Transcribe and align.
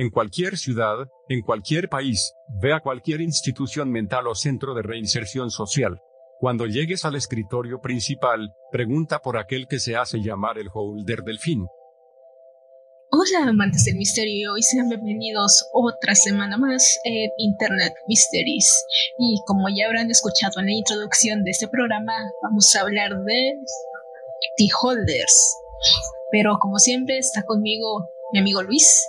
en 0.00 0.08
cualquier 0.08 0.56
ciudad, 0.56 0.96
en 1.28 1.42
cualquier 1.42 1.90
país, 1.90 2.32
ve 2.48 2.72
a 2.72 2.80
cualquier 2.80 3.20
institución 3.20 3.90
mental 3.90 4.28
o 4.28 4.34
centro 4.34 4.72
de 4.72 4.80
reinserción 4.80 5.50
social. 5.50 6.00
Cuando 6.38 6.64
llegues 6.64 7.04
al 7.04 7.16
escritorio 7.16 7.82
principal, 7.82 8.54
pregunta 8.72 9.18
por 9.18 9.36
aquel 9.36 9.66
que 9.68 9.78
se 9.78 9.96
hace 9.96 10.22
llamar 10.22 10.56
el 10.56 10.70
holder 10.72 11.20
del 11.22 11.38
fin. 11.38 11.66
Hola 13.10 13.50
amantes 13.50 13.84
del 13.84 13.96
misterio 13.96 14.56
y 14.56 14.62
sean 14.62 14.88
bienvenidos 14.88 15.66
otra 15.74 16.14
semana 16.14 16.56
más 16.56 16.98
en 17.04 17.30
Internet 17.36 17.92
Mysteries. 18.08 18.82
Y 19.18 19.38
como 19.46 19.68
ya 19.68 19.84
habrán 19.84 20.10
escuchado 20.10 20.60
en 20.60 20.66
la 20.66 20.72
introducción 20.72 21.44
de 21.44 21.50
este 21.50 21.68
programa, 21.68 22.14
vamos 22.42 22.74
a 22.74 22.80
hablar 22.80 23.10
de 23.24 23.52
The 24.56 24.68
Holders. 24.80 25.56
Pero 26.30 26.56
como 26.58 26.78
siempre 26.78 27.18
está 27.18 27.42
conmigo 27.44 28.08
mi 28.32 28.38
amigo 28.38 28.62
Luis. 28.62 29.06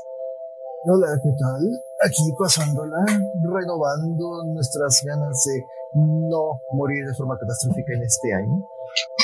Hola, 0.83 1.09
¿qué 1.21 1.29
tal? 1.37 1.61
Aquí 2.03 2.33
pasándola, 2.39 3.05
renovando 3.05 4.43
nuestras 4.51 4.99
ganas 5.05 5.43
de 5.45 5.63
no 5.93 6.59
morir 6.73 7.05
de 7.05 7.13
forma 7.13 7.37
catastrófica 7.37 7.93
en 7.93 8.01
este 8.01 8.33
año. 8.33 8.65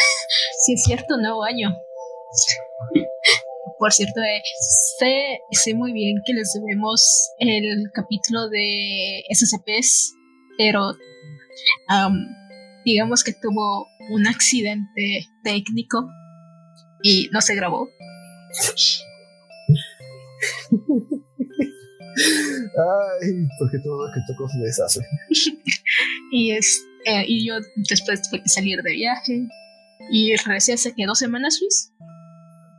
sí, 0.63 0.73
es 0.73 0.83
cierto, 0.83 1.17
nuevo 1.17 1.43
año. 1.43 1.75
Por 3.79 3.91
cierto, 3.91 4.21
eh, 4.21 4.43
sé, 4.99 5.39
sé 5.49 5.73
muy 5.73 5.93
bien 5.93 6.17
que 6.23 6.33
les 6.33 6.53
debemos 6.53 7.31
el 7.39 7.89
capítulo 7.91 8.49
de 8.49 9.23
SCPs, 9.33 10.13
pero 10.59 10.93
digamos 12.85 13.23
que 13.23 13.33
tuvo 13.33 13.87
un 14.11 14.27
accidente 14.27 15.25
técnico 15.43 16.07
y 17.01 17.29
no 17.31 17.41
se 17.41 17.55
grabó. 17.55 17.87
Ay, 22.17 23.47
porque 23.59 23.79
todo 23.79 24.05
lo 24.05 24.13
que 24.13 24.19
tocó 24.27 24.47
se 24.49 24.59
deshace. 24.59 25.01
y, 26.31 26.51
es, 26.51 26.81
eh, 27.05 27.25
y 27.27 27.47
yo 27.47 27.55
después 27.89 28.21
tuve 28.29 28.41
que 28.43 28.49
salir 28.49 28.81
de 28.81 28.91
viaje 28.93 29.47
y 30.11 30.35
regresé 30.35 30.73
hace 30.73 30.93
que 30.93 31.05
dos 31.05 31.19
semanas, 31.19 31.57
Luis. 31.61 31.91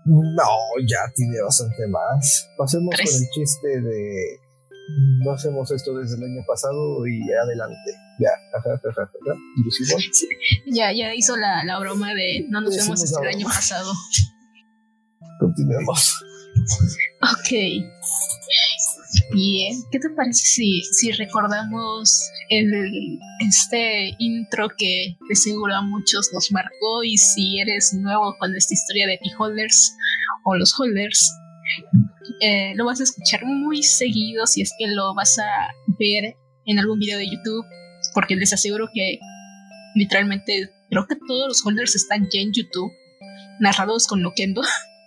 No, 0.05 0.49
ya 0.87 1.01
tiene 1.15 1.41
bastante 1.43 1.87
más. 1.89 2.49
Pasemos 2.57 2.95
con 2.97 3.07
el 3.07 3.29
chiste 3.31 3.81
de 3.83 4.41
no 5.23 5.33
hacemos 5.33 5.71
esto 5.71 5.95
desde 5.95 6.17
el 6.17 6.25
año 6.25 6.45
pasado 6.47 7.07
y 7.07 7.21
adelante. 7.31 7.91
Ya, 8.19 8.31
Ya, 10.67 10.93
ya 10.93 11.15
hizo 11.15 11.37
la, 11.37 11.63
la, 11.65 11.79
broma 11.79 12.15
de 12.15 12.47
no 12.49 12.63
nos 12.63 12.75
vemos 12.75 13.01
desde 13.01 13.21
el 13.21 13.37
año 13.37 13.47
pasado. 13.47 13.93
Continuemos. 15.39 16.25
Ok. 17.23 17.85
Bien, 19.33 19.75
¿qué 19.91 19.99
te 19.99 20.11
parece 20.11 20.45
si, 20.45 20.83
si 20.83 21.13
recordamos 21.13 22.31
el, 22.51 23.19
este 23.47 24.15
intro 24.19 24.69
que 24.77 25.17
de 25.29 25.35
seguro 25.35 25.75
a 25.75 25.83
muchos 25.83 26.29
nos 26.33 26.53
marcó 26.53 27.03
y 27.05 27.17
si 27.17 27.59
eres 27.59 27.95
nuevo 27.95 28.37
con 28.39 28.55
esta 28.55 28.75
historia 28.75 29.07
de 29.07 29.19
T-Holders 29.19 29.95
o 30.45 30.57
los 30.57 30.79
Holders, 30.79 31.33
eh, 32.41 32.75
lo 32.77 32.85
vas 32.85 33.01
a 33.01 33.05
escuchar 33.05 33.45
muy 33.47 33.83
seguido 33.83 34.47
si 34.47 34.63
es 34.63 34.73
que 34.79 34.89
lo 34.89 35.15
vas 35.15 35.39
a 35.39 35.73
ver 35.99 36.37
en 36.67 36.79
algún 36.79 36.99
video 36.99 37.19
de 37.19 37.31
YouTube, 37.31 37.65
porque 38.15 38.37
les 38.37 38.53
aseguro 38.53 38.89
que 38.93 39.19
literalmente 39.95 40.71
creo 40.91 41.07
que 41.07 41.17
todos 41.27 41.49
los 41.49 41.65
Holders 41.65 41.97
están 41.97 42.29
ya 42.33 42.41
en 42.41 42.53
YouTube, 42.53 42.93
narrados 43.61 44.07
con 44.07 44.23
Loquendo. 44.23 44.63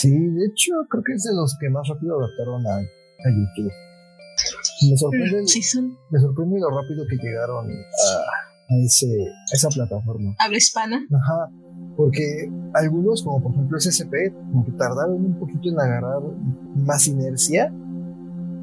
Sí, 0.00 0.10
de 0.10 0.46
hecho 0.46 0.72
creo 0.90 1.02
que 1.02 1.14
es 1.14 1.24
de 1.24 1.34
los 1.34 1.56
que 1.58 1.70
más 1.70 1.88
rápido 1.88 2.18
adaptaron 2.18 2.66
a, 2.66 2.80
YouTube. 3.30 3.72
Me 4.90 4.96
sorprende, 4.96 5.42
mm, 5.42 5.96
me 6.10 6.20
sorprende 6.20 6.60
lo 6.60 6.68
rápido 6.70 7.04
que 7.08 7.16
llegaron 7.16 7.66
a, 7.70 8.74
a, 8.74 8.76
ese, 8.84 9.06
a 9.06 9.54
esa 9.54 9.68
plataforma. 9.70 10.34
¿Habla 10.38 10.58
hispana? 10.58 11.06
Ajá, 11.10 11.50
porque 11.96 12.50
algunos, 12.74 13.22
como 13.22 13.42
por 13.42 13.52
ejemplo 13.52 13.80
SCP, 13.80 14.34
como 14.52 14.66
que 14.66 14.72
tardaron 14.72 15.24
un 15.24 15.38
poquito 15.38 15.70
en 15.70 15.80
agarrar 15.80 16.20
más 16.74 17.08
inercia, 17.08 17.72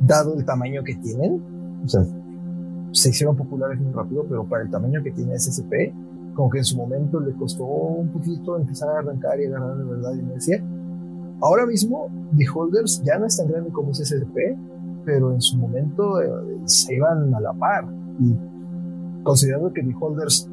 dado 0.02 0.38
el 0.38 0.46
tamaño 0.46 0.84
que 0.84 0.96
tienen. 0.96 1.82
O 1.84 1.90
sea, 1.90 2.06
se 2.92 3.10
hicieron 3.10 3.36
populares 3.36 3.80
muy 3.80 3.92
rápido, 3.92 4.26
pero 4.30 4.48
para 4.48 4.64
el 4.64 4.70
tamaño 4.70 5.02
que 5.02 5.12
tiene 5.12 5.40
SCP, 5.40 6.36
como 6.36 6.50
que 6.50 6.60
en 6.60 6.66
su 6.66 6.78
momento 6.78 7.20
le 7.20 7.34
costó 7.34 7.64
un 7.64 8.10
poquito 8.10 8.56
empezar 8.56 8.90
a 8.90 9.00
arrancar 9.00 9.40
y 9.40 9.46
agarrar 9.46 9.78
de 9.78 9.84
verdad 9.84 10.14
inercia. 10.14 10.64
Ahora 11.44 11.66
mismo, 11.66 12.10
The 12.38 12.46
Holders 12.56 13.04
ya 13.04 13.20
no 13.20 13.26
es 13.26 13.36
tan 13.36 13.50
grande 13.50 13.70
como 13.72 13.94
SCP, 13.94 14.58
pero 15.04 15.34
en 15.34 15.42
su 15.42 15.58
momento 15.58 16.22
eh, 16.22 16.30
se 16.66 16.96
iban 16.96 17.36
a 17.36 17.42
la 17.42 17.52
par. 17.52 17.86
Y 18.18 19.24
considerando 19.24 19.74
que 19.74 19.84
The 19.84 19.94
Holders 20.00 20.48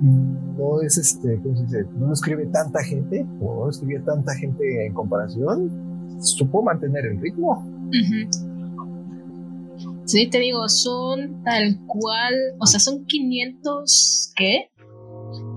no 0.00 0.80
es 0.80 0.96
este, 0.96 1.38
¿cómo 1.42 1.56
se 1.56 1.62
dice? 1.64 1.86
No 1.98 2.14
escribe 2.14 2.46
tanta 2.46 2.82
gente, 2.82 3.26
o 3.42 3.64
no 3.64 3.70
escribía 3.70 4.02
tanta 4.04 4.34
gente 4.34 4.86
en 4.86 4.94
comparación, 4.94 5.70
supo 6.22 6.62
mantener 6.62 7.04
el 7.04 7.20
ritmo. 7.20 7.62
Sí, 10.06 10.28
te 10.30 10.38
digo, 10.38 10.66
son 10.70 11.42
tal 11.44 11.78
cual, 11.86 12.34
o 12.58 12.64
sea, 12.64 12.80
son 12.80 13.04
500, 13.04 14.32
¿qué? 14.34 14.70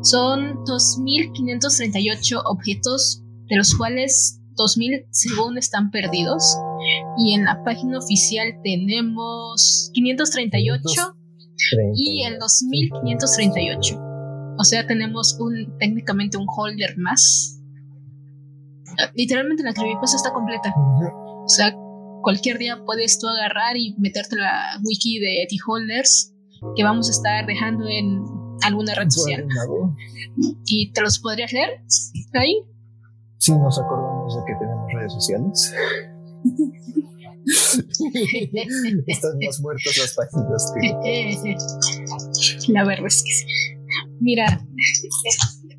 Son 0.02 0.58
2.538 0.66 2.42
objetos, 2.44 3.24
de 3.48 3.56
los 3.56 3.74
cuales 3.76 4.39
2.000 4.60 5.06
según 5.12 5.58
están 5.58 5.92
perdidos. 5.92 6.58
Y 7.18 7.34
en 7.34 7.46
la 7.46 7.64
página 7.64 7.98
oficial 7.98 8.60
tenemos 8.64 9.90
538 9.94 11.16
y 11.96 12.24
el 12.24 12.40
2.538. 12.40 14.56
O 14.58 14.64
sea, 14.64 14.86
tenemos 14.86 15.38
un 15.40 15.78
técnicamente 15.80 16.38
un 16.38 16.46
holder 16.48 16.98
más. 16.98 17.60
Literalmente 19.16 19.64
la 19.64 19.74
creepypasta 19.74 20.18
está 20.18 20.34
completa. 20.34 20.74
O 20.76 21.48
sea, 21.48 21.74
cualquier 22.22 22.58
día 22.58 22.82
puedes 22.86 23.20
tú 23.20 23.28
agarrar 23.28 23.78
y 23.78 23.96
meterte 23.98 24.36
la 24.36 24.80
wiki 24.84 25.20
de 25.20 25.48
T-Holders 25.50 26.34
que 26.76 26.84
vamos 26.84 27.08
a 27.08 27.12
estar 27.12 27.46
dejando 27.46 27.88
en 27.88 28.22
alguna 28.64 28.94
red 28.96 29.10
social. 29.10 29.48
¿Y 30.66 30.92
te 30.92 31.02
los 31.02 31.20
podrías 31.20 31.54
leer 31.54 31.82
ahí? 32.34 32.62
Sí, 33.38 33.54
nos 33.54 33.80
acordamos 33.80 34.09
de 34.36 34.42
que 34.46 34.54
tenemos 34.60 34.92
redes 34.94 35.14
sociales. 35.14 35.74
Están 39.08 39.38
más 39.46 39.60
muertas 39.62 39.98
las 39.98 40.16
páginas 40.16 40.74
que. 40.80 41.58
La 42.74 42.86
verdad 42.86 43.08
es 43.08 43.24
que 43.24 43.32
sí. 43.32 43.46
Mira, 44.20 44.66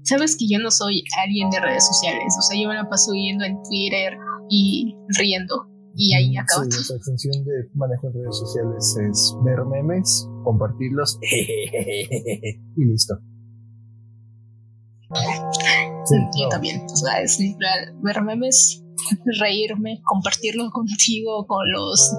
sabes 0.03 0.37
que 0.37 0.47
yo 0.49 0.59
no 0.59 0.71
soy 0.71 1.05
alguien 1.25 1.51
de 1.51 1.61
redes 1.61 1.87
sociales, 1.87 2.35
o 2.39 2.43
sea, 2.43 2.61
yo 2.61 2.69
me 2.69 2.75
la 2.75 2.89
paso 2.89 3.13
viendo 3.13 3.45
en 3.45 3.63
Twitter 3.63 4.19
y 4.49 4.97
riendo. 5.19 5.67
Y 5.97 6.15
ahí 6.15 6.37
acaba. 6.37 6.65
Sí, 6.65 6.71
nuestra 6.71 6.99
función 7.01 7.45
de 7.45 7.69
manejo 7.75 8.07
en 8.09 8.15
redes 8.15 8.39
sociales 8.39 8.97
es 9.11 9.35
ver 9.45 9.65
memes, 9.67 10.27
compartirlos 10.45 11.19
y 12.77 12.85
listo. 12.85 13.19
Sí, 16.11 16.17
yo 16.41 16.49
también. 16.49 16.83
O 16.85 16.97
sea, 16.97 17.21
es 17.21 17.39
ver 18.03 18.23
memes, 18.23 18.83
reírme, 19.41 20.01
compartirlo 20.05 20.71
contigo, 20.71 21.47
con 21.47 21.71
los 21.71 22.17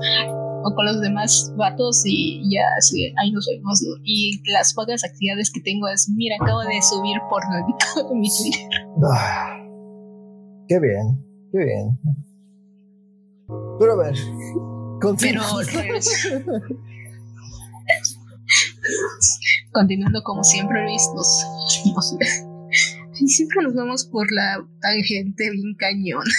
o 0.63 0.73
con 0.75 0.85
los 0.85 1.01
demás 1.01 1.51
vatos 1.57 2.03
y 2.05 2.41
ya 2.53 2.63
así, 2.77 3.13
ahí 3.17 3.31
nos 3.31 3.47
vemos. 3.47 3.81
Y 4.03 4.41
las 4.51 4.73
pocas 4.73 5.03
actividades 5.03 5.51
que 5.51 5.61
tengo 5.61 5.87
es, 5.87 6.09
mira, 6.09 6.35
acabo 6.39 6.61
de 6.61 6.81
subir 6.81 7.17
porno 7.29 7.57
en 7.57 8.19
mi 8.19 8.29
Twitter. 8.29 8.69
Ah, 9.03 9.57
qué 10.67 10.79
bien, 10.79 11.19
qué 11.51 11.59
bien. 11.65 11.99
Pero 13.79 13.93
a 13.93 13.95
ver, 13.97 14.15
Pero, 15.19 15.41
continuando 19.73 20.21
como 20.23 20.43
siempre, 20.43 20.83
Luis, 20.83 21.09
nos, 21.15 21.45
y 23.21 23.27
siempre 23.27 23.61
nos 23.63 23.75
vamos 23.75 24.05
por 24.05 24.31
la 24.31 24.65
tangente 24.81 25.51
bien 25.51 25.75
cañón. 25.75 26.25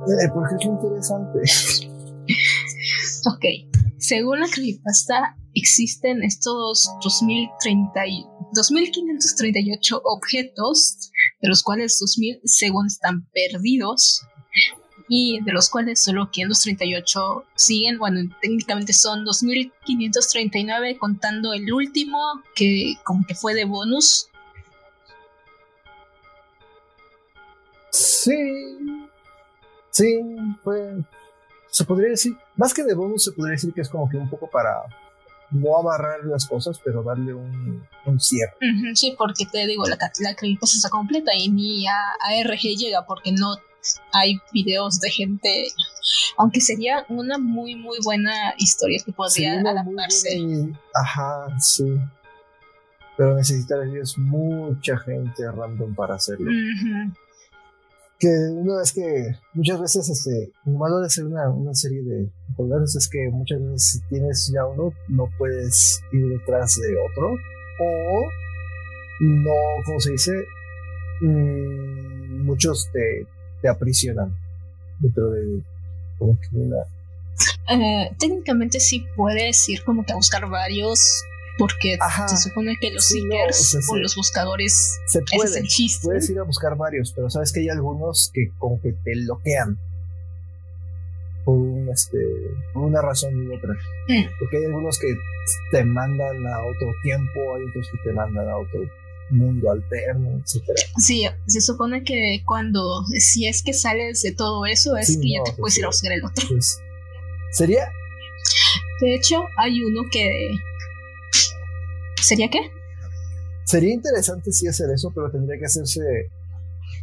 Eh, 0.00 0.30
porque 0.32 0.54
es 0.58 0.64
interesante. 0.64 1.40
Ok, 3.26 3.44
según 3.98 4.40
la 4.40 4.48
creepypasta, 4.48 5.36
existen 5.52 6.22
estos 6.22 6.88
2.538 7.02 10.00
objetos, 10.02 11.12
de 11.42 11.48
los 11.48 11.62
cuales 11.62 12.00
2.000 12.00 12.40
según 12.44 12.86
están 12.86 13.28
perdidos, 13.34 14.22
y 15.10 15.44
de 15.44 15.52
los 15.52 15.68
cuales 15.68 16.00
solo 16.00 16.30
538 16.30 17.44
siguen, 17.56 17.98
bueno, 17.98 18.22
técnicamente 18.40 18.94
son 18.94 19.26
2.539 19.26 20.96
contando 20.96 21.52
el 21.52 21.70
último, 21.70 22.18
que 22.54 22.94
como 23.04 23.26
que 23.26 23.34
fue 23.34 23.52
de 23.52 23.66
bonus. 23.66 24.29
Sí, 27.90 28.78
sí, 29.90 30.20
fue 30.62 30.96
se 31.70 31.84
podría 31.84 32.10
decir, 32.10 32.36
más 32.56 32.74
que 32.74 32.82
de 32.82 32.94
bonus, 32.94 33.24
se 33.24 33.32
podría 33.32 33.52
decir 33.52 33.72
que 33.72 33.80
es 33.80 33.88
como 33.88 34.08
que 34.08 34.16
un 34.16 34.28
poco 34.28 34.48
para 34.50 34.82
no 35.50 35.78
amarrar 35.78 36.24
las 36.24 36.46
cosas, 36.46 36.80
pero 36.84 37.02
darle 37.02 37.34
un, 37.34 37.86
un 38.06 38.20
cierre. 38.20 38.52
sí, 38.94 39.14
porque 39.16 39.46
te 39.50 39.66
digo, 39.66 39.84
la, 39.86 39.96
la 39.96 40.30
está 40.30 40.88
completa 40.90 41.32
y 41.34 41.48
ni 41.48 41.86
a, 41.86 41.94
a 42.20 42.42
RG 42.44 42.76
llega 42.76 43.04
porque 43.06 43.32
no 43.32 43.56
hay 44.12 44.38
videos 44.52 45.00
de 45.00 45.10
gente, 45.10 45.68
aunque 46.36 46.60
sería 46.60 47.04
una 47.08 47.38
muy, 47.38 47.74
muy 47.74 47.98
buena 48.04 48.54
historia 48.58 49.00
que 49.04 49.12
podría 49.12 49.60
adaptarse. 49.60 50.38
Ajá, 50.94 51.46
sí. 51.58 51.96
Pero 53.16 53.34
necesitarías 53.36 54.16
mucha 54.18 54.98
gente 54.98 55.50
random 55.50 55.94
para 55.94 56.14
hacerlo. 56.14 56.50
Que 58.20 58.28
una 58.28 58.76
vez 58.78 58.92
que 58.92 59.34
muchas 59.54 59.80
veces, 59.80 60.08
este, 60.10 60.52
lo 60.66 60.72
malo 60.72 61.00
de 61.00 61.06
hacer 61.06 61.24
una, 61.24 61.48
una 61.48 61.74
serie 61.74 62.02
de 62.02 62.30
colores 62.54 62.94
es 62.94 63.08
que 63.08 63.30
muchas 63.30 63.60
veces 63.60 63.82
si 63.82 64.00
tienes 64.08 64.52
ya 64.54 64.66
uno, 64.66 64.92
no 65.08 65.28
puedes 65.38 66.00
ir 66.12 66.28
detrás 66.28 66.76
de 66.76 66.96
otro. 67.10 67.30
O 67.32 68.22
no, 69.20 69.52
como 69.86 70.00
se 70.00 70.12
dice, 70.12 70.32
mm, 71.22 72.44
muchos 72.44 72.90
te 72.92 73.26
te 73.60 73.68
aprisionan 73.68 74.34
dentro 74.98 75.30
de 75.30 75.62
como 76.18 76.38
que 76.40 76.48
una... 76.52 76.76
Eh, 77.70 78.12
técnicamente 78.18 78.80
sí 78.80 79.06
puedes 79.16 79.68
ir 79.68 79.82
como 79.84 80.04
que 80.04 80.12
a 80.12 80.16
buscar 80.16 80.48
varios 80.48 81.22
porque 81.60 81.98
se 82.26 82.36
supone 82.48 82.76
que 82.80 82.90
los 82.90 83.06
seekers 83.06 83.76
o, 83.88 83.96
los 83.96 84.16
buscadores 84.16 84.98
se 85.06 85.20
puede, 85.36 85.62
puedes 86.02 86.30
ir 86.30 86.38
a 86.38 86.42
buscar 86.42 86.76
varios 86.76 87.12
pero 87.12 87.28
sabes 87.28 87.52
que 87.52 87.60
hay 87.60 87.68
algunos 87.68 88.30
que 88.32 88.50
como 88.58 88.80
que 88.80 88.92
te 88.92 89.14
bloquean 89.24 89.78
por, 91.44 91.56
un, 91.56 91.88
este, 91.90 92.18
por 92.72 92.84
una 92.84 93.02
razón 93.02 93.34
u 93.46 93.54
otra 93.54 93.74
mm. 94.08 94.24
porque 94.38 94.56
hay 94.56 94.64
algunos 94.64 94.98
que 94.98 95.14
te 95.70 95.84
mandan 95.84 96.46
a 96.46 96.58
otro 96.64 96.88
tiempo 97.02 97.40
hay 97.54 97.64
otros 97.68 97.86
que 97.92 97.98
te 98.08 98.12
mandan 98.14 98.48
a 98.48 98.56
otro 98.56 98.80
mundo 99.30 99.70
alterno, 99.70 100.40
etcétera. 100.40 100.80
Sí, 100.96 101.26
se 101.46 101.60
supone 101.60 102.02
que 102.02 102.42
cuando, 102.44 103.04
si 103.18 103.46
es 103.46 103.62
que 103.62 103.72
sales 103.72 104.22
de 104.22 104.32
todo 104.32 104.66
eso, 104.66 104.96
es 104.96 105.16
que 105.16 105.30
ya 105.30 105.44
te 105.44 105.52
puedes 105.52 105.78
ir 105.78 105.84
a 105.84 105.88
buscar 105.88 106.12
el 106.12 106.24
otro. 106.24 106.46
Pues, 106.48 106.78
¿Sería? 107.52 107.88
De 109.00 109.14
hecho, 109.14 109.44
hay 109.56 109.82
uno 109.82 110.02
que... 110.10 110.50
¿Sería 112.22 112.48
qué? 112.48 112.70
Sería 113.64 113.94
interesante 113.94 114.52
sí 114.52 114.66
hacer 114.66 114.90
eso, 114.90 115.12
pero 115.14 115.30
tendría 115.30 115.58
que 115.58 115.66
hacerse... 115.66 116.30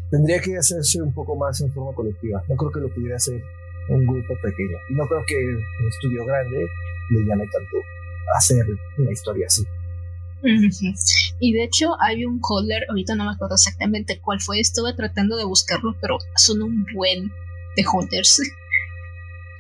Tendría 0.09 0.39
que 0.39 0.57
hacerse 0.57 1.01
un 1.01 1.13
poco 1.13 1.35
más 1.35 1.59
en 1.61 1.71
forma 1.73 1.93
colectiva. 1.93 2.41
No 2.47 2.55
creo 2.55 2.71
que 2.71 2.79
lo 2.79 2.93
pudiera 2.93 3.17
hacer 3.17 3.41
un 3.89 4.05
grupo 4.05 4.33
pequeño. 4.41 4.77
Y 4.89 4.93
no 4.93 5.05
creo 5.07 5.23
que 5.27 5.35
un 5.35 5.87
estudio 5.89 6.25
grande 6.25 6.65
le 7.09 7.25
llame 7.25 7.45
tanto 7.51 7.77
hacer 8.35 8.65
una 8.97 9.11
historia 9.11 9.47
así. 9.47 9.65
Y 11.39 11.53
de 11.53 11.63
hecho 11.63 11.99
hay 12.01 12.25
un 12.25 12.39
holder, 12.41 12.85
ahorita 12.89 13.15
no 13.15 13.25
me 13.25 13.31
acuerdo 13.31 13.55
exactamente 13.55 14.19
cuál 14.19 14.39
fue, 14.39 14.59
estuve 14.59 14.93
tratando 14.93 15.35
de 15.35 15.45
buscarlo, 15.45 15.95
pero 15.99 16.17
son 16.35 16.61
un 16.61 16.85
buen 16.93 17.31
de 17.75 17.85
holders. 17.91 18.41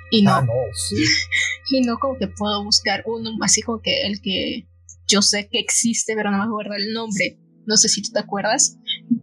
Y 0.09 0.21
no, 0.21 0.35
ah, 0.35 0.41
no 0.41 0.53
sí. 0.73 0.95
y 1.69 1.81
no 1.81 1.99
como 1.99 2.17
que 2.17 2.29
puedo 2.29 2.63
buscar 2.63 3.03
uno 3.05 3.29
así 3.41 3.61
como 3.61 3.81
que 3.81 4.07
el 4.07 4.21
que 4.21 4.65
yo 5.07 5.21
sé 5.21 5.49
que 5.51 5.59
existe, 5.59 6.13
pero 6.15 6.31
no 6.31 6.37
me 6.37 6.43
acuerdo 6.43 6.73
el 6.75 6.93
nombre. 6.93 7.39
No 7.65 7.77
sé 7.77 7.89
si 7.89 8.01
tú 8.01 8.09
te 8.11 8.19
acuerdas. 8.19 8.77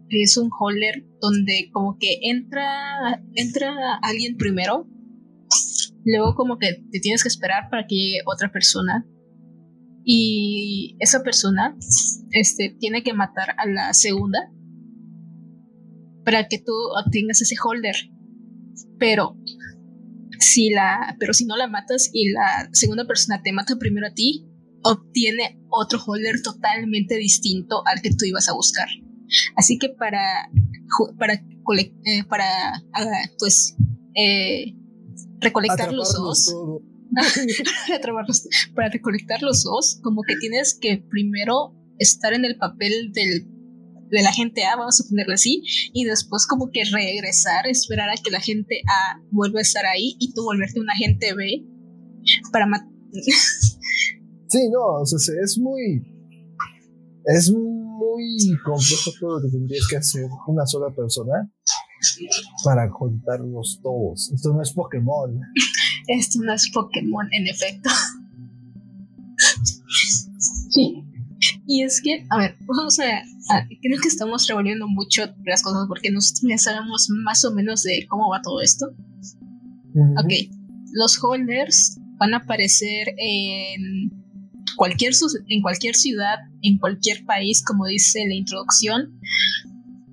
Es 0.08 0.36
un 0.36 0.50
holder 0.58 1.04
donde 1.20 1.70
como 1.72 1.96
que 1.98 2.18
entra, 2.22 3.22
entra 3.34 3.98
alguien 4.02 4.36
primero. 4.36 4.88
Luego 6.04 6.34
como 6.34 6.58
que 6.58 6.84
te 6.90 7.00
tienes 7.00 7.22
que 7.22 7.28
esperar 7.28 7.70
para 7.70 7.86
que 7.86 7.94
llegue 7.94 8.18
otra 8.26 8.52
persona 8.52 9.06
y 10.04 10.96
esa 11.00 11.22
persona 11.22 11.76
este, 12.32 12.76
tiene 12.78 13.02
que 13.02 13.14
matar 13.14 13.54
a 13.56 13.66
la 13.66 13.94
segunda 13.94 14.38
para 16.24 16.46
que 16.46 16.58
tú 16.58 16.72
obtengas 17.04 17.40
ese 17.40 17.56
holder. 17.62 17.96
Pero 18.98 19.38
si 20.38 20.70
la, 20.70 21.16
pero 21.18 21.32
si 21.32 21.46
no 21.46 21.56
la 21.56 21.68
matas 21.68 22.10
y 22.12 22.30
la 22.30 22.68
segunda 22.72 23.06
persona 23.06 23.42
te 23.42 23.52
mata 23.52 23.76
primero 23.76 24.06
a 24.06 24.14
ti, 24.14 24.46
obtiene 24.84 25.58
otro 25.70 25.98
holder 26.04 26.42
totalmente 26.42 27.16
distinto 27.16 27.82
al 27.86 28.00
que 28.00 28.10
tú 28.10 28.24
ibas 28.24 28.48
a 28.48 28.54
buscar. 28.54 28.88
Así 29.56 29.78
que 29.78 29.88
para 29.88 30.50
para 31.18 31.34
eh, 31.34 32.24
para 32.28 32.46
ah, 32.92 33.28
pues 33.38 33.74
eh, 34.14 34.74
recolectar 35.40 35.92
los 35.92 36.12
dos 36.12 36.54
para 38.74 38.88
recolectar 38.88 39.42
los 39.42 39.62
dos, 39.62 40.00
como 40.02 40.22
que 40.22 40.36
tienes 40.36 40.74
que 40.74 41.02
primero 41.10 41.74
estar 41.98 42.32
en 42.32 42.44
el 42.44 42.56
papel 42.56 43.12
del, 43.12 43.46
de 44.10 44.22
la 44.22 44.32
gente 44.32 44.64
A, 44.64 44.76
vamos 44.76 45.00
a 45.00 45.08
ponerle 45.08 45.34
así, 45.34 45.62
y 45.92 46.04
después 46.04 46.46
como 46.46 46.70
que 46.70 46.84
regresar, 46.84 47.66
esperar 47.66 48.10
a 48.10 48.16
que 48.16 48.30
la 48.30 48.40
gente 48.40 48.82
A 48.88 49.20
vuelva 49.30 49.60
a 49.60 49.62
estar 49.62 49.86
ahí 49.86 50.16
y 50.18 50.32
tú 50.32 50.42
volverte 50.42 50.80
un 50.80 50.90
agente 50.90 51.34
B 51.34 51.64
para 52.52 52.66
matar. 52.66 52.88
sí, 54.54 54.68
no, 54.70 55.00
o 55.00 55.06
sea, 55.06 55.34
es 55.42 55.58
muy... 55.58 56.02
Es 57.26 57.50
muy 57.50 58.58
complejo 58.64 59.10
todo 59.18 59.38
lo 59.38 59.46
que 59.46 59.52
tendrías 59.52 59.86
que 59.88 59.96
hacer 59.96 60.26
una 60.46 60.66
sola 60.66 60.94
persona 60.94 61.50
para 62.62 62.90
contarlos 62.90 63.80
todos. 63.82 64.30
Esto 64.30 64.52
no 64.52 64.60
es 64.60 64.72
Pokémon. 64.72 65.40
Esto 66.06 66.40
no 66.42 66.52
es 66.52 66.70
Pokémon, 66.72 67.26
en 67.32 67.48
efecto. 67.48 67.88
sí. 70.68 71.02
Y 71.66 71.82
es 71.82 72.02
que, 72.02 72.26
a 72.28 72.38
ver, 72.38 72.56
vamos 72.66 72.98
a, 72.98 73.22
Creo 73.82 74.00
que 74.00 74.08
estamos 74.08 74.46
revolviendo 74.46 74.86
mucho 74.86 75.22
las 75.44 75.62
cosas 75.62 75.86
porque 75.88 76.10
nosotros 76.10 76.44
ya 76.48 76.58
sabemos 76.58 77.08
más 77.24 77.44
o 77.44 77.54
menos 77.54 77.82
de 77.82 78.06
cómo 78.08 78.30
va 78.30 78.42
todo 78.42 78.60
esto. 78.60 78.86
Ok. 79.94 80.32
Los 80.92 81.22
holders 81.22 81.98
van 82.18 82.34
a 82.34 82.38
aparecer 82.38 83.08
en 83.18 84.23
en 85.48 85.62
cualquier 85.62 85.94
ciudad, 85.94 86.38
en 86.62 86.78
cualquier 86.78 87.24
país, 87.24 87.62
como 87.64 87.86
dice 87.86 88.24
la 88.26 88.34
introducción. 88.34 89.18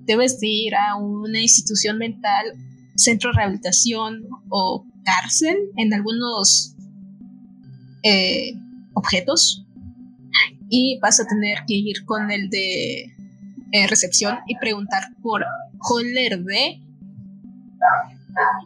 Debes 0.04 0.40
de 0.40 0.48
ir 0.48 0.74
a 0.74 0.96
una 0.96 1.40
institución 1.40 1.98
mental, 1.98 2.46
centro 2.96 3.30
de 3.30 3.36
rehabilitación 3.36 4.26
o 4.48 4.84
cárcel 5.04 5.56
en 5.76 5.92
algunos 5.94 6.74
eh, 8.02 8.54
objetos 8.94 9.64
y 10.68 10.98
vas 11.00 11.20
a 11.20 11.26
tener 11.26 11.58
que 11.66 11.74
ir 11.74 12.04
con 12.04 12.30
el 12.30 12.48
de 12.48 13.14
eh, 13.72 13.86
recepción 13.88 14.38
y 14.46 14.56
preguntar 14.56 15.02
por 15.22 15.44
holder 15.78 16.42
de 16.44 16.80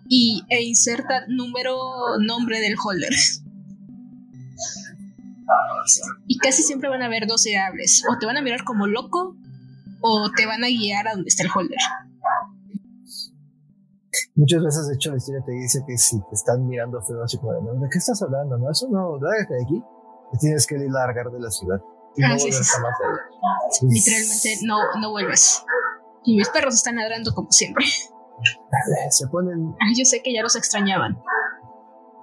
y 0.08 0.42
e 0.48 0.62
inserta 0.62 1.24
número 1.28 2.18
nombre 2.20 2.60
del 2.60 2.76
holder 2.82 3.12
y 6.26 6.38
casi 6.38 6.62
siempre 6.62 6.88
van 6.88 7.02
a 7.02 7.06
haber 7.06 7.26
dos 7.26 7.44
variables 7.44 8.02
o 8.10 8.18
te 8.18 8.26
van 8.26 8.36
a 8.36 8.42
mirar 8.42 8.64
como 8.64 8.86
loco 8.86 9.36
o 10.00 10.30
te 10.36 10.46
van 10.46 10.64
a 10.64 10.68
guiar 10.68 11.08
a 11.08 11.12
donde 11.12 11.28
está 11.28 11.42
el 11.44 11.50
holder 11.54 11.78
Muchas 14.34 14.62
veces, 14.62 14.88
de 14.88 14.94
hecho, 14.94 15.10
la 15.10 15.16
historia 15.16 15.42
te 15.44 15.52
dice 15.52 15.82
que 15.86 15.96
si 15.96 16.18
te 16.20 16.34
están 16.34 16.66
mirando 16.66 17.00
feo, 17.00 17.22
así 17.22 17.38
como, 17.38 17.52
¿de 17.52 17.88
qué 17.90 17.98
estás 17.98 18.20
hablando? 18.20 18.58
No, 18.58 18.70
eso 18.70 18.86
no, 18.90 19.18
lárgate 19.18 19.54
de 19.54 19.62
aquí. 19.62 19.82
Te 20.32 20.38
tienes 20.38 20.66
que 20.66 20.76
largar 20.76 21.30
de 21.30 21.40
la 21.40 21.50
ciudad. 21.50 21.80
Y 22.16 22.20
no 22.20 22.28
ah, 22.28 22.38
sí, 22.38 23.86
Literalmente 23.86 24.58
no, 24.64 24.78
no 25.00 25.10
vuelves. 25.10 25.62
Y 26.24 26.36
mis 26.36 26.48
perros 26.50 26.74
están 26.74 26.96
ladrando 26.96 27.34
como 27.34 27.50
siempre. 27.50 27.86
Se 29.10 29.26
ponen. 29.28 29.74
Ah, 29.80 29.92
yo 29.96 30.04
sé 30.04 30.22
que 30.22 30.34
ya 30.34 30.42
los 30.42 30.56
extrañaban. 30.56 31.18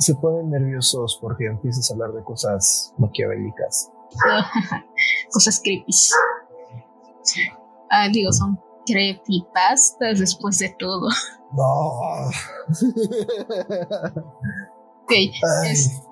Se 0.03 0.15
ponen 0.15 0.49
nerviosos 0.49 1.17
porque 1.21 1.45
empiezas 1.45 1.89
a 1.89 1.93
hablar 1.93 2.11
de 2.11 2.21
cosas 2.25 2.93
maquiavélicas. 2.97 3.89
cosas 5.31 5.61
creepy. 5.63 5.93
Ah, 7.89 8.09
digo, 8.11 8.33
son 8.33 8.59
creepypastas 8.85 10.19
después 10.19 10.59
de 10.59 10.75
todo. 10.77 11.07
No. 11.53 11.61
ok. 15.03 15.11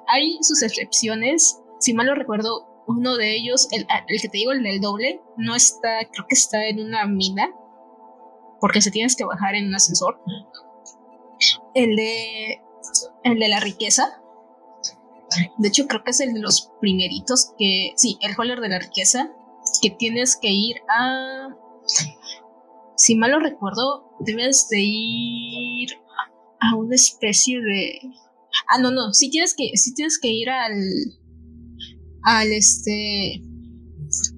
hay 0.07 0.37
sus 0.41 0.63
excepciones. 0.63 1.59
Si 1.81 1.93
mal 1.93 2.05
lo 2.07 2.15
recuerdo, 2.15 2.65
uno 2.87 3.17
de 3.17 3.35
ellos, 3.35 3.67
el, 3.71 3.85
el, 4.07 4.21
que 4.21 4.29
te 4.29 4.37
digo, 4.37 4.53
el 4.53 4.63
del 4.63 4.79
doble, 4.79 5.21
no 5.35 5.53
está, 5.53 5.99
creo 6.13 6.27
que 6.29 6.35
está 6.35 6.65
en 6.65 6.79
una 6.79 7.05
mina. 7.07 7.53
Porque 8.61 8.79
se 8.81 8.89
tienes 8.89 9.17
que 9.17 9.25
bajar 9.25 9.55
en 9.55 9.67
un 9.67 9.75
ascensor. 9.75 10.21
El 11.73 11.97
de. 11.97 12.60
El 13.23 13.39
de 13.39 13.47
la 13.47 13.59
riqueza. 13.59 14.21
De 15.57 15.67
hecho, 15.69 15.87
creo 15.87 16.03
que 16.03 16.11
es 16.11 16.19
el 16.19 16.33
de 16.33 16.41
los 16.41 16.71
primeritos 16.79 17.53
que. 17.57 17.93
Sí, 17.95 18.17
el 18.21 18.33
holder 18.37 18.59
de 18.59 18.69
la 18.69 18.79
riqueza. 18.79 19.31
Que 19.81 19.91
tienes 19.91 20.37
que 20.37 20.49
ir 20.49 20.77
a 20.89 21.49
si 23.01 23.15
mal 23.15 23.31
lo 23.31 23.39
recuerdo, 23.39 24.15
debes 24.19 24.67
de 24.69 24.79
ir 24.79 25.89
a 26.59 26.75
una 26.75 26.95
especie 26.95 27.59
de... 27.59 27.99
Ah, 28.69 28.79
no, 28.79 28.91
no, 28.91 29.11
sí 29.11 29.31
tienes 29.31 29.55
que, 29.55 29.75
sí 29.75 29.95
tienes 29.95 30.19
que 30.21 30.27
ir 30.27 30.49
al, 30.49 30.73
al 32.21 32.51
este, 32.51 33.41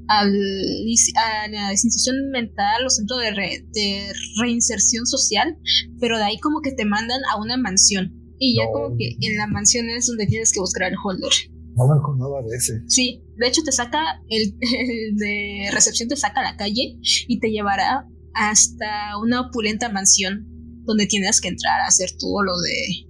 al, 0.08 0.30
a 0.30 1.48
la 1.50 1.72
institución 1.72 2.30
mental 2.32 2.86
o 2.86 2.90
centro 2.90 3.18
de 3.18 4.13
reinserción 4.40 5.06
social, 5.06 5.58
pero 6.00 6.18
de 6.18 6.24
ahí 6.24 6.40
como 6.40 6.62
que 6.62 6.72
te 6.72 6.86
mandan 6.86 7.20
a 7.34 7.42
una 7.42 7.58
mansión. 7.58 8.23
Y 8.46 8.58
ya 8.58 8.66
como 8.74 8.98
que 8.98 9.16
en 9.22 9.38
la 9.38 9.48
mansión 9.48 9.90
es 9.90 10.08
donde 10.08 10.28
tienes 10.28 10.52
que 10.52 10.60
buscar 10.60 10.84
al 10.84 10.96
holder. 11.02 11.32
No 11.78 11.88
me 11.88 11.98
acordaba 11.98 12.42
de 12.42 12.58
ese. 12.58 12.74
Sí, 12.88 13.24
de 13.38 13.48
hecho 13.48 13.64
te 13.64 13.72
saca, 13.72 14.22
el, 14.28 14.54
el, 14.60 15.16
de 15.16 15.70
recepción 15.72 16.10
te 16.10 16.18
saca 16.18 16.42
a 16.42 16.52
la 16.52 16.58
calle 16.58 16.98
y 17.02 17.40
te 17.40 17.52
llevará 17.52 18.06
hasta 18.34 19.18
una 19.22 19.48
opulenta 19.48 19.88
mansión 19.88 20.46
donde 20.84 21.08
tienes 21.08 21.40
que 21.40 21.48
entrar 21.48 21.80
a 21.80 21.88
hacer 21.88 22.10
todo 22.20 22.44
lo 22.44 22.52
de... 22.60 23.08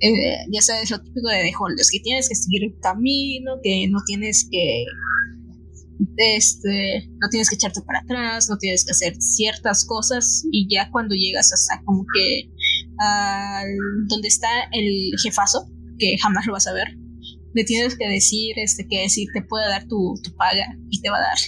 Eh, 0.00 0.46
ya 0.50 0.62
sabes, 0.62 0.90
lo 0.90 1.02
típico 1.02 1.28
de 1.28 1.52
holders, 1.60 1.90
que 1.90 2.00
tienes 2.00 2.30
que 2.30 2.34
seguir 2.34 2.64
el 2.64 2.78
camino, 2.80 3.56
que 3.62 3.88
no 3.90 3.98
tienes 4.06 4.48
que... 4.50 4.84
Este, 6.16 7.10
no 7.20 7.28
tienes 7.30 7.50
que 7.50 7.56
echarte 7.56 7.82
para 7.82 7.98
atrás, 7.98 8.48
no 8.48 8.56
tienes 8.56 8.86
que 8.86 8.92
hacer 8.92 9.16
ciertas 9.20 9.84
cosas 9.84 10.44
y 10.50 10.66
ya 10.74 10.90
cuando 10.90 11.14
llegas 11.14 11.52
hasta 11.52 11.84
como 11.84 12.06
que 12.14 12.50
al 12.98 13.68
donde 14.08 14.28
está 14.28 14.48
el 14.72 15.12
jefazo, 15.22 15.68
que 15.98 16.16
jamás 16.18 16.46
lo 16.46 16.52
vas 16.52 16.66
a 16.66 16.72
ver, 16.72 16.88
le 17.54 17.64
tienes 17.64 17.96
que 17.96 18.08
decir 18.08 18.54
este 18.56 18.86
que 18.88 19.08
si 19.08 19.26
te 19.32 19.42
puede 19.42 19.68
dar 19.68 19.86
tu, 19.86 20.14
paga 20.36 20.76
y 20.90 21.00
te 21.00 21.08
va 21.08 21.16
a 21.16 21.20
dar 21.20 21.38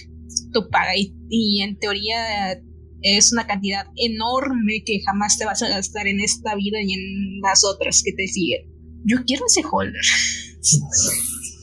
tu 0.53 0.69
paga 0.69 0.95
y, 0.95 1.13
y, 1.29 1.61
en 1.61 1.77
teoría 1.77 2.59
es 3.01 3.31
una 3.31 3.45
cantidad 3.45 3.85
enorme 3.95 4.83
que 4.85 5.01
jamás 5.05 5.37
te 5.37 5.45
vas 5.45 5.61
a 5.61 5.69
gastar 5.69 6.07
en 6.07 6.19
esta 6.19 6.55
vida 6.55 6.77
y 6.81 6.93
en 6.93 7.41
las 7.41 7.63
otras 7.63 8.01
que 8.03 8.13
te 8.13 8.27
siguen. 8.27 8.61
Yo 9.05 9.17
quiero 9.25 9.45
ese 9.45 9.61
holder. 9.69 10.01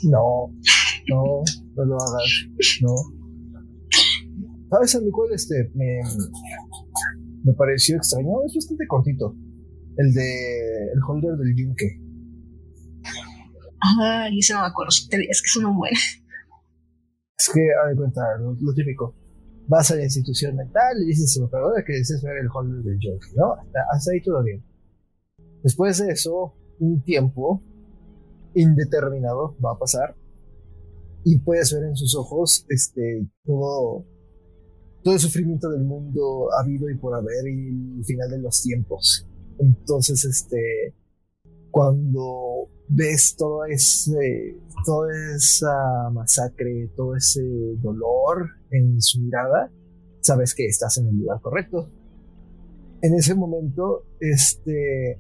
No, 0.04 0.54
no, 1.08 1.42
no 1.74 1.84
lo 1.84 1.96
hagas, 1.96 2.46
no. 2.82 2.94
¿Sabes 4.70 4.94
a 4.94 5.00
mi 5.00 5.10
cual 5.10 5.30
este 5.32 5.70
me 5.74 7.52
pareció 7.54 7.96
extraño? 7.96 8.30
Es 8.46 8.54
bastante 8.54 8.86
cortito. 8.86 9.34
El 9.96 10.12
de 10.12 10.92
el 10.94 11.00
holder 11.06 11.36
del 11.36 11.54
yunque. 11.56 12.00
Ah, 13.80 14.28
y 14.30 14.38
ese 14.38 14.54
no 14.54 14.60
me 14.60 14.66
acuerdo. 14.66 14.90
Es 14.90 15.08
que 15.08 15.46
eso 15.46 15.60
no 15.60 15.72
muere. 15.72 15.96
Es 17.38 17.50
que, 17.52 17.60
a 17.60 17.86
ver, 17.86 17.96
cuenta, 17.96 18.22
lo, 18.38 18.56
lo, 18.60 18.74
típico. 18.74 19.14
Vas 19.66 19.90
a 19.90 19.96
la 19.96 20.04
institución 20.04 20.56
mental 20.56 20.96
y 21.02 21.06
dices 21.06 21.38
a 21.38 21.44
operadora 21.44 21.84
que 21.84 21.94
deseas 21.94 22.22
ver 22.22 22.38
el 22.38 22.48
holder 22.52 22.82
del 22.82 22.98
yunque, 22.98 23.28
¿no? 23.36 23.52
Hasta, 23.54 23.80
hasta 23.92 24.12
ahí 24.12 24.22
todo 24.22 24.42
bien. 24.42 24.64
Después 25.62 25.98
de 25.98 26.12
eso, 26.12 26.54
un 26.78 27.02
tiempo 27.02 27.62
indeterminado 28.54 29.56
va 29.64 29.72
a 29.72 29.78
pasar 29.78 30.14
y 31.24 31.38
puedes 31.38 31.72
ver 31.72 31.84
en 31.84 31.96
sus 31.96 32.14
ojos 32.14 32.66
este 32.68 33.26
todo 33.44 34.04
todo 35.02 35.14
el 35.14 35.20
sufrimiento 35.20 35.70
del 35.70 35.84
mundo 35.84 36.48
habido 36.58 36.88
y 36.88 36.96
por 36.96 37.14
haber 37.14 37.46
y 37.48 37.98
el 37.98 38.04
final 38.04 38.30
de 38.30 38.38
los 38.38 38.62
tiempos 38.62 39.26
entonces, 39.58 40.25
este, 40.25 40.94
cuando 41.70 42.68
ves 42.88 43.34
todo 43.37 43.64
ese, 43.64 44.61
toda 44.84 45.08
esa 45.34 46.11
masacre, 46.12 46.90
todo 46.96 47.16
ese 47.16 47.42
dolor 47.82 48.49
en 48.70 49.00
su 49.00 49.20
mirada, 49.20 49.70
sabes 50.20 50.54
que 50.54 50.66
estás 50.66 50.99
en 50.99 51.08
el 51.08 51.18
lugar 51.18 51.40
correcto. 51.40 51.88
En 53.02 53.14
ese 53.14 53.34
momento, 53.34 54.06
este, 54.20 55.18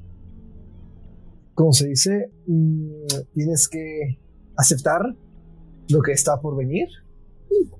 como 1.54 1.72
se 1.72 1.88
dice, 1.88 2.30
mm, 2.46 3.06
tienes 3.34 3.68
que 3.68 4.18
aceptar 4.56 5.02
lo 5.88 6.00
que 6.02 6.12
está 6.12 6.40
por 6.40 6.56
venir, 6.56 6.88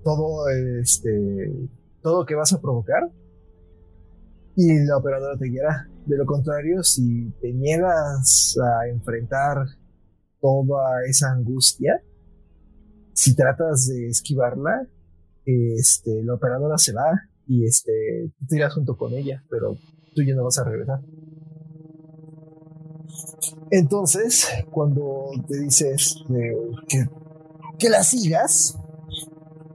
todo, 0.03 0.49
este, 0.49 1.53
todo 2.03 2.21
lo 2.21 2.27
que 2.27 2.35
vas 2.35 2.53
a 2.53 2.61
provocar, 2.61 3.11
y 4.57 4.85
la 4.85 4.97
operadora 4.97 5.37
te 5.39 5.47
guiará. 5.47 5.89
De 6.07 6.17
lo 6.17 6.27
contrario, 6.27 6.83
si 6.83 7.31
te 7.41 7.53
niegas 7.53 8.57
a 8.63 8.89
enfrentar 8.89 9.67
toda 10.41 11.05
esa 11.09 11.31
angustia, 11.33 12.03
si 13.13 13.35
tratas 13.35 13.89
de 13.89 14.09
esquivarla, 14.09 14.87
este, 15.45 16.23
la 16.23 16.35
operadora 16.35 16.79
se 16.79 16.93
va 16.93 17.29
y 17.47 17.65
este, 17.65 18.33
te 18.49 18.57
irás 18.57 18.75
junto 18.75 18.97
con 18.97 19.13
ella, 19.13 19.43
pero 19.51 19.77
tú 20.15 20.23
ya 20.23 20.35
no 20.35 20.45
vas 20.45 20.59
a 20.59 20.65
regresar. 20.65 21.01
Entonces, 23.71 24.47
cuando 24.71 25.31
te 25.49 25.59
dices 25.59 26.17
que, 26.89 27.09
que 27.79 27.89
la 27.89 28.03
sigas, 28.03 28.79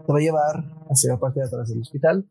te 0.06 0.14
va 0.14 0.20
a 0.20 0.22
llevar 0.22 0.64
hacia 0.90 1.14
la 1.14 1.20
parte 1.20 1.40
de 1.40 1.48
atrás 1.48 1.70
del 1.70 1.82
hospital 1.82 2.28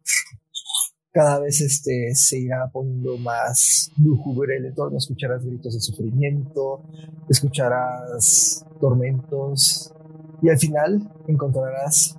cada 1.19 1.41
vez 1.41 1.61
este, 1.61 2.15
se 2.15 2.39
irá 2.39 2.71
poniendo 2.73 3.19
más 3.19 3.91
lúgubre 3.99 4.57
el 4.57 4.67
entorno, 4.67 4.99
escucharás 4.99 5.45
gritos 5.45 5.75
de 5.75 5.81
sufrimiento, 5.81 6.85
escucharás 7.29 8.65
tormentos 8.81 9.93
y 10.41 10.49
al 10.49 10.59
final 10.59 11.13
encontrarás 11.27 12.17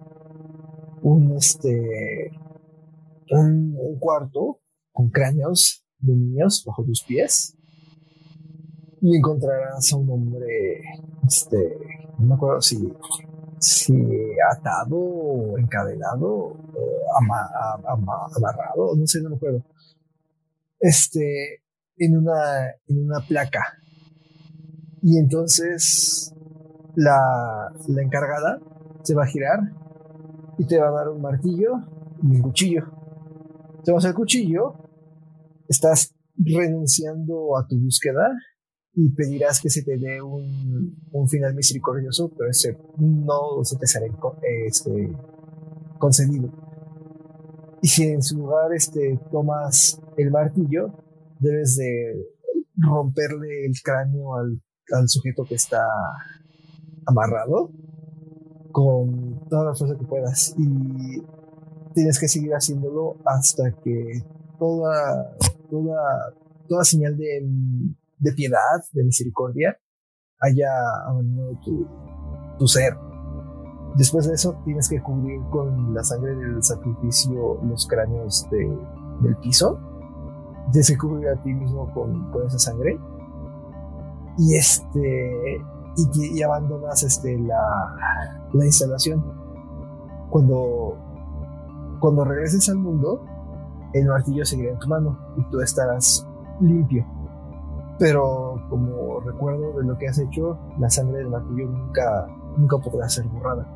un, 1.01 1.31
este, 1.37 2.29
un, 3.31 3.77
un 3.79 3.99
cuarto 3.99 4.59
con 4.91 5.09
cráneos 5.11 5.85
de 5.99 6.17
niños 6.17 6.65
bajo 6.65 6.83
tus 6.83 7.01
pies 7.01 7.55
y 8.99 9.15
encontrarás 9.15 9.93
a 9.93 9.95
un 9.95 10.09
hombre, 10.09 10.81
este, 11.25 11.77
no 12.17 12.27
me 12.27 12.35
acuerdo 12.35 12.59
si 12.59 12.77
si 13.59 13.93
atado 14.51 15.57
encadenado, 15.57 16.55
amarrado, 17.87 18.95
no 18.95 19.07
sé, 19.07 19.21
no 19.21 19.29
me 19.29 19.35
acuerdo. 19.35 19.63
Este, 20.79 21.63
en 21.97 22.17
una, 22.17 22.69
en 22.87 23.05
una 23.05 23.19
placa. 23.27 23.63
Y 25.01 25.17
entonces 25.17 26.33
la, 26.95 27.71
la 27.87 28.01
encargada 28.01 28.59
se 29.03 29.15
va 29.15 29.23
a 29.23 29.27
girar 29.27 29.59
y 30.57 30.65
te 30.65 30.79
va 30.79 30.89
a 30.89 30.91
dar 30.91 31.09
un 31.09 31.21
martillo 31.21 31.73
y 32.21 32.35
un 32.35 32.41
cuchillo. 32.41 32.83
Te 33.83 33.91
vas 33.91 34.05
al 34.05 34.13
cuchillo, 34.13 34.73
estás 35.67 36.13
renunciando 36.35 37.57
a 37.57 37.67
tu 37.67 37.77
búsqueda 37.77 38.29
y 38.93 39.09
pedirás 39.09 39.61
que 39.61 39.69
se 39.69 39.83
te 39.83 39.97
dé 39.97 40.21
un, 40.21 40.97
un 41.11 41.27
final 41.27 41.53
misericordioso, 41.53 42.31
pero 42.37 42.49
ese 42.49 42.77
no 42.97 43.63
se 43.63 43.77
te 43.77 43.87
será 43.87 44.05
este, 44.65 45.15
concedido. 45.97 46.51
Y 47.81 47.87
si 47.87 48.03
en 48.03 48.21
su 48.21 48.37
lugar 48.37 48.73
este, 48.73 49.19
tomas 49.31 50.01
el 50.17 50.31
martillo, 50.31 50.93
debes 51.39 51.77
de 51.77 52.25
romperle 52.77 53.65
el 53.65 53.73
cráneo 53.81 54.35
al, 54.35 54.61
al 54.91 55.07
sujeto 55.07 55.45
que 55.45 55.55
está 55.55 55.85
amarrado 57.05 57.71
con 58.71 59.47
toda 59.49 59.65
la 59.65 59.75
fuerza 59.75 59.97
que 59.97 60.05
puedas 60.05 60.53
y 60.57 61.21
tienes 61.93 62.19
que 62.19 62.27
seguir 62.27 62.51
haciéndolo 62.51 63.17
hasta 63.25 63.71
que 63.83 64.23
toda 64.59 65.35
toda 65.69 66.33
toda 66.67 66.83
señal 66.83 67.17
de 67.17 67.47
de 68.19 68.33
piedad, 68.33 68.83
de 68.91 69.03
misericordia, 69.03 69.77
haya 70.39 70.69
abandonado 71.07 71.57
tu, 71.63 71.87
tu 72.57 72.67
ser. 72.67 72.97
Después 73.95 74.27
de 74.27 74.35
eso 74.35 74.61
tienes 74.65 74.87
que 74.87 75.01
cubrir 75.01 75.41
con 75.49 75.93
la 75.93 76.03
sangre 76.03 76.35
del 76.35 76.61
sacrificio 76.63 77.59
los 77.63 77.87
cráneos 77.87 78.47
de, 78.51 78.77
del 79.21 79.35
piso. 79.37 79.79
Tienes 80.71 80.89
que 80.89 80.97
cubrir 80.97 81.29
a 81.29 81.41
ti 81.41 81.53
mismo 81.53 81.91
con, 81.93 82.31
con 82.31 82.45
esa 82.45 82.59
sangre. 82.59 82.99
Y 84.37 84.55
este. 84.55 85.61
Y, 85.97 86.37
y 86.37 86.43
abandonas 86.43 87.01
este, 87.03 87.37
la, 87.39 87.59
la 88.53 88.65
instalación. 88.65 89.25
Cuando, 90.29 90.95
cuando 91.99 92.23
regreses 92.23 92.69
al 92.69 92.77
mundo, 92.77 93.25
el 93.93 94.05
martillo 94.05 94.45
seguirá 94.45 94.71
en 94.71 94.79
tu 94.79 94.87
mano 94.87 95.17
y 95.35 95.43
tú 95.49 95.59
estarás 95.59 96.25
limpio 96.61 97.05
pero 97.99 98.55
como 98.69 99.19
recuerdo 99.19 99.73
de 99.77 99.83
lo 99.83 99.97
que 99.97 100.07
has 100.07 100.17
hecho, 100.17 100.57
la 100.79 100.89
sangre 100.89 101.17
del 101.17 101.27
martillo 101.27 101.67
nunca, 101.67 102.27
nunca 102.57 102.77
podrá 102.77 103.09
ser 103.09 103.27
borrada. 103.27 103.67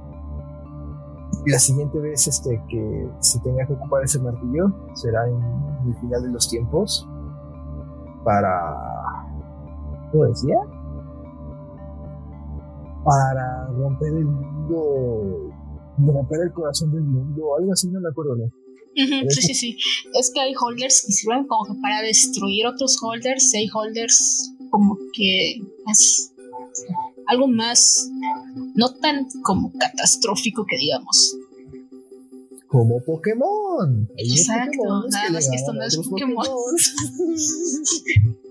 La 1.45 1.59
siguiente 1.59 1.99
vez 1.99 2.25
este, 2.27 2.63
que 2.69 3.09
se 3.19 3.39
tenga 3.41 3.67
que 3.67 3.73
ocupar 3.73 4.01
ese 4.03 4.19
martillo 4.19 4.71
será 4.93 5.27
en 5.27 5.43
el 5.85 5.95
final 5.97 6.23
de 6.23 6.29
los 6.29 6.47
tiempos 6.49 7.07
para... 8.23 8.73
¿Cómo 10.11 10.23
decía? 10.25 10.55
Para 13.03 13.67
romper 13.67 14.13
el 14.13 14.25
mundo, 14.25 15.51
romper 15.97 16.41
el 16.43 16.53
corazón 16.53 16.91
del 16.91 17.03
mundo, 17.03 17.57
algo 17.59 17.73
así, 17.73 17.89
no 17.89 17.99
me 17.99 18.07
acuerdo 18.07 18.37
sí, 18.95 19.41
sí, 19.41 19.53
sí. 19.53 19.77
Es 20.13 20.31
que 20.33 20.39
hay 20.39 20.53
holders 20.59 21.03
que 21.05 21.13
sirven 21.13 21.45
como 21.45 21.65
que 21.65 21.81
para 21.81 22.01
destruir 22.01 22.67
otros 22.67 22.97
holders, 23.01 23.53
hay 23.53 23.67
holders 23.73 24.51
como 24.69 24.97
que 25.13 25.61
es 25.91 26.31
algo 27.27 27.47
más, 27.47 28.09
no 28.75 28.93
tan 28.95 29.27
como 29.43 29.71
catastrófico 29.77 30.65
que 30.65 30.77
digamos. 30.77 31.37
Como 32.67 33.03
Pokémon. 33.03 34.09
Exacto, 34.17 35.07
nada 35.09 35.29
más 35.29 35.47
que 35.49 35.55
esto 35.55 35.73
no 35.73 35.83
es 35.83 35.95
Pokémon. 35.97 36.45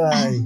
Ay. 0.12 0.44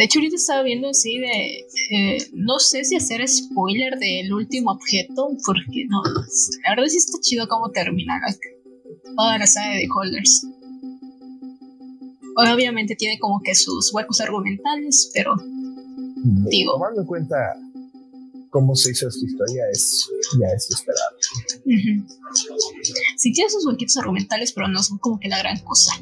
De 0.00 0.04
hecho, 0.04 0.18
ahorita 0.18 0.36
estaba 0.36 0.62
viendo 0.62 0.88
así 0.88 1.18
de. 1.18 1.66
Eh, 1.90 2.30
no 2.32 2.58
sé 2.58 2.84
si 2.84 2.96
hacer 2.96 3.20
spoiler 3.28 3.98
del 3.98 4.32
último 4.32 4.70
objeto, 4.70 5.28
porque 5.44 5.84
no. 5.90 6.02
La 6.64 6.70
verdad 6.70 6.88
sí 6.88 6.96
está 6.96 7.18
chido 7.20 7.46
cómo 7.46 7.70
termina 7.70 8.14
la, 8.18 8.34
toda 9.14 9.36
la 9.36 9.46
saga 9.46 9.76
de 9.76 9.86
Holders. 9.94 10.46
Obviamente 12.34 12.96
tiene 12.96 13.18
como 13.18 13.42
que 13.42 13.54
sus 13.54 13.92
huecos 13.92 14.22
argumentales, 14.22 15.10
pero. 15.12 15.36
Digo. 16.48 16.72
Tomando 16.72 17.02
en 17.02 17.06
cuenta 17.06 17.36
cómo 18.48 18.74
se 18.76 18.92
hizo 18.92 19.06
esta 19.06 19.26
historia, 19.26 19.64
es 19.70 20.08
ya 20.40 20.46
es 20.46 20.70
esperable. 20.70 21.18
Sí, 23.18 23.32
tiene 23.32 23.50
sus 23.50 23.66
huequitos 23.66 23.98
argumentales, 23.98 24.52
pero 24.52 24.66
no 24.66 24.82
son 24.82 24.96
como 24.96 25.20
que 25.20 25.28
la 25.28 25.40
gran 25.40 25.58
cosa. 25.58 25.92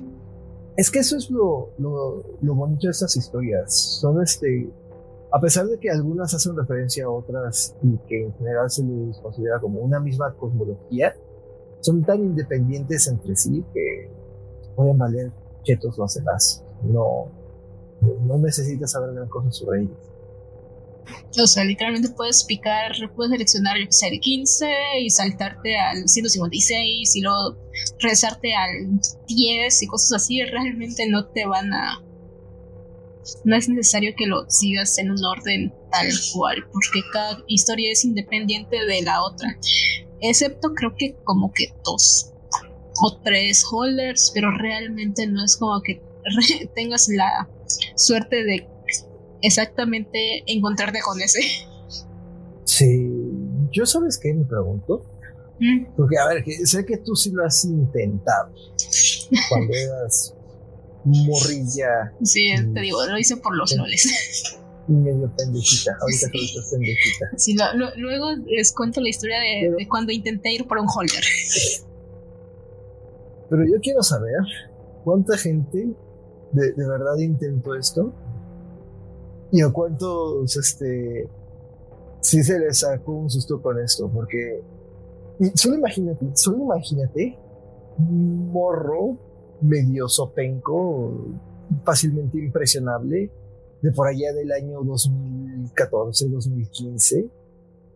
Es 0.78 0.92
que 0.92 1.00
eso 1.00 1.16
es 1.16 1.28
lo, 1.28 1.70
lo, 1.76 2.54
bonito 2.54 2.86
de 2.86 2.92
estas 2.92 3.16
historias. 3.16 3.74
Son 4.00 4.22
este. 4.22 4.70
A 5.32 5.40
pesar 5.40 5.66
de 5.66 5.76
que 5.76 5.90
algunas 5.90 6.32
hacen 6.32 6.56
referencia 6.56 7.04
a 7.04 7.10
otras 7.10 7.74
y 7.82 7.98
que 8.06 8.26
en 8.26 8.32
general 8.34 8.70
se 8.70 8.84
les 8.84 9.18
considera 9.18 9.58
como 9.58 9.80
una 9.80 9.98
misma 9.98 10.32
cosmología, 10.34 11.16
son 11.80 12.04
tan 12.04 12.20
independientes 12.20 13.08
entre 13.08 13.34
sí 13.34 13.64
que 13.74 14.08
pueden 14.76 14.96
valer 14.96 15.32
chetos 15.64 15.98
los 15.98 16.14
demás. 16.14 16.62
No, 16.84 17.26
no 18.24 18.38
necesitas 18.38 18.92
saber 18.92 19.14
gran 19.14 19.28
cosa 19.28 19.50
sobre 19.50 19.80
ellos. 19.80 20.07
O 21.40 21.46
sea, 21.46 21.64
literalmente 21.64 22.08
puedes 22.10 22.44
picar, 22.44 22.92
puedes 23.14 23.32
seleccionar 23.32 23.76
el 23.76 23.88
15 23.88 24.66
y 25.00 25.10
saltarte 25.10 25.76
al 25.78 26.08
156 26.08 27.16
y 27.16 27.20
luego 27.20 27.56
regresarte 28.00 28.54
al 28.54 29.00
10 29.26 29.82
y 29.82 29.86
cosas 29.86 30.22
así. 30.22 30.42
Realmente 30.42 31.08
no 31.08 31.26
te 31.26 31.46
van 31.46 31.72
a. 31.72 32.02
No 33.44 33.56
es 33.56 33.68
necesario 33.68 34.14
que 34.16 34.26
lo 34.26 34.48
sigas 34.48 34.96
en 34.98 35.10
un 35.10 35.22
orden 35.24 35.72
tal 35.92 36.08
cual, 36.32 36.66
porque 36.72 37.00
cada 37.12 37.42
historia 37.46 37.92
es 37.92 38.04
independiente 38.04 38.84
de 38.86 39.02
la 39.02 39.22
otra. 39.22 39.56
Excepto 40.20 40.72
creo 40.74 40.94
que 40.96 41.14
como 41.24 41.52
que 41.52 41.72
dos 41.84 42.32
o 43.00 43.16
tres 43.22 43.64
holders, 43.70 44.30
pero 44.34 44.50
realmente 44.50 45.26
no 45.26 45.44
es 45.44 45.56
como 45.56 45.80
que 45.82 46.02
tengas 46.74 47.08
la 47.08 47.48
suerte 47.94 48.44
de 48.44 48.66
exactamente 49.42 50.42
encontrarte 50.46 51.00
con 51.00 51.20
ese. 51.20 51.40
Sí, 52.64 53.10
yo 53.72 53.86
sabes 53.86 54.18
qué 54.18 54.32
me 54.34 54.44
pregunto. 54.44 55.04
Mm. 55.58 55.86
Porque, 55.96 56.18
a 56.18 56.28
ver, 56.28 56.44
sé 56.64 56.84
que 56.84 56.98
tú 56.98 57.16
sí 57.16 57.30
lo 57.32 57.44
has 57.44 57.64
intentado. 57.64 58.52
cuando 59.48 59.74
eras 59.74 60.34
morrilla. 61.04 62.12
Sí, 62.22 62.52
te 62.74 62.80
digo, 62.80 63.04
lo 63.06 63.18
hice 63.18 63.36
por 63.36 63.56
los 63.56 63.74
loles. 63.76 64.58
Medio 64.88 65.30
pendejita, 65.36 65.96
ahorita 66.00 66.28
sí. 66.32 66.44
estás 66.44 66.70
pendejita. 66.70 67.26
Sí, 67.36 67.56
luego 67.96 68.36
les 68.46 68.72
cuento 68.72 69.00
la 69.00 69.10
historia 69.10 69.38
de, 69.38 69.86
cuando 69.88 70.12
intenté 70.12 70.52
ir 70.52 70.66
por 70.66 70.78
un 70.78 70.86
holder. 70.88 71.22
Pero 73.50 73.64
yo 73.64 73.80
quiero 73.82 74.02
saber 74.02 74.40
cuánta 75.04 75.36
gente 75.36 75.88
de, 76.52 76.72
de 76.72 76.88
verdad 76.88 77.18
intentó 77.18 77.74
esto 77.74 78.14
y 79.50 79.62
a 79.62 79.70
cuántos, 79.70 80.56
este, 80.56 81.28
sí 82.20 82.42
se 82.42 82.58
les 82.58 82.78
sacó 82.78 83.12
un 83.12 83.30
susto 83.30 83.60
con 83.60 83.78
esto, 83.80 84.10
porque 84.12 84.62
solo 85.54 85.76
imagínate, 85.76 86.26
solo 86.34 86.64
imagínate 86.64 87.38
morro 87.98 89.16
medio 89.60 90.08
sopenco, 90.08 91.12
fácilmente 91.84 92.38
impresionable, 92.38 93.30
de 93.82 93.92
por 93.92 94.08
allá 94.08 94.32
del 94.32 94.52
año 94.52 94.82
2014, 94.82 96.28
2015, 96.28 97.30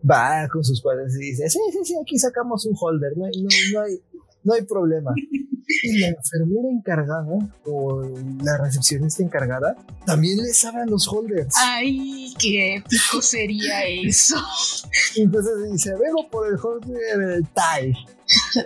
va 0.08 0.48
con 0.48 0.64
sus 0.64 0.80
padres 0.82 1.14
y 1.16 1.30
dice, 1.30 1.48
sí, 1.48 1.60
sí, 1.72 1.78
sí, 1.84 1.94
aquí 2.00 2.18
sacamos 2.18 2.66
un 2.66 2.74
holder, 2.80 3.16
no, 3.16 3.26
no, 3.26 3.48
no 3.74 3.80
hay, 3.80 4.00
no 4.42 4.54
hay 4.54 4.62
problema. 4.62 5.12
Y 5.82 5.98
la 5.98 6.08
enfermera 6.08 6.68
encargada 6.70 7.38
o 7.64 8.02
la 8.42 8.58
recepcionista 8.58 9.22
encargada 9.22 9.76
también 10.06 10.38
le 10.38 10.52
saben 10.52 10.90
los 10.90 11.08
holders. 11.08 11.54
Ay, 11.58 12.34
qué 12.38 12.76
épico 12.76 13.22
sería 13.22 13.84
eso. 13.84 14.36
Entonces 15.16 15.52
dice, 15.70 15.94
vengo 15.94 16.28
por 16.28 16.48
el 16.48 16.58
holder 16.58 17.42
TAI. 17.54 17.92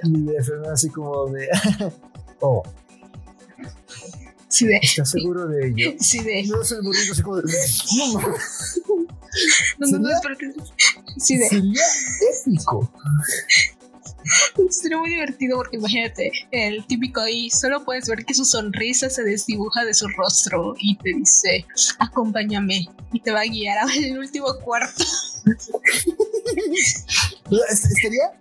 Y 0.04 0.18
la 0.18 0.38
enfermera 0.38 0.72
así 0.72 0.88
como 0.90 1.26
de, 1.28 1.48
oh. 2.40 2.62
Sí 4.48 4.66
de, 4.66 4.76
¿Estás 4.76 5.10
seguro 5.10 5.46
de 5.48 5.68
ello? 5.68 5.94
Sí 5.98 6.20
de. 6.20 6.44
No 6.44 6.62
es 6.62 6.72
el 6.72 6.82
burrito 6.82 7.12
así 7.12 7.22
como 7.22 7.36
de. 7.36 7.52
No, 9.78 9.86
no, 9.88 9.98
no, 9.98 10.08
no, 10.08 10.36
que. 10.38 10.50
Sí 11.18 11.36
de. 11.36 11.48
Sería 11.48 11.82
épico. 12.46 12.90
Sería 14.70 14.98
muy 14.98 15.10
divertido 15.10 15.56
porque 15.56 15.76
imagínate, 15.76 16.30
el 16.50 16.86
típico 16.86 17.20
ahí, 17.20 17.50
solo 17.50 17.84
puedes 17.84 18.08
ver 18.08 18.24
que 18.24 18.34
su 18.34 18.44
sonrisa 18.44 19.10
se 19.10 19.22
desdibuja 19.22 19.84
de 19.84 19.94
su 19.94 20.08
rostro 20.08 20.74
y 20.78 20.96
te 20.96 21.10
dice, 21.14 21.66
acompáñame 21.98 22.86
y 23.12 23.20
te 23.20 23.32
va 23.32 23.40
a 23.40 23.46
guiar 23.46 23.78
al 23.78 24.18
último 24.18 24.48
cuarto. 24.64 25.04
Estaría, 27.70 28.32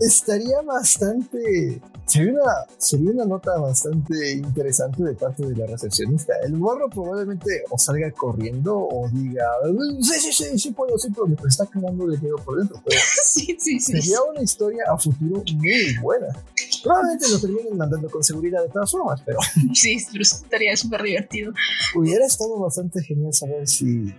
estaría 0.00 0.62
bastante 0.62 1.80
Sería 2.08 2.32
una, 2.32 2.52
sería 2.78 3.10
una 3.10 3.24
nota 3.26 3.58
bastante 3.58 4.32
interesante 4.32 5.02
de 5.04 5.12
parte 5.12 5.46
de 5.46 5.54
la 5.54 5.66
recepcionista. 5.66 6.32
El 6.42 6.54
morro 6.54 6.88
probablemente 6.88 7.62
o 7.68 7.78
salga 7.78 8.10
corriendo 8.12 8.74
o 8.78 9.10
diga, 9.10 9.44
sí, 10.00 10.14
sí, 10.18 10.32
sí, 10.32 10.58
sí 10.58 10.70
puedo, 10.70 10.96
sí 10.96 11.10
puedo, 11.10 11.36
pero 11.36 11.48
está 11.48 11.66
cagando 11.66 12.06
de 12.06 12.16
miedo 12.16 12.36
por 12.36 12.56
dentro. 12.56 12.82
sí, 13.24 13.58
sí, 13.60 13.78
sí. 13.78 14.00
Sería 14.00 14.22
una 14.22 14.40
historia 14.40 14.84
a 14.90 14.96
futuro 14.96 15.42
muy 15.54 15.96
buena. 16.00 16.28
Probablemente 16.82 17.28
lo 17.28 17.40
terminen 17.40 17.76
mandando 17.76 18.08
con 18.08 18.24
seguridad 18.24 18.62
de 18.62 18.70
todas 18.70 18.90
formas, 18.90 19.20
pero... 19.26 19.38
sí, 19.74 19.98
pero 20.10 20.22
estaría 20.22 20.74
súper 20.78 21.02
divertido. 21.02 21.52
Hubiera 21.94 22.24
estado 22.24 22.58
bastante 22.58 23.02
genial 23.02 23.34
saber 23.34 23.68
si, 23.68 24.14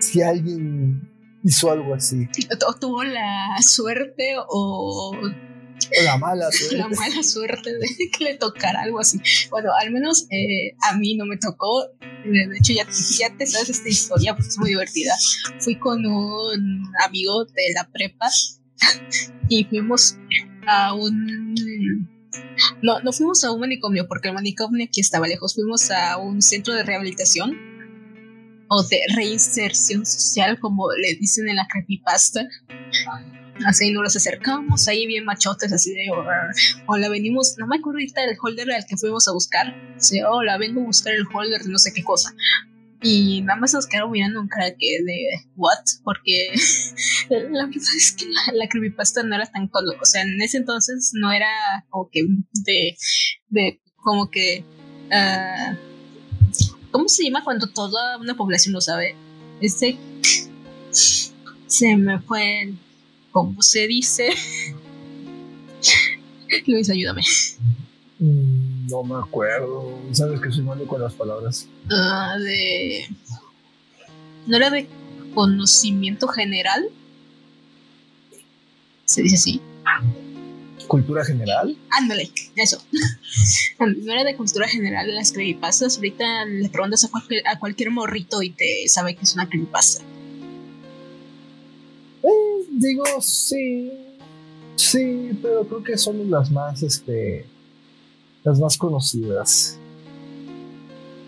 si 0.00 0.22
alguien 0.22 1.06
hizo 1.42 1.70
algo 1.70 1.94
así. 1.94 2.28
O 2.66 2.74
tuvo 2.74 3.04
la 3.04 3.56
suerte 3.60 4.36
o 4.48 5.12
la 6.04 6.18
mala 6.18 6.50
suerte. 6.50 6.76
La 6.78 6.88
mala 6.88 7.22
suerte 7.22 7.72
de 7.72 7.86
que 8.18 8.24
le 8.24 8.34
tocara 8.34 8.82
algo 8.82 9.00
así. 9.00 9.20
Bueno, 9.50 9.70
al 9.80 9.90
menos 9.90 10.26
eh, 10.30 10.74
a 10.82 10.96
mí 10.96 11.16
no 11.16 11.24
me 11.24 11.36
tocó. 11.36 11.86
De 12.24 12.58
hecho, 12.58 12.72
ya, 12.72 12.86
ya 13.18 13.36
te 13.36 13.46
sabes 13.46 13.70
esta 13.70 13.88
historia 13.88 14.34
porque 14.34 14.48
es 14.48 14.58
muy 14.58 14.70
divertida. 14.70 15.14
Fui 15.60 15.78
con 15.78 16.04
un 16.04 16.82
amigo 17.04 17.44
de 17.44 17.72
la 17.74 17.88
prepa 17.90 18.28
y 19.48 19.64
fuimos 19.64 20.16
a 20.66 20.94
un 20.94 21.54
no, 22.82 23.00
no 23.00 23.12
fuimos 23.12 23.42
a 23.44 23.52
un 23.52 23.60
manicomio 23.60 24.06
porque 24.06 24.28
el 24.28 24.34
manicomio 24.34 24.84
aquí 24.84 25.00
estaba 25.00 25.26
lejos. 25.26 25.54
Fuimos 25.54 25.90
a 25.90 26.18
un 26.18 26.42
centro 26.42 26.74
de 26.74 26.82
rehabilitación 26.82 27.67
o 28.68 28.82
de 28.82 29.00
reinserción 29.16 30.04
social, 30.04 30.58
como 30.60 30.86
le 30.92 31.14
dicen 31.16 31.48
en 31.48 31.56
la 31.56 31.66
creepypasta. 31.70 32.46
Así 33.66 33.90
nos 33.90 34.14
acercamos 34.14 34.86
ahí 34.86 35.06
bien 35.06 35.24
machotes, 35.24 35.72
así 35.72 35.92
de, 35.92 36.06
hola, 36.86 37.08
venimos, 37.08 37.56
no 37.58 37.66
me 37.66 37.76
acuerdo 37.76 37.98
ahorita 37.98 38.20
del 38.22 38.36
holder 38.40 38.70
al 38.70 38.86
que 38.86 38.96
fuimos 38.96 39.26
a 39.26 39.32
buscar. 39.32 39.74
Sí, 39.96 40.22
hola, 40.22 40.58
vengo 40.58 40.82
a 40.82 40.84
buscar 40.84 41.14
el 41.14 41.24
holder 41.32 41.62
de 41.62 41.70
no 41.70 41.78
sé 41.78 41.92
qué 41.92 42.04
cosa. 42.04 42.32
Y 43.02 43.42
nada 43.42 43.60
más 43.60 43.72
nos 43.74 43.86
quedaron 43.86 44.10
mirando 44.10 44.40
un 44.40 44.48
cara 44.48 44.70
que 44.76 44.98
de, 45.04 45.44
¿what? 45.56 45.78
Porque 46.02 46.50
la 47.30 47.66
verdad 47.66 47.70
es 47.96 48.12
que 48.12 48.26
la, 48.52 48.68
creepypasta 48.68 49.22
no 49.22 49.36
era 49.36 49.46
tan 49.46 49.68
colo. 49.68 49.92
O 50.00 50.04
sea, 50.04 50.22
en 50.22 50.40
ese 50.40 50.58
entonces 50.58 51.12
no 51.14 51.30
era 51.30 51.48
como 51.90 52.10
que 52.10 52.22
de, 52.64 52.96
de 53.48 53.80
como 53.96 54.30
que, 54.30 54.64
uh, 55.10 55.87
¿cómo 56.98 57.08
se 57.08 57.22
llama 57.22 57.44
cuando 57.44 57.68
toda 57.68 58.18
una 58.18 58.36
población 58.36 58.74
lo 58.74 58.80
sabe? 58.80 59.14
Este, 59.60 59.96
se 60.90 61.96
me 61.96 62.18
fue 62.18 62.62
el 62.62 62.78
¿Cómo 63.30 63.62
se 63.62 63.86
dice? 63.86 64.30
Luis, 66.66 66.90
ayúdame. 66.90 67.22
Mm, 68.18 68.88
no 68.88 69.04
me 69.04 69.14
acuerdo. 69.14 69.96
Sabes 70.10 70.40
que 70.40 70.50
soy 70.50 70.64
malo 70.64 70.88
con 70.88 71.00
las 71.00 71.14
palabras. 71.14 71.68
Ah, 71.88 72.36
de. 72.36 73.06
¿No 74.48 74.56
era 74.56 74.70
de 74.70 74.88
conocimiento 75.36 76.26
general? 76.26 76.88
¿Se 79.04 79.22
dice 79.22 79.36
así? 79.36 79.60
Cultura 80.88 81.24
general. 81.24 81.76
Ándale, 81.90 82.30
eso. 82.56 82.82
no 83.78 84.12
era 84.12 84.24
de 84.24 84.34
cultura 84.34 84.66
general 84.66 85.14
las 85.14 85.32
creepypastas. 85.32 85.96
Ahorita 85.96 86.44
le 86.46 86.68
preguntas 86.68 87.04
a 87.04 87.10
cualquier, 87.10 87.46
a 87.46 87.58
cualquier 87.58 87.90
morrito 87.90 88.42
y 88.42 88.50
te 88.50 88.88
sabe 88.88 89.14
que 89.14 89.22
es 89.22 89.34
una 89.34 89.48
creepypasta. 89.48 90.02
Eh, 92.22 92.66
digo, 92.70 93.04
sí. 93.20 93.92
Sí, 94.74 95.38
pero 95.42 95.66
creo 95.66 95.82
que 95.82 95.98
son 95.98 96.30
las 96.30 96.50
más, 96.50 96.82
este. 96.82 97.46
Las 98.42 98.58
más 98.58 98.76
conocidas. 98.76 99.78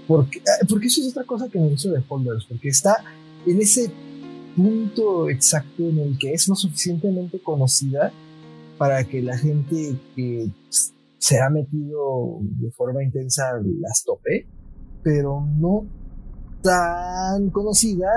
Porque, 0.09 0.39
eh, 0.39 0.67
porque 0.69 0.89
eso 0.89 1.03
es 1.03 1.09
otra 1.11 1.25
cosa 1.25 1.49
que 1.49 1.59
me 1.59 1.69
gusta 1.69 1.91
de 1.91 2.01
Folders, 2.03 2.45
porque 2.47 2.69
está 2.69 2.97
en 3.47 3.61
ese 3.61 3.91
punto 4.57 5.31
exacto 5.31 5.85
en 5.85 5.99
el 6.01 6.19
que 6.19 6.33
es 6.33 6.49
lo 6.49 6.57
suficientemente 6.57 7.39
conocida 7.39 8.13
para 8.81 9.05
que 9.05 9.21
la 9.21 9.37
gente 9.37 9.95
que 10.17 10.51
se 11.19 11.39
ha 11.39 11.51
metido 11.51 12.39
de 12.41 12.71
forma 12.71 13.05
intensa 13.05 13.43
las 13.79 14.03
tope, 14.07 14.49
pero 15.03 15.47
no 15.59 15.87
tan 16.63 17.51
conocida 17.51 18.09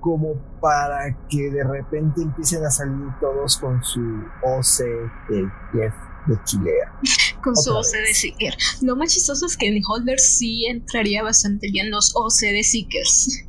como 0.00 0.34
para 0.60 1.16
que 1.30 1.50
de 1.50 1.64
repente 1.64 2.20
empiecen 2.20 2.62
a 2.62 2.70
salir 2.70 3.06
todos 3.22 3.56
con 3.56 3.82
su 3.82 4.02
OC 4.42 5.30
de 5.30 5.50
Jeff 5.72 5.94
de 6.26 6.44
Chilea. 6.44 6.92
Con 7.42 7.56
su 7.56 7.72
OC 7.72 7.92
de 8.06 8.12
Seeker. 8.12 8.54
Lo 8.82 8.96
más 8.96 9.14
chistoso 9.14 9.46
es 9.46 9.56
que 9.56 9.68
en 9.68 9.82
Holder 9.82 10.18
sí 10.18 10.66
entraría 10.66 11.22
bastante 11.22 11.70
bien 11.70 11.90
los 11.90 12.14
OC 12.14 12.52
de 12.52 12.62
Seekers. 12.62 13.46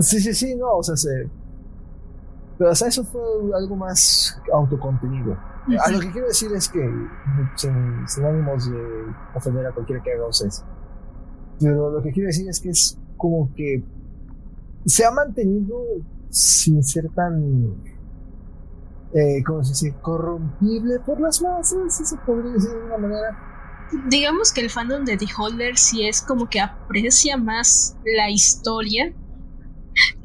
Sí, 0.00 0.20
sí, 0.20 0.32
sí, 0.32 0.54
no, 0.54 0.76
o 0.76 0.82
sea, 0.84 0.94
se... 0.94 1.28
Pero 2.56 2.70
hasta 2.70 2.86
eso 2.86 3.02
fue 3.02 3.20
algo 3.56 3.74
más 3.74 4.40
autocontenido. 4.52 5.36
A 5.84 5.90
lo 5.90 6.00
que 6.00 6.10
quiero 6.10 6.28
decir 6.28 6.50
es 6.54 6.68
que, 6.68 6.80
sin, 7.56 8.24
ánimos 8.24 8.70
de 8.70 8.78
ofender 9.34 9.66
a 9.66 9.72
cualquiera 9.72 10.02
que 10.02 10.12
haga 10.12 10.26
OCs, 10.26 10.64
pero 11.60 11.90
lo 11.90 12.02
que 12.02 12.12
quiero 12.12 12.28
decir 12.28 12.48
es 12.48 12.60
que 12.60 12.70
es 12.70 12.98
como 13.16 13.52
que 13.54 13.82
se 14.86 15.04
ha 15.04 15.10
mantenido 15.10 15.78
sin 16.30 16.82
ser 16.82 17.10
tan, 17.10 17.74
eh, 19.12 19.42
¿cómo 19.46 19.62
se 19.64 19.70
dice?, 19.70 19.98
corrompible 20.00 21.00
por 21.00 21.20
las 21.20 21.42
masas, 21.42 21.96
si 21.96 22.04
se 22.04 22.16
podría 22.18 22.52
decir 22.52 22.70
de 22.70 22.76
alguna 22.76 22.98
manera. 22.98 23.38
Digamos 24.08 24.52
que 24.52 24.60
el 24.60 24.70
fandom 24.70 25.04
de 25.04 25.16
The 25.16 25.26
Holder 25.36 25.76
sí 25.76 26.06
es 26.06 26.20
como 26.20 26.48
que 26.48 26.60
aprecia 26.60 27.36
más 27.36 27.96
la 28.04 28.30
historia 28.30 29.12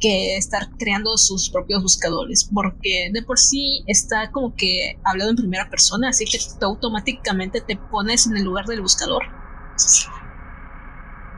que 0.04 0.36
estar 0.36 0.70
creando 0.78 1.18
sus 1.18 1.50
propios 1.50 1.82
buscadores, 1.82 2.50
porque 2.54 3.10
de 3.14 3.24
por 3.24 3.40
sí 3.40 3.86
está 3.88 4.32
como 4.32 4.54
que 4.54 5.00
hablado 5.06 5.30
en 5.30 5.38
primera 5.38 5.70
persona, 5.70 6.10
así 6.10 6.26
que 6.26 6.38
tú 6.60 6.66
automáticamente 6.66 7.62
te 7.62 7.78
pones 7.78 8.28
en 8.28 8.36
el 8.36 8.44
lugar 8.44 8.66
del 8.66 8.82
buscador. 8.82 9.24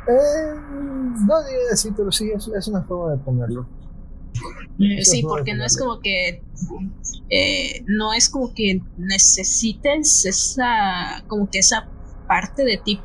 Eh, 0.08 0.56
no 1.28 1.44
diría 1.44 1.74
así, 1.74 1.92
pero 1.96 2.12
sí, 2.12 2.32
es, 2.32 2.68
una 2.68 2.82
forma 2.82 3.12
de 3.12 3.20
ponerlo. 3.20 3.70
Eh, 4.80 5.06
sí, 5.06 5.22
porque 5.22 5.54
no 5.54 5.64
es 5.64 5.78
como 5.78 6.00
que 6.00 6.42
eh, 7.30 7.84
no 7.86 8.14
es 8.14 8.30
como 8.30 8.52
que 8.52 8.82
necesites 8.98 10.26
esa 10.26 11.24
como 11.28 11.50
que 11.52 11.60
esa 11.60 11.88
parte 12.28 12.66
de 12.66 12.78
ti 12.78 13.00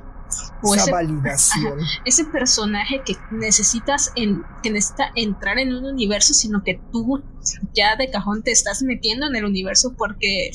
o 0.63 0.75
esa 0.75 0.91
validación. 0.91 1.79
ese 2.05 2.25
personaje 2.25 3.03
que 3.05 3.17
necesitas 3.31 4.13
en, 4.17 4.43
que 4.63 4.71
necesita 4.71 5.11
entrar 5.15 5.59
en 5.59 5.75
un 5.75 5.85
universo, 5.85 6.35
sino 6.35 6.63
que 6.63 6.81
tú 6.93 7.23
ya 7.75 7.97
de 7.97 8.11
cajón 8.11 8.43
te 8.43 8.51
estás 8.51 8.83
metiendo 8.83 9.27
en 9.27 9.37
el 9.37 9.45
universo 9.45 9.95
porque 9.97 10.51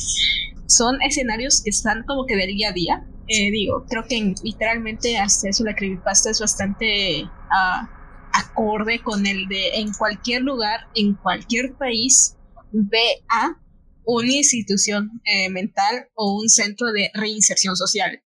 son 0.68 1.02
escenarios 1.02 1.62
que 1.64 1.70
están 1.70 2.04
como 2.04 2.26
que 2.26 2.36
del 2.36 2.56
día 2.56 2.70
a 2.70 2.74
día. 2.74 3.08
Eh, 3.28 3.52
digo, 3.52 3.86
creo 3.90 4.06
que 4.06 4.36
literalmente 4.44 5.18
hasta 5.18 5.50
eso 5.50 5.64
la 5.64 5.76
creepypasta 5.76 6.30
es 6.30 6.40
bastante 6.40 7.28
ah, 7.52 7.90
acorde 8.34 9.02
con 9.02 9.26
el 9.26 9.48
de 9.48 9.76
en 9.76 9.92
cualquier 9.94 10.44
lugar, 10.44 10.82
en 10.94 11.16
cualquier 11.16 11.74
país, 11.74 12.36
ve 12.72 13.24
a 13.30 13.58
una 14.06 14.32
institución 14.32 15.22
eh, 15.26 15.50
mental 15.50 16.08
o 16.14 16.40
un 16.40 16.50
centro 16.50 16.92
de 16.92 17.10
reinserción 17.14 17.76
social. 17.76 18.22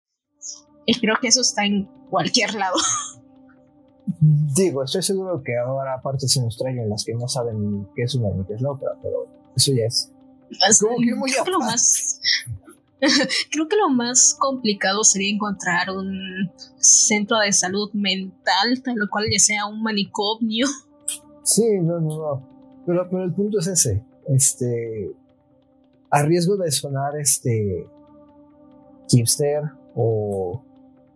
Y 0.89 0.99
creo 0.99 1.15
que 1.21 1.28
eso 1.28 1.41
está 1.41 1.65
en 1.65 1.88
cualquier 2.10 2.56
lado. 2.56 2.75
Digo, 4.19 4.84
estoy 4.84 5.04
seguro 5.04 5.43
que 5.43 5.56
ahora 5.56 6.02
partes 6.02 6.34
se 6.34 6.41
nos 6.41 6.58
traigan 6.58 6.89
las 6.89 7.06
que 7.06 7.13
no 7.13 7.28
saben 7.28 7.88
qué 7.95 8.04
es 8.04 8.15
una 8.15 8.30
ni 8.32 8.43
qué 8.43 8.56
es 8.56 8.62
la 8.62 8.71
otra, 8.71 8.89
pero 9.04 9.28
eso 9.56 9.71
ya 9.71 9.86
es. 9.86 10.12
Como 10.82 10.97
que 10.97 11.13
muy 11.13 11.32
creo, 11.32 11.43
que 11.43 11.52
lo 11.52 11.60
más, 11.60 12.19
creo 13.52 13.67
que 13.67 13.75
lo 13.75 13.89
más 13.89 14.36
complicado 14.39 15.04
sería 15.04 15.30
encontrar 15.30 15.91
un 15.91 16.52
centro 16.80 17.38
de 17.38 17.52
salud 17.52 17.91
mental, 17.93 18.82
tal 18.84 18.95
cual 19.12 19.25
ya 19.32 19.38
sea 19.38 19.67
un 19.67 19.84
manicomio. 19.84 20.65
Sí, 21.43 21.67
no, 21.80 21.99
no, 21.99 22.17
no. 22.17 22.49
Pero, 22.88 23.08
pero 23.12 23.23
el 23.25 23.34
punto 23.34 23.60
es 23.60 23.67
ese. 23.67 24.04
Este. 24.28 25.15
A 26.10 26.23
riesgo 26.23 26.58
de 26.58 26.71
sonar 26.71 27.15
este. 27.19 27.88
Hipster 29.08 29.63
o 29.95 30.63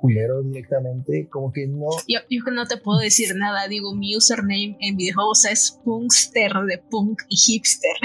culero 0.04 0.44
directamente, 0.44 1.30
como 1.30 1.54
que 1.54 1.66
no. 1.66 1.88
Yo, 2.10 2.20
yo 2.30 2.44
no 2.52 2.68
te 2.68 2.76
puedo 2.76 3.00
decir 3.00 3.34
nada, 3.38 3.70
digo, 3.70 3.96
mi 3.96 4.18
username 4.18 4.76
en 4.82 4.98
videojuegos 4.98 5.46
es 5.46 5.80
punkster 5.86 6.52
de 6.68 6.78
punk 6.78 7.22
y 7.30 7.38
hipster. 7.38 7.96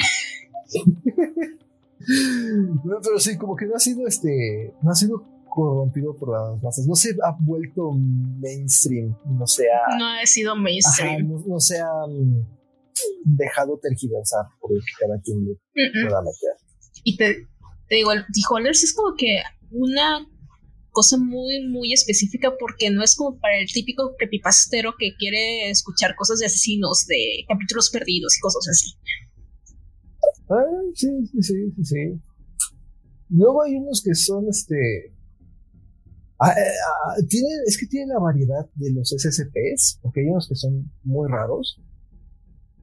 no, 2.84 3.00
pero 3.02 3.18
sí, 3.18 3.36
como 3.36 3.56
que 3.56 3.66
no 3.66 3.74
ha 3.74 3.80
sido 3.80 4.06
este, 4.06 4.72
no 4.80 4.92
ha 4.92 4.94
sido 4.94 5.26
corrompido 5.48 6.16
por 6.16 6.30
las 6.30 6.62
masas, 6.62 6.86
no 6.86 6.94
se 6.94 7.16
ha 7.20 7.36
vuelto 7.40 7.90
mainstream, 7.90 9.16
no 9.26 9.44
se 9.48 9.64
ha... 9.64 9.98
No 9.98 10.06
ha 10.06 10.24
sido 10.24 10.54
mainstream. 10.54 11.42
no, 11.48 11.58
se 11.58 11.80
ha 11.80 12.06
mm, 12.06 12.46
dejado 13.24 13.76
tergiversar 13.82 14.44
por 14.60 14.70
el 14.70 14.78
que 14.78 14.92
cada 15.04 15.20
quien 15.20 15.44
le 15.44 15.56
pueda 15.74 16.20
meter. 16.20 16.54
Y 17.02 17.16
te, 17.16 17.48
te 17.88 17.94
digo, 17.96 18.12
el 18.12 18.24
Holders 18.48 18.84
es 18.84 18.94
como 18.94 19.16
que 19.16 19.42
una 19.72 20.24
cosa 20.98 21.16
muy, 21.16 21.64
muy 21.68 21.92
específica 21.92 22.52
porque 22.58 22.90
no 22.90 23.04
es 23.04 23.14
como 23.14 23.38
para 23.38 23.60
el 23.60 23.68
típico 23.72 24.16
creepypastero 24.18 24.94
que 24.98 25.14
quiere 25.16 25.70
escuchar 25.70 26.16
cosas 26.16 26.40
de 26.40 26.46
asesinos, 26.46 27.06
de 27.06 27.44
capítulos 27.46 27.88
perdidos 27.90 28.36
y 28.36 28.40
cosas 28.40 28.66
así. 28.68 28.90
Sí, 30.96 31.08
sí, 31.30 31.42
sí, 31.42 31.84
sí. 31.84 32.20
Luego 33.28 33.62
hay 33.62 33.76
unos 33.76 34.02
que 34.02 34.12
son, 34.16 34.48
este... 34.48 35.14
Ah, 36.40 36.50
eh, 36.50 36.74
ah, 37.06 37.14
es 37.68 37.78
que 37.78 37.86
tiene 37.86 38.12
la 38.12 38.18
variedad 38.18 38.68
de 38.74 38.90
los 38.90 39.10
SCPs, 39.10 40.00
porque 40.02 40.22
hay 40.22 40.26
unos 40.26 40.48
que 40.48 40.56
son 40.56 40.90
muy 41.04 41.30
raros. 41.30 41.80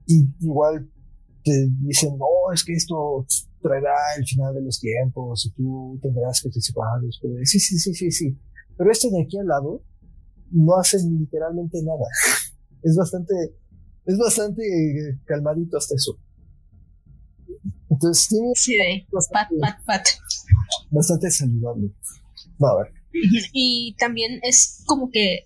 Y 0.08 0.23
igual 0.39 0.89
te 1.45 1.67
dicen, 1.81 2.17
no, 2.17 2.51
es 2.51 2.63
que 2.63 2.73
esto 2.73 3.25
traerá 3.62 3.93
el 4.17 4.25
final 4.25 4.53
de 4.55 4.63
los 4.63 4.79
tiempos 4.79 5.45
y 5.45 5.51
tú 5.51 5.99
tendrás 6.01 6.41
que 6.41 6.49
participar. 6.49 6.99
Sí, 7.43 7.60
sí, 7.60 7.77
sí, 7.77 7.93
sí, 7.93 8.12
sí. 8.12 8.38
Pero 8.75 8.91
este 8.91 9.12
de 9.12 9.21
aquí 9.21 9.38
al 9.38 9.47
lado 9.47 9.81
no 10.51 10.75
hace 10.75 10.97
literalmente 10.99 11.81
nada. 11.84 12.05
Es 12.88 12.95
bastante, 12.95 13.34
es 14.05 14.15
bastante 14.15 14.62
calmadito 15.25 15.75
hasta 15.75 15.95
eso. 15.95 16.19
Entonces 17.89 18.27
tiene 18.27 18.51
sí, 18.53 18.77
bastante, 19.12 19.55
pat, 19.60 19.77
pat, 19.84 20.03
pat. 20.03 20.08
bastante 20.91 21.31
saludable. 21.31 21.89
Va 22.63 22.69
a 22.69 22.84
ver. 22.84 22.93
Y 23.53 23.95
también 23.97 24.39
es 24.43 24.84
como 24.86 25.10
que 25.10 25.45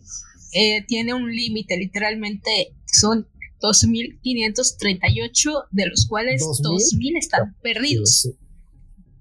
eh, 0.52 0.84
tiene 0.86 1.14
un 1.14 1.32
límite, 1.32 1.78
literalmente 1.78 2.76
son 2.86 3.26
2.538, 3.62 5.68
de 5.72 5.88
los 5.88 6.06
cuales 6.08 6.42
2.000 6.42 7.18
están 7.18 7.56
perdidos. 7.62 8.30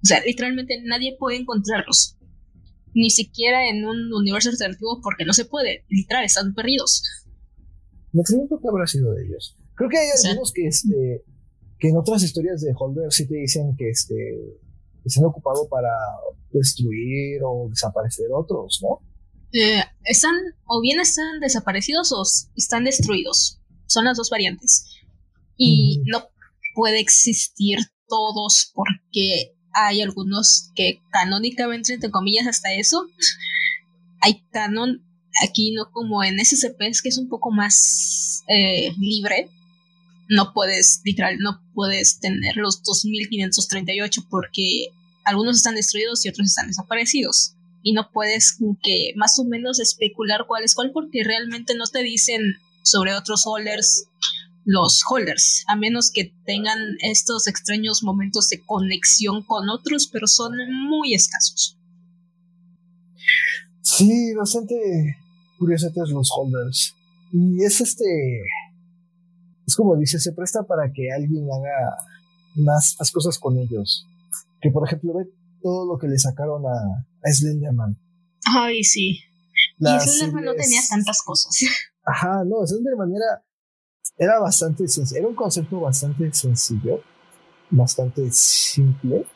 O 0.03 0.07
sea, 0.07 0.22
literalmente 0.24 0.81
nadie 0.85 1.16
puede 1.18 1.37
encontrarlos. 1.37 2.16
Ni 2.94 3.11
siquiera 3.11 3.68
en 3.68 3.85
un 3.85 4.12
universo 4.12 4.51
alternativo 4.51 5.01
porque 5.03 5.24
no 5.24 5.33
se 5.33 5.44
puede. 5.44 5.85
Literal, 5.88 6.24
están 6.24 6.55
perdidos. 6.55 7.03
Me 8.12 8.22
pregunto 8.22 8.59
qué 8.61 8.68
habrá 8.68 8.87
sido 8.87 9.12
de 9.12 9.27
ellos. 9.27 9.57
Creo 9.74 9.90
que 9.90 9.98
hay 9.98 10.09
algunos 10.24 10.53
que, 10.53 10.66
este, 10.66 11.24
que 11.79 11.88
en 11.88 11.96
otras 11.96 12.22
historias 12.22 12.61
de 12.61 12.72
Holder 12.77 13.12
sí 13.12 13.29
te 13.29 13.37
dicen 13.37 13.77
que, 13.77 13.90
este, 13.90 14.59
se 15.05 15.20
han 15.20 15.27
ocupado 15.27 15.68
para 15.68 15.90
destruir 16.53 17.40
o 17.44 17.68
desaparecer 17.68 18.27
otros, 18.33 18.81
¿no? 18.83 19.01
Eh, 19.53 19.83
están, 20.05 20.35
o 20.66 20.81
bien 20.81 21.01
están 21.01 21.40
desaparecidos 21.40 22.12
o 22.12 22.22
están 22.57 22.85
destruidos. 22.85 23.58
Son 23.88 24.05
las 24.05 24.16
dos 24.16 24.31
variantes. 24.31 24.87
Y 25.57 26.03
no 26.07 26.29
puede 26.74 27.01
existir 27.01 27.79
todos 28.09 28.70
porque 28.72 29.53
hay 29.72 30.01
algunos 30.03 30.70
que 30.77 31.01
canónicamente, 31.11 31.94
entre 31.94 32.11
comillas, 32.11 32.46
hasta 32.46 32.72
eso, 32.72 33.07
hay 34.20 34.44
canon 34.53 35.03
aquí 35.42 35.72
no 35.72 35.90
como 35.90 36.24
en 36.24 36.38
SCP, 36.44 36.81
es 36.83 37.03
que 37.03 37.09
es 37.09 37.18
un 37.18 37.29
poco 37.29 37.51
más 37.51 38.44
eh, 38.48 38.92
libre. 38.98 39.51
No 40.29 40.53
puedes, 40.53 41.01
literal, 41.05 41.38
no 41.38 41.62
puedes 41.74 42.20
tener 42.20 42.57
los 42.57 42.83
2538 42.83 44.27
porque 44.29 44.88
algunos 45.24 45.57
están 45.57 45.74
destruidos 45.74 46.24
y 46.24 46.29
otros 46.29 46.48
están 46.48 46.68
desaparecidos. 46.68 47.55
Y 47.83 47.92
no 47.92 48.11
puedes 48.12 48.59
que 48.83 49.12
más 49.16 49.38
o 49.38 49.44
menos 49.44 49.81
especular 49.81 50.44
cuál 50.46 50.64
es 50.64 50.74
cuál 50.74 50.90
porque 50.92 51.22
realmente 51.24 51.74
no 51.74 51.87
te 51.87 52.03
dicen 52.03 52.57
sobre 52.90 53.14
otros 53.14 53.44
holders 53.46 54.09
los 54.70 55.03
holders, 55.09 55.64
a 55.66 55.77
menos 55.77 56.11
que 56.12 56.35
tengan 56.44 56.79
estos 57.01 57.46
extraños 57.46 58.03
momentos 58.03 58.51
de 58.51 58.61
conexión 58.66 59.42
con 59.42 59.70
otros, 59.70 60.11
pero 60.12 60.27
son 60.27 60.53
muy 60.90 61.14
escasos. 61.14 61.79
Sí, 63.81 64.35
bastante 64.35 64.74
curiosos 65.59 65.90
los 66.11 66.31
holders. 66.37 66.94
Y 67.33 67.64
es 67.64 67.81
este. 67.81 68.05
Es 69.66 69.74
como 69.74 69.96
dice, 69.96 70.20
se 70.20 70.33
presta 70.33 70.62
para 70.64 70.92
que 70.92 71.12
alguien 71.12 71.48
haga 71.51 71.96
más, 72.57 72.94
cosas 73.11 73.38
con 73.38 73.59
ellos. 73.59 74.07
Que 74.61 74.70
por 74.70 74.87
ejemplo, 74.87 75.14
ve 75.14 75.31
todo 75.62 75.87
lo 75.87 75.98
que 75.98 76.09
le 76.09 76.18
sacaron 76.18 76.64
a, 76.66 77.07
Slenderman. 77.24 77.98
Ay, 78.44 78.85
sí. 78.85 79.20
y 79.79 80.01
Slenderman 80.01 80.44
no 80.44 80.55
tenía 80.55 80.83
tantas 80.90 81.22
cosas. 81.22 81.59
Ajá, 82.09 82.42
no, 82.44 82.66
Slenderman 82.66 83.12
era, 83.14 83.42
era 84.16 84.40
bastante 84.40 84.88
sencillo. 84.88 85.21
Era 85.21 85.29
un 85.29 85.35
concepto 85.35 85.81
bastante 85.81 86.33
sencillo, 86.33 87.03
bastante 87.71 88.31
simple, 88.31 89.27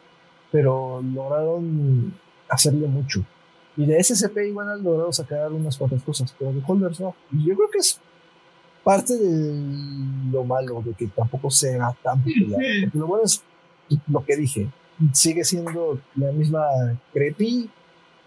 pero 0.50 1.02
lograron 1.02 2.14
hacerle 2.48 2.86
mucho. 2.86 3.24
Y 3.76 3.84
de 3.84 4.02
SCP 4.02 4.48
igual 4.48 4.70
han 4.70 4.82
logrado 4.82 5.12
sacar 5.12 5.52
unas 5.52 5.76
cuantas 5.76 6.02
cosas, 6.02 6.34
pero 6.38 6.52
de 6.52 6.62
Holders 6.66 7.00
no. 7.00 7.14
Y 7.30 7.46
yo 7.46 7.54
creo 7.56 7.70
que 7.70 7.78
es 7.78 8.00
parte 8.82 9.16
de 9.16 10.30
lo 10.30 10.44
malo 10.44 10.82
de 10.82 10.94
que 10.94 11.06
tampoco 11.08 11.50
sea 11.50 11.94
tan 12.02 12.22
popular. 12.22 12.60
Porque 12.84 12.98
lo 12.98 13.06
bueno 13.06 13.24
es 13.24 13.42
lo 14.06 14.24
que 14.24 14.36
dije. 14.36 14.70
Sigue 15.12 15.44
siendo 15.44 16.00
la 16.16 16.32
misma 16.32 16.62
creepy, 17.12 17.70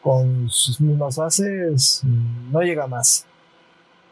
con 0.01 0.47
sus 0.51 0.79
mismas 0.79 1.17
bases, 1.17 2.03
no 2.51 2.61
llega 2.61 2.85
más. 2.85 3.25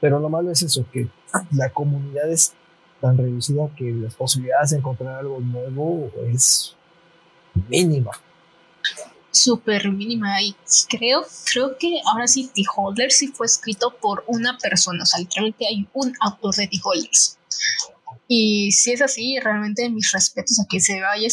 Pero 0.03 0.19
lo 0.19 0.27
malo 0.27 0.51
es 0.51 0.61
eso, 0.61 0.85
que 0.91 1.07
la 1.51 1.69
comunidad 1.69 2.29
es 2.29 2.51
tan 2.99 3.17
reducida 3.17 3.73
que 3.73 3.89
las 3.89 4.15
posibilidades 4.15 4.71
de 4.71 4.79
encontrar 4.79 5.15
algo 5.15 5.39
nuevo 5.39 6.11
es 6.27 6.75
mínima 7.69 8.11
súper 9.31 9.89
mínima 9.89 10.41
y 10.41 10.53
creo, 10.89 11.25
creo 11.51 11.77
que 11.77 12.01
ahora 12.05 12.27
sí 12.27 12.51
The 12.53 12.63
Holder 12.75 13.11
sí 13.13 13.29
fue 13.29 13.45
escrito 13.45 13.95
por 14.01 14.25
una 14.27 14.57
persona, 14.57 15.03
o 15.03 15.05
sea, 15.05 15.21
literalmente 15.21 15.65
hay 15.67 15.87
un 15.93 16.13
autor 16.19 16.53
de 16.55 16.67
The 16.67 16.79
Holders. 16.83 17.37
Y 18.27 18.71
si 18.73 18.91
es 18.91 19.01
así, 19.01 19.39
realmente 19.39 19.89
mis 19.89 20.11
respetos 20.11 20.59
a 20.59 20.65
que 20.69 20.81
se 20.81 20.99
vaya 20.99 21.27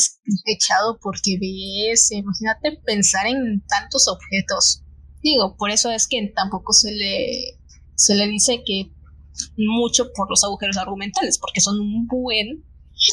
echado 0.46 0.98
porque 1.02 1.38
ves, 1.40 2.12
imagínate 2.12 2.78
pensar 2.84 3.26
en 3.26 3.64
tantos 3.66 4.06
objetos. 4.06 4.82
Digo, 5.22 5.56
por 5.56 5.70
eso 5.70 5.90
es 5.90 6.06
que 6.06 6.32
tampoco 6.34 6.72
se 6.72 6.92
le, 6.92 7.59
se 8.00 8.14
le 8.14 8.26
dice 8.26 8.62
que 8.64 8.90
mucho 9.58 10.10
por 10.14 10.30
los 10.30 10.42
agujeros 10.42 10.78
argumentales, 10.78 11.38
porque 11.38 11.60
son 11.60 11.78
un 11.78 12.06
buen 12.06 12.64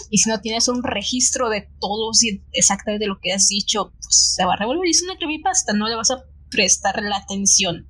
y 0.10 0.18
si 0.18 0.30
no 0.30 0.40
tienes 0.40 0.68
un 0.70 0.82
registro 0.82 1.50
de 1.50 1.70
todos 1.80 2.24
y 2.24 2.42
exactamente 2.54 3.06
lo 3.06 3.20
que 3.20 3.34
has 3.34 3.50
dicho, 3.50 3.92
pues 4.02 4.36
se 4.36 4.46
va 4.46 4.54
a 4.54 4.58
revolver. 4.58 4.88
Y 4.88 4.92
es 4.92 5.04
una 5.04 5.18
creepypasta, 5.18 5.74
no 5.74 5.88
le 5.88 5.96
vas 5.96 6.12
a 6.12 6.24
prestar 6.50 7.02
la 7.02 7.18
atención 7.18 7.88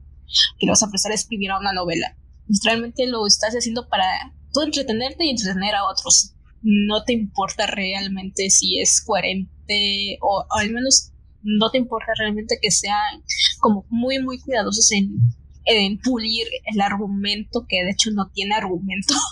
que 0.59 0.65
le 0.65 0.71
vas 0.71 0.83
a 0.83 0.89
prestar 0.89 1.11
a 1.11 1.15
escribir 1.15 1.51
a 1.51 1.59
una 1.59 1.73
novela. 1.73 2.17
Literalmente 2.47 3.05
lo 3.07 3.25
estás 3.27 3.53
haciendo 3.53 3.87
para 3.89 4.05
tú 4.53 4.61
entretenerte 4.61 5.25
y 5.25 5.29
entretener 5.29 5.75
a 5.75 5.85
otros. 5.85 6.33
No 6.63 7.03
te 7.03 7.13
importa 7.13 7.67
realmente 7.67 8.49
si 8.49 8.79
es 8.79 9.01
coherente 9.01 10.17
o, 10.21 10.45
al 10.49 10.71
menos 10.71 11.11
no 11.43 11.69
te 11.69 11.77
importa 11.77 12.11
realmente 12.17 12.57
que 12.59 12.71
sean 12.71 13.23
como 13.59 13.85
muy, 13.89 14.19
muy 14.19 14.39
cuidadosos 14.39 14.91
en, 14.91 15.19
en 15.67 15.99
pulir 15.99 16.47
el 16.73 16.81
argumento 16.81 17.65
que 17.67 17.83
de 17.83 17.91
hecho 17.91 18.11
no 18.11 18.29
tiene 18.31 18.55
argumento. 18.55 19.13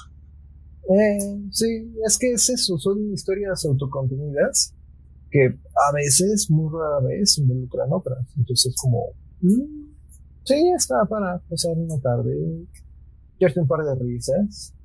Eh, 0.88 1.50
sí, 1.50 1.95
es 2.06 2.15
que 2.19 2.34
es 2.34 2.48
eso, 2.48 2.78
son 2.78 3.12
historias 3.12 3.65
autocontenidas 3.65 4.71
que 5.32 5.48
a 5.48 5.91
veces, 5.93 6.48
muy 6.52 6.71
rara 6.71 7.00
vez, 7.00 7.39
involucran 7.39 7.91
otras. 7.91 8.19
Entonces, 8.38 8.76
como, 8.80 9.04
mm, 9.41 9.95
sí, 10.43 10.71
está 10.78 11.04
para 11.10 11.39
pasar 11.50 11.71
una 11.76 12.00
tarde, 12.00 12.67
echarte 13.39 13.62
un 13.62 13.67
par 13.67 13.84
de 13.84 13.95
risas, 13.95 14.76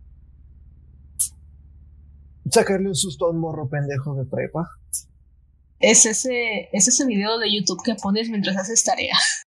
sacarle 2.51 2.89
un 2.89 2.95
susto 2.95 3.27
a 3.27 3.31
un 3.31 3.39
morro 3.39 3.69
pendejo 3.69 4.15
de 4.15 4.25
prepa. 4.25 4.71
Es 5.79 6.07
ese, 6.07 6.69
es 6.73 6.89
ese 6.89 7.07
video 7.07 7.39
de 7.39 7.55
YouTube 7.55 7.83
que 7.85 7.95
pones 7.95 8.29
mientras 8.29 8.57
haces 8.57 8.83
tarea. 8.85 9.15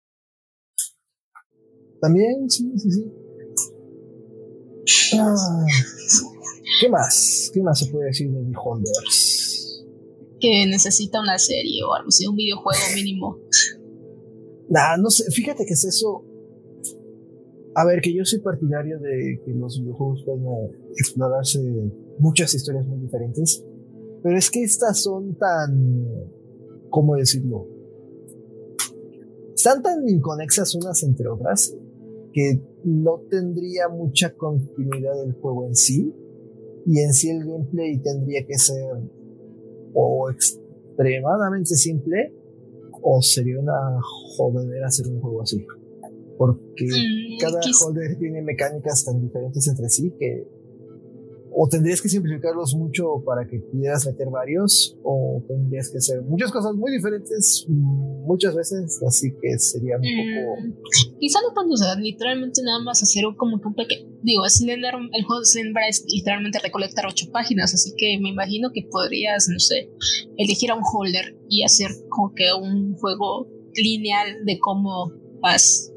También, 2.00 2.50
sí, 2.50 2.72
sí, 2.76 2.90
sí. 2.90 3.04
Ah. 5.18 5.64
¿Qué 6.80 6.88
más? 6.88 7.50
¿Qué 7.52 7.62
más 7.62 7.78
se 7.78 7.86
puede 7.86 8.06
decir 8.06 8.30
de 8.30 8.42
Beholders? 8.42 9.84
Que 10.40 10.66
necesita 10.66 11.20
una 11.20 11.38
serie 11.38 11.82
o 11.84 11.94
algo 11.94 12.08
así, 12.08 12.26
un 12.26 12.36
videojuego 12.36 12.80
mínimo. 12.94 13.38
Nah, 14.68 14.96
no 14.96 15.10
sé, 15.10 15.30
fíjate 15.30 15.64
que 15.64 15.74
es 15.74 15.84
eso. 15.84 16.24
A 17.74 17.84
ver, 17.84 18.00
que 18.00 18.12
yo 18.12 18.24
soy 18.24 18.40
partidario 18.40 18.98
de 18.98 19.40
que 19.44 19.52
los 19.52 19.78
videojuegos 19.80 20.22
puedan 20.24 20.44
explorarse 20.96 21.60
muchas 22.18 22.54
historias 22.54 22.86
muy 22.86 22.98
diferentes, 22.98 23.62
pero 24.22 24.36
es 24.36 24.50
que 24.50 24.62
estas 24.62 25.02
son 25.02 25.36
tan. 25.36 26.06
¿Cómo 26.90 27.16
decirlo? 27.16 27.68
Están 29.54 29.82
tan 29.82 30.08
inconexas 30.08 30.74
unas 30.74 31.02
entre 31.02 31.28
otras 31.28 31.74
que 32.36 32.60
no 32.84 33.22
tendría 33.30 33.88
mucha 33.88 34.34
continuidad 34.34 35.14
del 35.24 35.32
juego 35.40 35.68
en 35.68 35.74
sí 35.74 36.14
y 36.84 37.00
en 37.00 37.14
sí 37.14 37.30
el 37.30 37.46
gameplay 37.46 37.98
tendría 38.02 38.44
que 38.46 38.58
ser 38.58 38.84
o 39.94 40.30
extremadamente 40.30 41.74
simple 41.76 42.34
o 43.00 43.22
sería 43.22 43.58
una 43.58 43.72
jodedera 44.36 44.86
hacer 44.86 45.08
un 45.08 45.18
juego 45.22 45.40
así. 45.40 45.64
Porque 46.36 46.84
mm, 46.84 47.38
cada 47.40 47.58
holder 47.82 48.18
tiene 48.18 48.42
mecánicas 48.42 49.02
tan 49.06 49.18
diferentes 49.18 49.66
entre 49.66 49.88
sí 49.88 50.12
que 50.18 50.46
o 51.58 51.66
tendrías 51.68 52.02
que 52.02 52.10
simplificarlos 52.10 52.74
mucho 52.74 53.22
para 53.24 53.48
que 53.48 53.60
pudieras 53.60 54.06
meter 54.06 54.28
varios, 54.28 54.94
o 55.02 55.42
tendrías 55.48 55.88
que 55.90 55.96
hacer 55.96 56.20
muchas 56.20 56.52
cosas 56.52 56.74
muy 56.74 56.92
diferentes 56.92 57.64
muchas 57.68 58.54
veces, 58.54 59.00
así 59.06 59.30
que 59.40 59.58
sería 59.58 59.96
un 59.96 60.02
mm, 60.02 60.34
poco... 60.36 61.16
Quizá 61.18 61.38
no 61.40 61.54
tanto, 61.54 61.72
o 61.72 61.76
sea, 61.78 61.94
literalmente 61.94 62.60
nada 62.62 62.80
más 62.82 63.02
hacer 63.02 63.24
como 63.38 63.58
que 63.58 63.68
un 63.68 63.74
pequeño... 63.74 64.06
Digo, 64.22 64.46
Slender, 64.46 64.94
el 65.14 65.24
juego 65.24 65.40
de 65.40 65.46
Slender 65.46 65.84
es 65.88 66.04
literalmente 66.12 66.58
recolectar 66.58 67.06
ocho 67.06 67.30
páginas, 67.32 67.72
así 67.72 67.94
que 67.96 68.18
me 68.20 68.28
imagino 68.28 68.70
que 68.74 68.86
podrías, 68.90 69.48
no 69.48 69.58
sé, 69.58 69.88
elegir 70.36 70.70
a 70.70 70.74
un 70.74 70.82
holder 70.84 71.38
y 71.48 71.62
hacer 71.62 71.90
como 72.10 72.34
que 72.34 72.52
un 72.52 72.96
juego 72.96 73.48
lineal 73.74 74.44
de 74.44 74.58
cómo 74.58 75.10
vas 75.40 75.90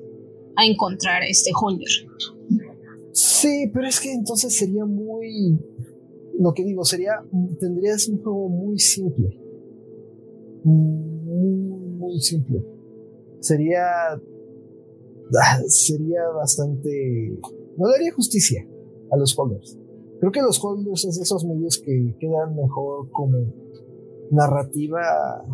a 0.56 0.66
encontrar 0.66 1.24
este 1.24 1.52
holder. 1.54 1.90
Sí, 3.20 3.70
pero 3.74 3.86
es 3.86 4.00
que 4.00 4.14
entonces 4.14 4.56
sería 4.56 4.86
muy. 4.86 5.60
Lo 6.40 6.54
que 6.54 6.64
digo, 6.64 6.86
sería. 6.86 7.22
Tendrías 7.60 8.08
un 8.08 8.24
juego 8.24 8.48
muy 8.48 8.80
simple. 8.80 9.38
Muy, 10.64 11.90
muy 11.98 12.22
simple. 12.22 12.64
Sería. 13.42 13.84
Ah, 14.14 15.60
sería 15.68 16.30
bastante. 16.30 17.38
No 17.78 17.90
daría 17.90 18.14
justicia 18.14 18.66
a 19.12 19.18
los 19.18 19.38
holders. 19.38 19.78
Creo 20.22 20.32
que 20.32 20.42
los 20.42 20.64
holders 20.64 21.04
es 21.04 21.20
esos 21.20 21.44
medios 21.44 21.78
que 21.78 22.16
quedan 22.22 22.56
mejor 22.56 23.12
como 23.12 23.38
narrativa 24.32 25.46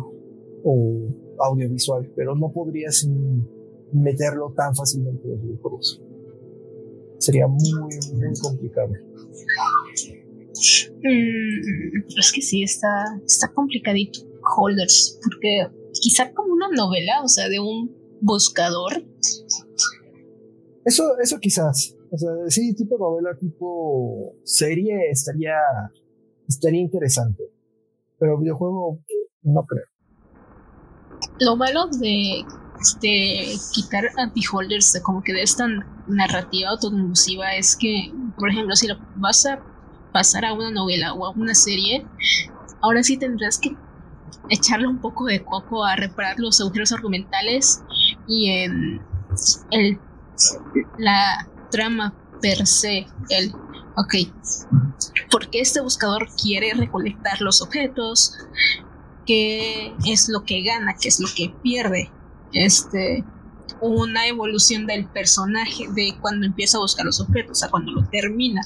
o 0.62 1.08
audiovisual, 1.40 2.12
pero 2.14 2.36
no 2.36 2.52
podrías 2.52 3.08
meterlo 3.92 4.52
tan 4.56 4.72
fácilmente 4.74 5.24
en 5.24 5.30
los 5.32 5.42
videojuegos 5.42 6.05
sería 7.18 7.46
muy, 7.46 7.72
muy 8.14 8.38
complicado. 8.40 8.92
Mm, 11.02 12.18
es 12.18 12.32
que 12.32 12.42
sí, 12.42 12.62
está, 12.62 12.88
está 13.24 13.52
complicadito. 13.52 14.20
Holders, 14.56 15.18
porque 15.22 15.66
quizá 15.92 16.32
como 16.32 16.54
una 16.54 16.68
novela, 16.68 17.22
o 17.22 17.28
sea, 17.28 17.48
de 17.48 17.58
un 17.58 17.94
buscador. 18.20 19.04
Eso, 20.84 21.18
eso 21.18 21.38
quizás. 21.40 21.96
O 22.10 22.16
sea, 22.16 22.30
sí, 22.48 22.74
tipo 22.74 22.96
novela, 22.96 23.36
tipo 23.38 24.34
serie 24.44 25.10
estaría, 25.10 25.56
estaría 26.48 26.80
interesante. 26.80 27.42
Pero 28.18 28.38
videojuego, 28.38 29.00
no 29.42 29.64
creo. 29.64 29.84
Lo 31.40 31.56
malo 31.56 31.88
de 32.00 32.44
de 33.00 33.56
quitar 33.72 34.04
anti-holders 34.16 34.92
de 34.92 35.02
como 35.02 35.22
que 35.22 35.32
de 35.32 35.42
esta 35.42 35.66
narrativa 36.06 36.70
autoconclusiva 36.70 37.54
es 37.54 37.76
que, 37.76 38.12
por 38.38 38.50
ejemplo, 38.50 38.76
si 38.76 38.88
vas 39.16 39.46
a 39.46 39.60
pasar 40.12 40.44
a 40.44 40.52
una 40.52 40.70
novela 40.70 41.12
o 41.14 41.26
a 41.26 41.30
una 41.30 41.54
serie, 41.54 42.06
ahora 42.80 43.02
sí 43.02 43.16
tendrás 43.16 43.58
que 43.58 43.76
echarle 44.48 44.86
un 44.86 44.98
poco 44.98 45.24
de 45.26 45.42
coco 45.42 45.84
a 45.84 45.96
reparar 45.96 46.38
los 46.38 46.60
agujeros 46.60 46.92
argumentales 46.92 47.82
y 48.26 48.50
en 48.50 49.00
el, 49.70 49.98
la 50.98 51.48
trama 51.70 52.14
per 52.40 52.66
se, 52.66 53.06
el, 53.30 53.52
ok, 53.96 54.14
porque 55.30 55.60
este 55.60 55.80
buscador 55.80 56.28
quiere 56.40 56.72
recolectar 56.74 57.40
los 57.40 57.60
objetos, 57.62 58.34
qué 59.26 59.92
es 60.06 60.28
lo 60.28 60.44
que 60.44 60.62
gana, 60.62 60.94
qué 61.00 61.08
es 61.08 61.20
lo 61.20 61.28
que 61.34 61.52
pierde, 61.62 62.10
este, 62.56 63.24
una 63.80 64.26
evolución 64.26 64.86
del 64.86 65.06
personaje 65.06 65.84
de 65.94 66.16
cuando 66.20 66.46
empieza 66.46 66.78
a 66.78 66.80
buscar 66.80 67.06
los 67.06 67.20
objetos 67.20 67.62
a 67.62 67.70
cuando 67.70 67.92
lo 67.92 68.08
termina, 68.08 68.62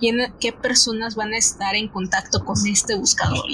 qué 0.00 0.52
personas 0.52 1.14
van 1.14 1.32
a 1.32 1.38
estar 1.38 1.74
en 1.74 1.88
contacto 1.88 2.44
con 2.44 2.56
este 2.66 2.96
buscador 2.96 3.44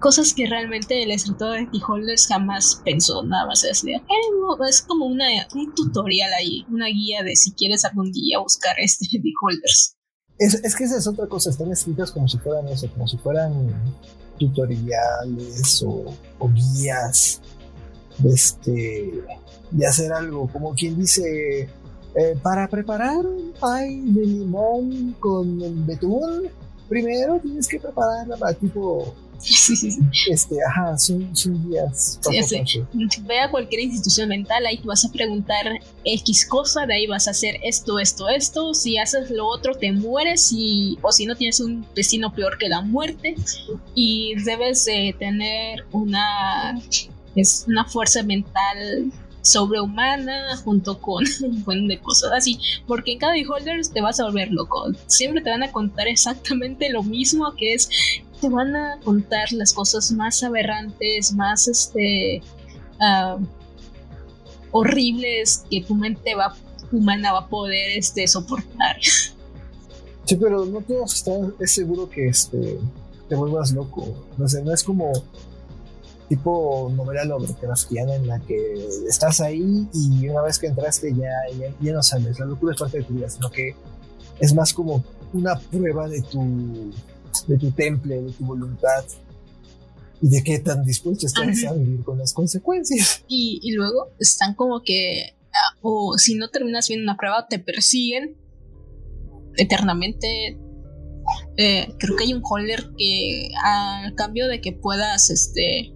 cosas 0.00 0.34
que 0.34 0.46
realmente 0.46 1.02
el 1.02 1.10
escritor 1.10 1.58
de 1.58 1.66
T-Holders 1.66 2.28
jamás 2.28 2.80
pensó, 2.84 3.22
nada 3.24 3.46
más 3.46 3.64
es, 3.64 3.84
eh, 3.84 4.00
como 4.86 5.06
una, 5.06 5.24
un 5.54 5.74
tutorial 5.74 6.32
ahí, 6.34 6.64
una 6.70 6.86
guía 6.86 7.22
de 7.22 7.34
si 7.36 7.52
quieres 7.52 7.84
algún 7.84 8.12
día 8.12 8.38
buscar 8.38 8.76
este 8.78 9.06
T-Holders. 9.08 9.96
Es, 10.38 10.54
es, 10.62 10.76
que 10.76 10.84
esa 10.84 10.98
es 10.98 11.06
otra 11.06 11.26
cosa, 11.26 11.50
están 11.50 11.72
escritas 11.72 12.12
como 12.12 12.28
si 12.28 12.38
fueran 12.38 12.68
eso, 12.68 12.88
como 12.92 13.08
si 13.08 13.16
fueran 13.16 13.52
tutoriales 14.38 15.82
o, 15.86 16.04
guías 16.52 17.40
este, 18.24 19.24
de 19.70 19.86
hacer 19.86 20.12
algo, 20.12 20.48
como 20.48 20.74
quien 20.74 20.98
dice, 20.98 21.68
eh, 22.14 22.38
para 22.42 22.68
preparar 22.68 23.26
un 23.26 23.52
pie 23.52 24.02
de 24.04 24.26
limón 24.26 25.14
con 25.18 25.86
betún, 25.86 26.48
primero 26.88 27.38
tienes 27.40 27.68
que 27.68 27.78
prepararla 27.80 28.36
para 28.36 28.54
tipo 28.54 29.14
este, 30.28 30.56
ajá, 30.68 30.96
son, 30.98 31.32
días. 31.68 32.20
Ve 33.22 33.40
a 33.40 33.50
cualquier 33.50 33.82
institución 33.82 34.28
mental, 34.28 34.64
ahí 34.66 34.80
vas 34.84 35.04
a 35.04 35.12
preguntar 35.12 35.80
X 36.04 36.46
cosa, 36.46 36.86
de 36.86 36.94
ahí 36.94 37.06
vas 37.06 37.28
a 37.28 37.32
hacer 37.32 37.58
esto, 37.62 37.98
esto, 37.98 38.28
esto. 38.28 38.74
Si 38.74 38.98
haces 38.98 39.30
lo 39.30 39.46
otro, 39.46 39.74
te 39.74 39.92
mueres, 39.92 40.50
y, 40.52 40.98
o 41.02 41.12
si 41.12 41.26
no 41.26 41.36
tienes 41.36 41.60
un 41.60 41.86
destino 41.94 42.32
peor 42.32 42.58
que 42.58 42.68
la 42.68 42.82
muerte. 42.82 43.34
Y 43.94 44.34
debes 44.44 44.84
de 44.84 45.14
tener 45.18 45.84
una, 45.92 46.80
es 47.34 47.64
una 47.66 47.84
fuerza 47.84 48.22
mental 48.22 49.12
sobrehumana 49.46 50.56
junto 50.56 50.98
con 50.98 51.24
un 51.42 51.64
buen 51.64 51.86
de 51.86 51.98
cosas 51.98 52.32
así, 52.32 52.58
porque 52.86 53.12
en 53.12 53.18
cada 53.18 53.32
beholder 53.32 53.86
te 53.86 54.00
vas 54.00 54.20
a 54.20 54.24
volver 54.24 54.50
loco. 54.50 54.86
Siempre 55.06 55.40
te 55.40 55.50
van 55.50 55.62
a 55.62 55.70
contar 55.70 56.08
exactamente 56.08 56.90
lo 56.90 57.02
mismo 57.02 57.54
que 57.54 57.74
es 57.74 57.88
te 58.46 58.54
van 58.54 58.76
a 58.76 59.00
contar 59.00 59.52
las 59.52 59.72
cosas 59.72 60.12
más 60.12 60.42
aberrantes, 60.44 61.32
más 61.32 61.66
este 61.66 62.40
uh, 63.00 63.44
horribles 64.70 65.64
que 65.68 65.82
tu 65.82 65.94
mente 65.94 66.34
va, 66.36 66.54
humana 66.92 67.32
va 67.32 67.40
a 67.40 67.48
poder 67.48 67.98
este, 67.98 68.26
soportar. 68.28 68.96
Sí, 70.24 70.36
pero 70.36 70.64
no 70.64 70.80
todos 70.80 71.14
están, 71.14 71.54
es 71.58 71.74
seguro 71.74 72.08
que 72.08 72.28
este, 72.28 72.78
te 73.28 73.34
vuelvas 73.34 73.72
loco. 73.72 74.14
No 74.36 74.48
sé, 74.48 74.62
no 74.62 74.72
es 74.72 74.84
como 74.84 75.12
tipo 76.28 76.92
novela 76.94 77.24
Lovecraftiana 77.24 78.14
en 78.14 78.26
la 78.28 78.38
que 78.40 78.86
estás 79.08 79.40
ahí 79.40 79.88
y 79.92 80.28
una 80.28 80.42
vez 80.42 80.58
que 80.58 80.66
entraste 80.66 81.12
ya, 81.14 81.30
ya, 81.58 81.74
ya 81.80 81.92
no 81.92 82.02
sales. 82.02 82.38
La 82.38 82.46
locura 82.46 82.74
es 82.74 82.80
parte 82.80 82.98
de 82.98 83.04
tu 83.04 83.14
vida, 83.14 83.28
sino 83.28 83.50
que 83.50 83.74
es 84.38 84.54
más 84.54 84.72
como 84.72 85.04
una 85.32 85.58
prueba 85.58 86.08
de 86.08 86.22
tu 86.22 86.92
de 87.46 87.58
tu 87.58 87.70
temple, 87.70 88.22
de 88.22 88.32
tu 88.32 88.44
voluntad 88.44 89.04
y 90.20 90.28
de 90.28 90.42
qué 90.42 90.58
tan 90.58 90.82
dispuesto 90.84 91.26
estás 91.26 91.64
a 91.64 91.72
vivir 91.74 92.02
con 92.04 92.18
las 92.18 92.32
consecuencias. 92.32 93.24
Y, 93.28 93.60
y 93.62 93.72
luego 93.72 94.10
están 94.18 94.54
como 94.54 94.82
que, 94.82 95.34
ah, 95.52 95.76
o 95.82 96.16
si 96.18 96.34
no 96.36 96.48
terminas 96.48 96.88
bien 96.88 97.02
una 97.02 97.16
prueba, 97.16 97.46
te 97.48 97.58
persiguen 97.58 98.36
eternamente. 99.56 100.58
Eh, 101.56 101.88
creo 101.98 102.16
que 102.16 102.24
hay 102.24 102.34
un 102.34 102.42
holder 102.44 102.90
que 102.96 103.50
al 103.64 104.14
cambio 104.14 104.46
de 104.46 104.60
que 104.60 104.72
puedas 104.72 105.30
este 105.30 105.92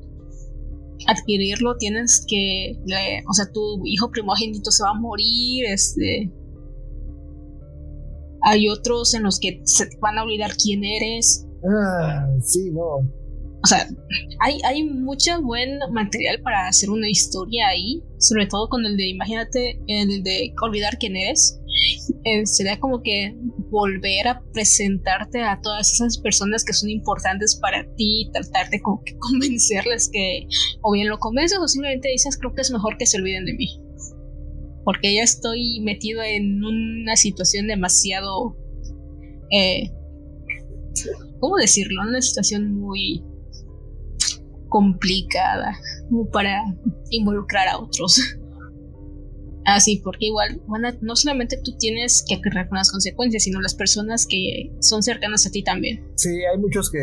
adquirirlo 1.07 1.77
tienes 1.77 2.25
que 2.29 2.79
o 3.27 3.33
sea 3.33 3.51
tu 3.53 3.81
hijo 3.87 4.11
primogénito 4.11 4.71
se 4.71 4.83
va 4.83 4.91
a 4.91 4.95
morir 4.95 5.67
este 5.67 6.31
hay 8.43 8.69
otros 8.69 9.15
en 9.15 9.23
los 9.23 9.39
que 9.39 9.61
se 9.65 9.89
van 10.01 10.19
a 10.19 10.23
olvidar 10.23 10.53
quién 10.57 10.85
eres. 10.85 11.47
Ah, 11.65 12.27
sí, 12.41 12.71
no. 12.71 13.09
O 13.63 13.67
sea, 13.67 13.87
hay, 14.41 14.59
hay 14.65 14.85
mucho 14.85 15.43
buen 15.43 15.79
material 15.93 16.41
para 16.43 16.67
hacer 16.67 16.89
una 16.89 17.11
historia 17.11 17.69
ahí, 17.69 18.03
sobre 18.19 18.47
todo 18.47 18.69
con 18.71 18.87
el 18.87 18.97
de, 18.97 19.09
imagínate, 19.09 19.79
el 19.87 20.23
de 20.23 20.55
olvidar 20.63 20.97
quién 20.99 21.15
eres. 21.17 21.61
Eh, 22.25 22.47
sería 22.47 22.81
como 22.81 23.03
que 23.03 23.35
volver 23.71 24.29
a 24.29 24.43
presentarte 24.53 25.43
a 25.43 25.61
todas 25.63 25.93
esas 25.93 26.19
personas 26.19 26.65
que 26.65 26.73
son 26.73 26.89
importantes 26.89 27.57
para 27.61 27.85
ti, 27.97 28.31
tratarte 28.33 28.81
como 28.81 29.03
que 29.05 29.17
convencerles 29.19 30.09
que 30.11 30.47
o 30.83 30.93
bien 30.93 31.09
lo 31.09 31.19
convences 31.19 31.59
o 31.59 31.69
simplemente 31.69 32.09
dices 32.09 32.37
creo 32.39 32.55
que 32.55 32.63
es 32.63 32.71
mejor 32.71 32.97
que 32.99 33.07
se 33.07 33.19
olviden 33.19 33.45
de 33.45 33.55
mí 33.55 33.81
porque 34.91 35.15
ya 35.15 35.23
estoy 35.23 35.79
metido 35.83 36.21
en 36.21 36.65
una 36.65 37.15
situación 37.15 37.69
demasiado... 37.69 38.57
Eh, 39.53 39.93
¿Cómo 41.39 41.59
decirlo? 41.59 42.03
Una 42.03 42.21
situación 42.21 42.75
muy 42.75 43.25
complicada 44.69 45.79
para 46.33 46.61
involucrar 47.11 47.69
a 47.69 47.79
otros. 47.79 48.21
Así, 49.65 49.99
ah, 49.99 50.03
porque 50.03 50.27
igual, 50.27 50.61
no 51.03 51.15
solamente 51.15 51.57
tú 51.63 51.77
tienes 51.79 52.25
que 52.29 52.41
cargar 52.41 52.69
con 52.69 52.79
las 52.79 52.91
consecuencias, 52.91 53.45
sino 53.45 53.61
las 53.61 53.77
personas 53.77 54.27
que 54.27 54.73
son 54.81 55.05
cercanas 55.05 55.47
a 55.47 55.53
ti 55.53 55.63
también. 55.63 56.05
Sí, 56.17 56.31
hay 56.31 56.59
muchos 56.59 56.91
que 56.91 56.99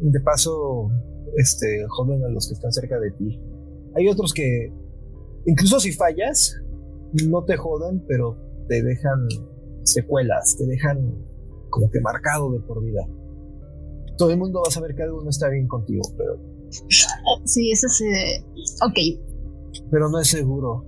de 0.00 0.20
paso 0.20 0.90
este, 1.36 1.84
joden 1.88 2.24
a 2.24 2.30
los 2.30 2.48
que 2.48 2.54
están 2.54 2.72
cerca 2.72 2.98
de 2.98 3.10
ti. 3.10 3.38
Hay 3.96 4.08
otros 4.08 4.32
que, 4.32 4.72
incluso 5.44 5.78
si 5.78 5.92
fallas, 5.92 6.58
no 7.12 7.44
te 7.44 7.56
jodan, 7.56 8.04
pero 8.06 8.36
te 8.68 8.82
dejan 8.82 9.26
secuelas, 9.84 10.56
te 10.58 10.66
dejan 10.66 10.98
como 11.70 11.90
que 11.90 12.00
marcado 12.00 12.52
de 12.52 12.60
por 12.60 12.84
vida. 12.84 13.06
Todo 14.16 14.30
el 14.30 14.38
mundo 14.38 14.60
va 14.60 14.68
a 14.68 14.72
saber 14.72 14.94
que 14.94 15.02
algo 15.02 15.22
no 15.22 15.30
está 15.30 15.48
bien 15.48 15.68
contigo, 15.68 16.02
pero... 16.16 16.38
Sí, 17.44 17.70
eso 17.72 17.88
sí. 17.88 18.04
Ok. 18.84 18.98
Pero 19.90 20.08
no 20.08 20.20
es 20.20 20.28
seguro. 20.28 20.84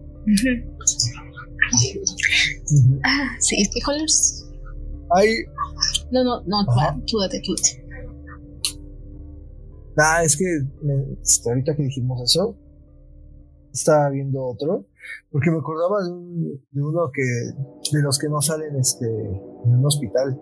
Ah, 3.05 3.37
sí, 3.39 3.57
híjoles. 3.75 4.49
Hay... 5.15 5.29
No, 6.11 6.25
no, 6.25 6.43
no, 6.47 6.67
tú 7.07 7.19
date, 7.19 7.41
tú 7.45 7.55
Ah, 9.97 10.23
es 10.25 10.37
que 10.37 10.45
este, 11.23 11.51
ahorita 11.51 11.77
que 11.77 11.83
dijimos 11.85 12.23
eso, 12.23 12.57
estaba 13.73 14.09
viendo 14.11 14.43
otro 14.43 14.87
porque 15.31 15.51
me 15.51 15.59
acordaba 15.59 16.03
de, 16.03 16.83
uno 16.83 17.11
que, 17.13 17.23
de 17.23 18.03
los 18.03 18.19
que 18.19 18.29
no 18.29 18.41
salen 18.41 18.77
este, 18.77 19.07
en 19.07 19.75
un 19.75 19.87
hospital, 19.87 20.39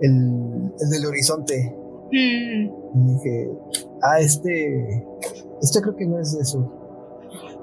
el, 0.00 0.72
el 0.80 0.90
del 0.90 1.06
horizonte. 1.06 1.74
Mm. 2.12 2.66
Y 2.94 3.14
dije, 3.14 3.50
ah, 4.02 4.20
este, 4.20 5.04
este 5.62 5.80
creo 5.80 5.96
que 5.96 6.06
no 6.06 6.18
es 6.18 6.36
de 6.36 6.42
esos. 6.42 6.64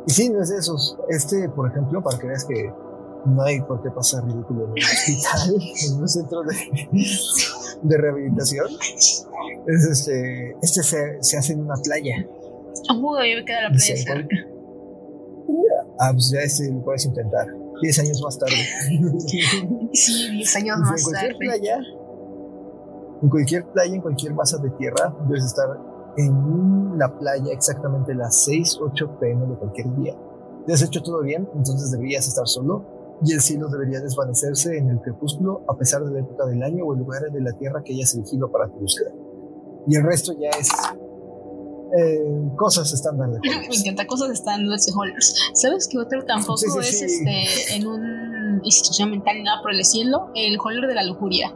Y 0.08 0.12
sí, 0.12 0.30
no 0.30 0.42
es 0.42 0.50
de 0.50 0.58
esos. 0.58 0.98
Este, 1.10 1.50
por 1.50 1.70
ejemplo, 1.70 2.02
para 2.02 2.18
que 2.18 2.28
veas 2.28 2.46
que 2.46 2.72
no 3.26 3.42
hay 3.42 3.62
por 3.62 3.82
qué 3.82 3.90
pasar 3.90 4.26
ridículo 4.26 4.66
en 4.66 4.72
un 4.72 4.78
hospital, 4.78 5.56
en 5.88 6.02
un 6.02 6.10
centro 6.10 6.44
de, 6.44 6.56
de 7.82 7.98
rehabilitación. 7.98 8.68
Es 9.68 9.86
este, 9.86 10.56
este 10.62 10.84
se, 10.84 11.24
se 11.24 11.38
hace 11.38 11.54
en 11.54 11.62
una 11.62 11.76
playa. 11.76 12.28
Yo 13.24 13.38
me 13.38 13.46
queda 13.46 13.64
la 13.64 13.70
playa 13.70 13.96
cerca. 13.96 14.53
Ah, 16.04 16.12
pues 16.12 16.32
ya 16.32 16.42
este 16.42 16.70
lo 16.70 16.84
puedes 16.84 17.06
intentar. 17.06 17.48
Diez 17.82 17.98
años 18.00 18.22
más 18.22 18.38
tarde. 18.38 18.56
sí, 19.94 20.32
diez 20.32 20.56
años 20.58 20.80
más 20.80 21.08
en 21.08 21.14
tarde. 21.14 21.36
Playa, 21.40 21.80
en 23.22 23.30
cualquier 23.30 23.64
playa, 23.68 23.96
en 23.96 24.02
cualquier 24.02 24.34
masa 24.34 24.58
de 24.58 24.70
tierra, 24.72 25.16
debes 25.30 25.46
estar 25.46 25.70
en 26.18 26.98
la 26.98 27.18
playa 27.18 27.54
exactamente 27.54 28.12
a 28.12 28.16
las 28.16 28.44
6, 28.44 28.80
8 28.82 29.18
pm 29.18 29.48
de 29.48 29.56
cualquier 29.56 29.96
día. 29.96 30.14
¿Te 30.68 30.74
has 30.74 30.82
hecho 30.82 31.02
todo 31.02 31.22
bien? 31.22 31.48
Entonces 31.56 31.90
deberías 31.92 32.28
estar 32.28 32.48
solo 32.48 33.18
y 33.24 33.32
el 33.32 33.40
cielo 33.40 33.70
debería 33.70 34.02
desvanecerse 34.02 34.78
en 34.78 34.90
el 34.90 35.00
crepúsculo 35.00 35.64
a 35.70 35.78
pesar 35.78 36.04
de 36.04 36.12
la 36.12 36.20
época 36.20 36.46
del 36.48 36.62
año 36.64 36.84
o 36.84 36.94
el 36.94 37.00
lugar 37.00 37.22
de 37.32 37.40
la 37.40 37.54
tierra 37.54 37.82
que 37.82 37.94
hayas 37.94 38.14
elegido 38.14 38.52
para 38.52 38.68
tu 38.68 38.78
búsqueda. 38.78 39.12
Y 39.88 39.96
el 39.96 40.04
resto 40.04 40.34
ya 40.34 40.50
es 40.50 40.70
eh, 41.98 42.52
cosas 42.56 42.92
estándar 42.92 43.30
de 43.30 43.40
Me 43.70 43.76
encanta 43.76 44.08
cosas 44.08 44.32
estándar 44.32 44.80
de 44.80 44.92
Holders. 44.96 45.52
¿Sabes 45.54 45.88
que 45.88 45.98
otro 46.00 46.26
tampoco 46.26 46.80
es 46.80 47.02
este 47.02 47.76
en 47.76 47.88
una 47.88 48.62
institución 48.64 49.12
mental 49.12 49.44
nada 49.44 49.62
por 49.62 49.72
el 49.72 49.80
estilo? 49.80 50.32
El 50.36 50.58
Holder 50.64 50.88
de 50.88 50.96
la 50.96 51.04
lujuria. 51.04 51.54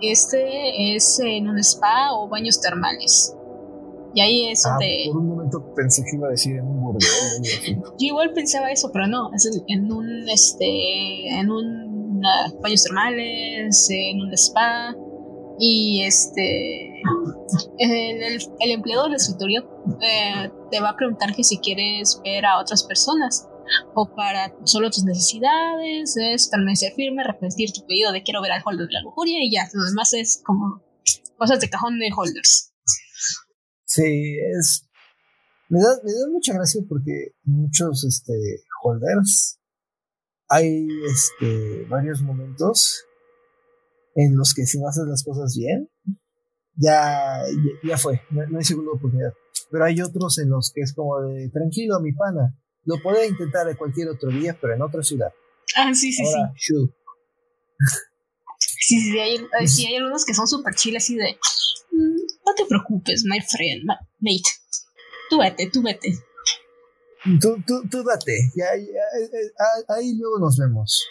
Este 0.00 0.94
es 0.96 1.18
en 1.20 1.48
un 1.48 1.58
spa 1.58 2.12
o 2.12 2.28
baños 2.28 2.60
termales. 2.60 3.34
Y 4.14 4.20
ahí 4.20 4.48
es 4.48 4.64
Ah, 4.64 4.70
donde. 4.70 5.04
por 5.12 5.20
un 5.20 5.28
momento 5.28 5.74
pensé 5.74 6.02
que 6.02 6.16
iba 6.16 6.28
a 6.28 6.30
decir 6.30 6.56
en 6.56 6.66
un 6.66 6.82
bordel. 6.82 7.06
Yo 7.98 8.06
igual 8.06 8.32
pensaba 8.32 8.70
eso, 8.70 8.90
pero 8.92 9.06
no. 9.06 9.30
Es 9.34 9.46
en, 9.46 9.62
en 9.66 9.92
un 9.92 10.28
este. 10.28 11.28
en 11.28 11.50
un 11.50 12.22
ah, 12.24 12.52
baños 12.62 12.82
termales, 12.84 13.86
en 13.90 14.20
un 14.22 14.32
spa. 14.32 14.96
Y 15.58 16.02
este. 16.04 16.87
El, 17.78 18.70
empleado 18.70 19.04
del 19.04 19.14
escritorio 19.14 19.68
eh, 20.00 20.50
te 20.70 20.80
va 20.80 20.90
a 20.90 20.96
preguntar 20.96 21.34
que 21.34 21.44
si 21.44 21.58
quieres 21.58 22.20
ver 22.24 22.44
a 22.46 22.58
otras 22.58 22.84
personas. 22.84 23.48
O 23.94 24.14
para 24.14 24.54
solo 24.64 24.90
tus 24.90 25.04
necesidades, 25.04 26.16
es 26.16 26.48
permanecer 26.48 26.94
firme, 26.94 27.22
repetir 27.22 27.70
tu 27.72 27.86
pedido 27.86 28.12
de 28.12 28.22
quiero 28.22 28.40
ver 28.40 28.52
al 28.52 28.62
holder 28.64 28.86
de 28.86 28.94
la 28.94 29.02
lujuria 29.02 29.38
y 29.42 29.52
ya. 29.52 29.68
Lo 29.74 29.84
demás 29.84 30.14
es 30.14 30.42
como 30.42 30.82
cosas 31.36 31.60
de 31.60 31.68
cajón 31.68 31.98
de 31.98 32.08
holders. 32.16 32.72
Sí, 33.84 34.38
es. 34.58 34.86
Me 35.68 35.80
da, 35.80 36.00
me 36.02 36.12
da 36.12 36.30
mucha 36.32 36.54
gracia 36.54 36.80
porque 36.88 37.32
muchos 37.44 38.04
este, 38.04 38.32
holders 38.82 39.58
hay 40.48 40.88
este, 41.12 41.84
varios 41.88 42.22
momentos 42.22 43.04
en 44.14 44.36
los 44.36 44.54
que 44.54 44.66
si 44.66 44.80
no 44.80 44.88
haces 44.88 45.04
las 45.06 45.22
cosas 45.22 45.54
bien, 45.56 45.90
ya, 46.80 47.42
ya, 47.82 47.98
fue, 47.98 48.22
no, 48.30 48.46
no 48.46 48.58
hay 48.58 48.64
segunda 48.64 48.92
oportunidad. 48.92 49.32
Pero 49.70 49.84
hay 49.84 50.00
otros 50.00 50.38
en 50.38 50.50
los 50.50 50.72
que 50.74 50.80
es 50.82 50.94
como 50.94 51.20
de 51.20 51.50
tranquilo, 51.50 52.00
mi 52.00 52.12
pana, 52.12 52.54
lo 52.84 53.00
podría 53.02 53.26
intentar 53.26 53.66
de 53.66 53.76
cualquier 53.76 54.08
otro 54.08 54.30
día, 54.30 54.56
pero 54.60 54.74
en 54.74 54.82
otra 54.82 55.02
ciudad. 55.02 55.32
Ah, 55.76 55.92
sí, 55.94 56.12
sí, 56.12 56.22
Ahora, 56.24 56.52
shoot. 56.56 56.90
sí. 58.58 58.68
Sí, 58.80 59.00
sí, 59.12 59.18
hay, 59.18 59.36
hay- 59.58 59.68
sí, 59.68 59.86
hay 59.86 59.96
algunos 59.96 60.24
que 60.24 60.34
son 60.34 60.46
súper 60.48 60.74
chiles 60.74 61.02
así 61.04 61.14
de. 61.16 61.38
"Mm, 61.92 62.16
No 62.46 62.54
te 62.54 62.64
preocupes, 62.66 63.24
my 63.26 63.38
friend, 63.40 63.84
ma- 63.84 63.98
mate. 64.20 64.42
Tú 65.28 65.38
vete, 65.38 65.68
tú 65.70 65.82
vete. 65.82 66.14
Tú, 67.40 67.56
tú, 67.66 67.82
tú 67.90 68.02
date, 68.04 68.38
ya, 68.56 68.64
ya, 68.76 69.20
eh, 69.20 69.24
eh, 69.32 69.52
ah, 69.58 69.94
ahí 69.96 70.14
luego 70.16 70.38
nos 70.38 70.56
vemos. 70.56 71.04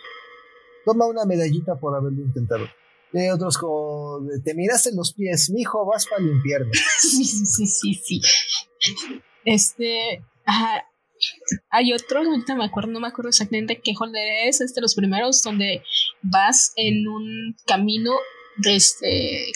Toma 0.85 1.05
una 1.05 1.25
medallita 1.25 1.75
por 1.75 1.95
haberlo 1.95 2.21
intentado. 2.23 2.65
Hay 3.13 3.29
otros 3.29 3.57
como, 3.57 4.19
de, 4.21 4.41
te 4.41 4.53
miraste 4.53 4.91
los 4.93 5.13
pies, 5.13 5.49
mijo, 5.49 5.85
vas 5.85 6.05
para 6.07 6.21
el 6.21 6.29
infierno. 6.29 6.71
Sí, 6.99 7.23
sí, 7.23 7.65
sí, 7.65 7.93
sí. 7.93 8.21
Este. 9.45 10.23
Hay 11.71 11.93
otros, 11.93 12.27
ahorita 12.27 12.55
me 12.55 12.65
acuerdo, 12.65 12.91
no 12.91 12.99
me 12.99 13.07
acuerdo 13.07 13.29
exactamente 13.29 13.81
qué 13.83 13.93
holder 13.97 14.47
es, 14.47 14.61
es 14.61 14.75
de 14.75 14.81
los 14.81 14.93
primeros 14.93 15.41
donde 15.41 15.81
vas 16.21 16.73
en 16.75 17.07
un 17.07 17.55
camino 17.65 18.11
de 18.57 18.75
este 18.75 19.51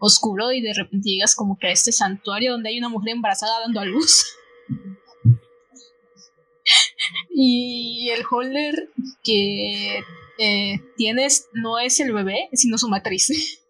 oscuro 0.00 0.50
y 0.52 0.60
de 0.62 0.72
repente 0.74 1.10
llegas 1.10 1.34
como 1.34 1.58
que 1.58 1.68
a 1.68 1.72
este 1.72 1.92
santuario 1.92 2.52
donde 2.52 2.70
hay 2.70 2.78
una 2.78 2.88
mujer 2.88 3.12
embarazada 3.12 3.60
dando 3.60 3.80
a 3.80 3.84
luz. 3.84 4.26
Y 7.32 8.10
el 8.10 8.22
holder 8.30 8.90
que 9.24 10.00
eh, 10.40 10.80
tienes 10.96 11.48
no 11.52 11.78
es 11.78 12.00
el 12.00 12.14
bebé, 12.14 12.48
sino 12.54 12.78
su 12.78 12.88
matriz. 12.88 13.28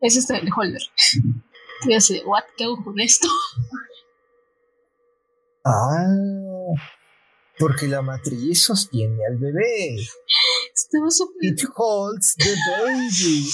Es 0.00 0.16
este 0.16 0.36
el 0.36 0.48
holder. 0.54 0.82
Y 1.86 1.94
así, 1.94 2.20
¿what? 2.24 2.42
¿Qué 2.56 2.64
hago 2.64 2.82
con 2.82 2.98
esto? 2.98 3.28
Ah, 5.64 6.04
porque 7.58 7.86
la 7.86 8.02
matriz 8.02 8.64
sostiene 8.64 9.24
al 9.24 9.36
bebé. 9.36 9.98
Estaba 10.74 11.10
súper. 11.10 11.52
It 11.52 11.62
holds 11.76 12.34
the 12.36 12.56
baby. 12.66 13.48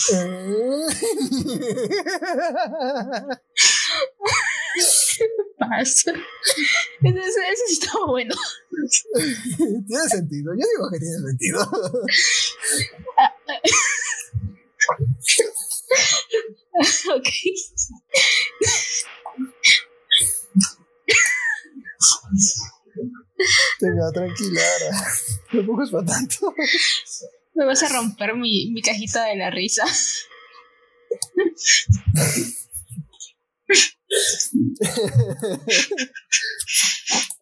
¿Qué 5.17 5.25
pasa? 5.59 6.13
Sí 7.01 7.73
estaba 7.73 8.07
bueno. 8.07 8.35
tiene 9.87 10.09
sentido, 10.09 10.53
yo 10.55 10.67
digo 10.77 10.91
que 10.91 10.99
tiene 10.99 11.19
sentido. 11.19 11.61
ok. 17.15 17.29
Tenga, 23.79 24.13
tranquila, 24.13 24.63
Ara. 24.77 24.91
Tampoco 25.53 25.83
es 25.83 25.91
para 25.91 26.07
tanto. 26.07 26.55
Me 27.55 27.65
vas 27.65 27.83
a 27.83 27.89
romper 27.89 28.35
mi, 28.35 28.71
mi 28.73 28.83
cajita 28.83 29.25
de 29.27 29.37
la 29.37 29.51
risa. 29.51 29.85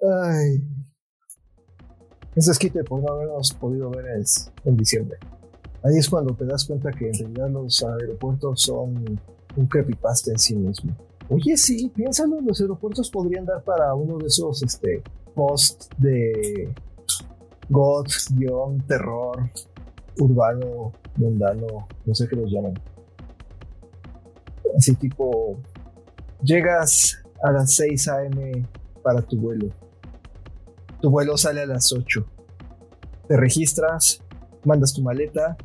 Ay. 0.00 0.60
Eso 2.34 2.50
es 2.50 2.58
quite 2.58 2.82
por 2.84 3.02
no 3.02 3.12
habernos 3.12 3.52
podido 3.54 3.90
ver 3.90 4.06
en, 4.06 4.24
en 4.64 4.76
diciembre. 4.76 5.18
Ahí 5.84 5.98
es 5.98 6.08
cuando 6.08 6.34
te 6.34 6.44
das 6.46 6.64
cuenta 6.64 6.90
que 6.92 7.08
en 7.08 7.14
realidad 7.14 7.50
los 7.50 7.82
aeropuertos 7.82 8.62
son 8.62 9.20
un 9.56 9.66
creepypasta 9.66 10.30
en 10.30 10.38
sí 10.38 10.54
mismo. 10.54 10.96
Oye, 11.28 11.56
sí, 11.56 11.90
piénsalo, 11.94 12.40
los 12.40 12.60
aeropuertos 12.60 13.10
podrían 13.10 13.44
dar 13.44 13.62
para 13.62 13.94
uno 13.94 14.18
de 14.18 14.26
esos 14.26 14.62
este, 14.62 15.02
posts 15.34 15.88
de 15.98 16.72
God, 17.68 18.06
guion, 18.34 18.80
terror, 18.86 19.50
urbano, 20.18 20.92
mundano, 21.16 21.88
no 22.04 22.14
sé 22.14 22.28
qué 22.28 22.36
los 22.36 22.50
llaman. 22.50 22.74
Así 24.76 24.94
tipo, 24.94 25.58
llegas 26.42 27.22
a 27.42 27.52
las 27.52 27.74
6 27.74 28.08
a.m. 28.08 28.66
para 29.02 29.22
tu 29.22 29.36
vuelo. 29.36 29.70
Tu 31.00 31.10
vuelo 31.10 31.36
sale 31.36 31.62
a 31.62 31.66
las 31.66 31.92
8. 31.92 32.26
Te 33.28 33.36
registras, 33.36 34.20
mandas 34.64 34.92
tu 34.92 35.02
maleta, 35.02 35.56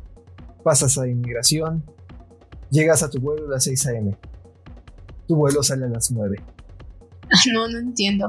pasas 0.62 0.98
a 0.98 1.06
inmigración, 1.06 1.84
llegas 2.70 3.02
a 3.02 3.10
tu 3.10 3.20
vuelo 3.20 3.46
a 3.46 3.50
las 3.52 3.64
6 3.64 3.86
a.m. 3.86 4.16
Tu 5.26 5.36
vuelo 5.36 5.62
sale 5.62 5.86
a 5.86 5.88
las 5.88 6.10
9. 6.10 6.36
No, 7.52 7.68
no 7.68 7.78
entiendo. 7.78 8.26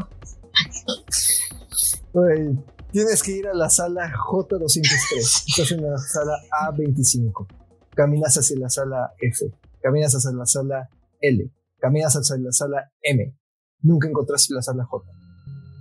Tienes 2.91 3.23
que 3.23 3.31
ir 3.31 3.47
a 3.47 3.53
la 3.53 3.69
sala 3.69 4.11
J203. 4.11 5.43
Estás 5.47 5.71
en 5.71 5.89
la 5.89 5.97
sala 5.97 6.33
A25. 6.51 7.47
Caminas 7.95 8.37
hacia 8.37 8.57
la 8.59 8.69
sala 8.69 9.13
F. 9.21 9.45
Caminas 9.81 10.13
hacia 10.15 10.31
la 10.31 10.45
sala 10.45 10.89
L. 11.21 11.49
Caminas 11.79 12.13
hacia 12.15 12.37
la 12.37 12.51
sala 12.51 12.91
M. 13.01 13.35
Nunca 13.81 14.07
encontraste 14.07 14.53
la 14.53 14.61
sala 14.61 14.85
J. 14.85 15.05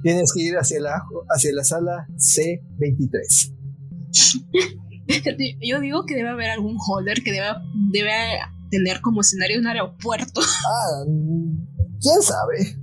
Tienes 0.02 0.32
que 0.32 0.42
ir 0.42 0.54
hacia 0.56 0.80
la, 0.80 1.02
hacia 1.34 1.52
la 1.52 1.64
sala 1.64 2.06
C23. 2.16 3.54
Yo 5.60 5.80
digo 5.80 6.04
que 6.06 6.14
debe 6.14 6.28
haber 6.30 6.50
algún 6.50 6.76
holder 6.86 7.22
que 7.22 7.32
debe, 7.32 7.46
debe 7.92 8.12
tener 8.70 9.00
como 9.00 9.22
escenario 9.22 9.58
un 9.58 9.66
aeropuerto. 9.66 10.40
Ah, 10.40 11.04
quién 12.00 12.22
sabe. 12.22 12.76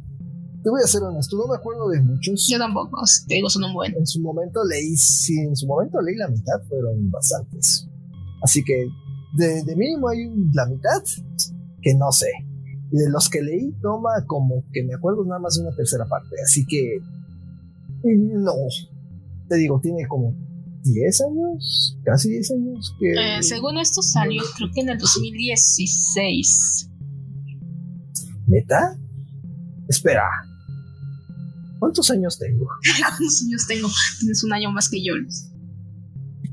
Te 0.64 0.70
voy 0.72 0.82
a 0.84 0.88
ser 0.88 1.04
honesto, 1.04 1.38
no 1.38 1.48
me 1.48 1.56
acuerdo 1.56 1.88
de 1.90 2.02
muchos. 2.02 2.48
Yo 2.50 2.58
tampoco, 2.58 3.00
te 3.28 3.36
digo, 3.36 3.50
son 3.50 3.66
un 3.66 3.74
buen. 3.76 3.94
En 3.96 4.08
su 4.08 4.20
momento 4.20 4.64
leí, 4.64 4.98
si 4.98 5.38
en 5.40 5.56
su 5.56 5.68
momento 5.68 6.02
leí 6.02 6.16
la 6.16 6.28
mitad, 6.28 6.56
fueron 6.68 7.12
bastantes. 7.12 7.88
Así 8.42 8.64
que 8.64 8.88
de, 9.38 9.64
de 9.64 9.76
mínimo 9.76 10.10
hay 10.10 10.26
un- 10.26 10.50
la 10.56 10.66
mitad 10.66 11.04
que 11.84 11.94
no 11.94 12.12
sé. 12.12 12.32
Y 12.92 12.98
de 12.98 13.10
los 13.10 13.30
que 13.30 13.42
leí, 13.42 13.72
toma 13.82 14.10
como 14.28 14.64
que 14.72 14.84
me 14.84 14.94
acuerdo 14.94 15.26
nada 15.26 15.40
más 15.40 15.56
de 15.56 15.62
una 15.62 15.76
tercera 15.76 16.06
parte. 16.06 16.36
Así 16.44 16.66
que 16.66 17.00
no. 18.04 18.54
Te 19.50 19.56
digo, 19.58 19.80
tiene 19.82 20.08
como 20.08 20.34
10 20.84 21.22
años, 21.22 21.98
casi 22.04 22.30
10 22.30 22.52
años 22.52 22.96
que... 23.00 23.12
Eh, 23.12 23.44
según 23.44 23.78
esto 23.78 24.02
salió, 24.02 24.44
creo 24.56 24.70
que 24.74 24.82
en 24.82 24.90
el 24.90 24.98
2016. 24.98 26.90
¿Neta? 28.48 28.98
Espera. 29.88 30.28
¿Cuántos 31.80 32.12
años 32.12 32.38
tengo? 32.38 32.66
¿Cuántos 33.00 33.44
años 33.44 33.66
tengo? 33.68 33.90
Tienes 34.20 34.44
un 34.44 34.54
año 34.54 34.72
más 34.72 34.90
que 34.90 35.04
yo. 35.04 35.16
Luis. 35.16 35.50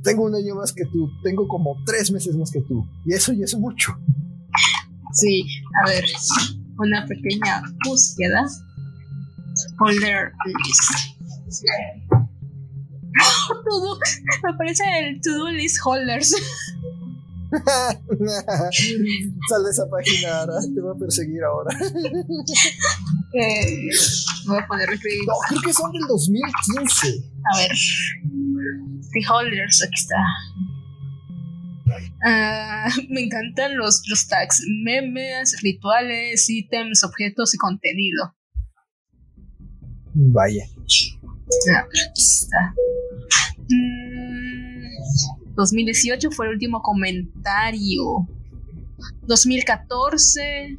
Tengo 0.03 0.25
un 0.25 0.35
año 0.35 0.55
más 0.55 0.73
que 0.73 0.85
tú. 0.87 1.11
Tengo 1.23 1.47
como 1.47 1.77
tres 1.87 2.11
meses 2.11 2.35
más 2.37 2.51
que 2.51 2.61
tú. 2.63 2.87
Y 3.07 3.13
eso 3.13 3.33
ya 3.33 3.45
es 3.45 3.55
mucho. 3.57 3.93
Sí, 5.13 5.47
a 5.83 5.89
ver, 5.89 6.05
una 6.79 7.07
pequeña 7.07 7.63
búsqueda. 7.85 8.47
Folder 9.79 10.33
list. 10.47 11.13
Todo, 13.69 13.99
me 14.43 14.51
aparece 14.51 14.83
el 15.01 15.21
to-do 15.21 15.51
list 15.51 15.79
holders. 15.85 16.35
Sal 19.49 19.65
de 19.65 19.71
esa 19.71 19.87
página, 19.91 20.43
Ara. 20.43 20.55
Te 20.75 20.81
va 20.81 20.93
a 20.93 20.97
perseguir 20.97 21.43
ahora. 21.45 21.77
Eh, 23.35 23.89
voy 24.47 24.59
a 24.59 24.67
poner 24.67 24.91
aquí. 24.91 25.09
No, 25.27 25.33
creo 25.49 25.63
que 25.63 25.73
son 25.73 25.91
del 25.91 26.03
2015. 26.07 27.09
A 27.51 27.57
ver. 27.57 27.71
The 29.11 29.21
holders, 29.27 29.83
aquí 29.83 29.95
está. 29.95 30.17
Ah, 32.25 32.89
me 33.09 33.23
encantan 33.23 33.77
los, 33.77 34.03
los 34.09 34.27
tags, 34.29 34.63
memes, 34.85 35.57
rituales, 35.63 36.49
ítems, 36.49 37.03
objetos 37.05 37.55
y 37.55 37.59
contenido. 37.59 38.35
Vaya. 40.15 40.65
Ah, 41.75 41.87
está. 42.15 42.75
Mm, 43.69 45.55
2018 45.55 46.31
fue 46.31 46.47
el 46.47 46.53
último 46.53 46.81
comentario. 46.83 48.29
2014. 49.27 50.77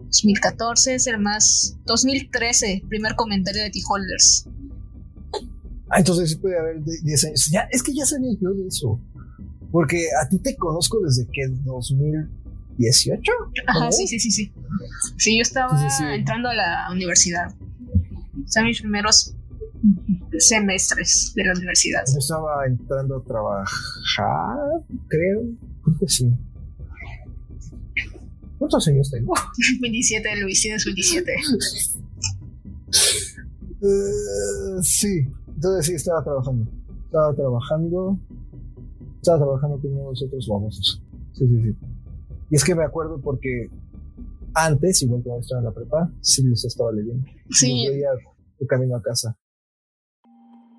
2014 0.00 0.94
es 0.94 1.06
el 1.06 1.18
más. 1.18 1.76
2013, 1.86 2.82
primer 2.88 3.14
comentario 3.16 3.62
de 3.62 3.70
T-Holders. 3.70 4.46
Ah, 5.90 5.98
entonces 5.98 6.30
sí 6.30 6.36
puede 6.36 6.58
haber 6.58 6.80
de- 6.80 6.98
10 7.02 7.24
años. 7.26 7.48
Ya, 7.52 7.68
es 7.70 7.82
que 7.82 7.94
ya 7.94 8.06
sabía 8.06 8.32
yo 8.40 8.50
de 8.54 8.66
eso. 8.66 8.98
Porque 9.74 10.06
a 10.22 10.28
ti 10.28 10.38
te 10.38 10.54
conozco 10.54 11.00
desde 11.00 11.26
que 11.26 11.48
2018. 11.64 13.32
Ajá, 13.66 13.86
¿no? 13.86 13.90
sí, 13.90 14.06
sí, 14.06 14.20
sí, 14.20 14.30
sí. 14.30 14.52
Sí, 15.16 15.36
yo 15.36 15.42
estaba 15.42 15.76
sí, 15.90 16.04
entrando 16.12 16.48
a 16.48 16.54
la 16.54 16.88
universidad. 16.92 17.52
Son 18.46 18.66
mis 18.66 18.80
primeros 18.80 19.34
semestres 20.38 21.32
de 21.34 21.44
la 21.44 21.54
universidad. 21.54 22.04
Yo 22.06 22.20
estaba 22.20 22.64
entrando 22.68 23.16
a 23.16 23.24
trabajar, 23.24 24.56
creo. 25.08 25.42
Creo 25.82 25.98
que 25.98 26.08
sí. 26.08 26.32
¿Cuántos 28.60 28.86
años 28.86 29.10
tengo? 29.10 29.34
27, 29.80 30.36
Luis, 30.36 30.60
tienes 30.62 30.84
27. 30.84 31.34
Eh, 33.82 34.82
sí, 34.82 35.26
entonces 35.48 35.86
sí, 35.86 35.94
estaba 35.94 36.22
trabajando. 36.22 36.70
Estaba 37.06 37.34
trabajando. 37.34 38.20
Estaba 39.24 39.38
trabajando 39.38 39.80
con 39.80 39.90
uno 39.90 40.00
de 40.02 40.08
los 40.10 40.22
otros 40.22 40.46
famosos. 40.46 41.02
Sí, 41.32 41.46
sí, 41.48 41.62
sí. 41.62 41.76
Y 42.50 42.56
es 42.56 42.62
que 42.62 42.74
me 42.74 42.84
acuerdo 42.84 43.18
porque 43.22 43.70
antes, 44.52 45.00
igual 45.00 45.22
cuando 45.24 45.40
estaba 45.40 45.60
en 45.60 45.64
la 45.64 45.72
prepa, 45.72 46.12
sí 46.20 46.42
los 46.46 46.62
estaba 46.62 46.92
leyendo. 46.92 47.26
Sí, 47.48 47.86
Los 47.86 47.94
veía 47.94 48.08
de 48.58 48.66
camino 48.66 48.96
a 48.96 49.00
casa. 49.00 49.34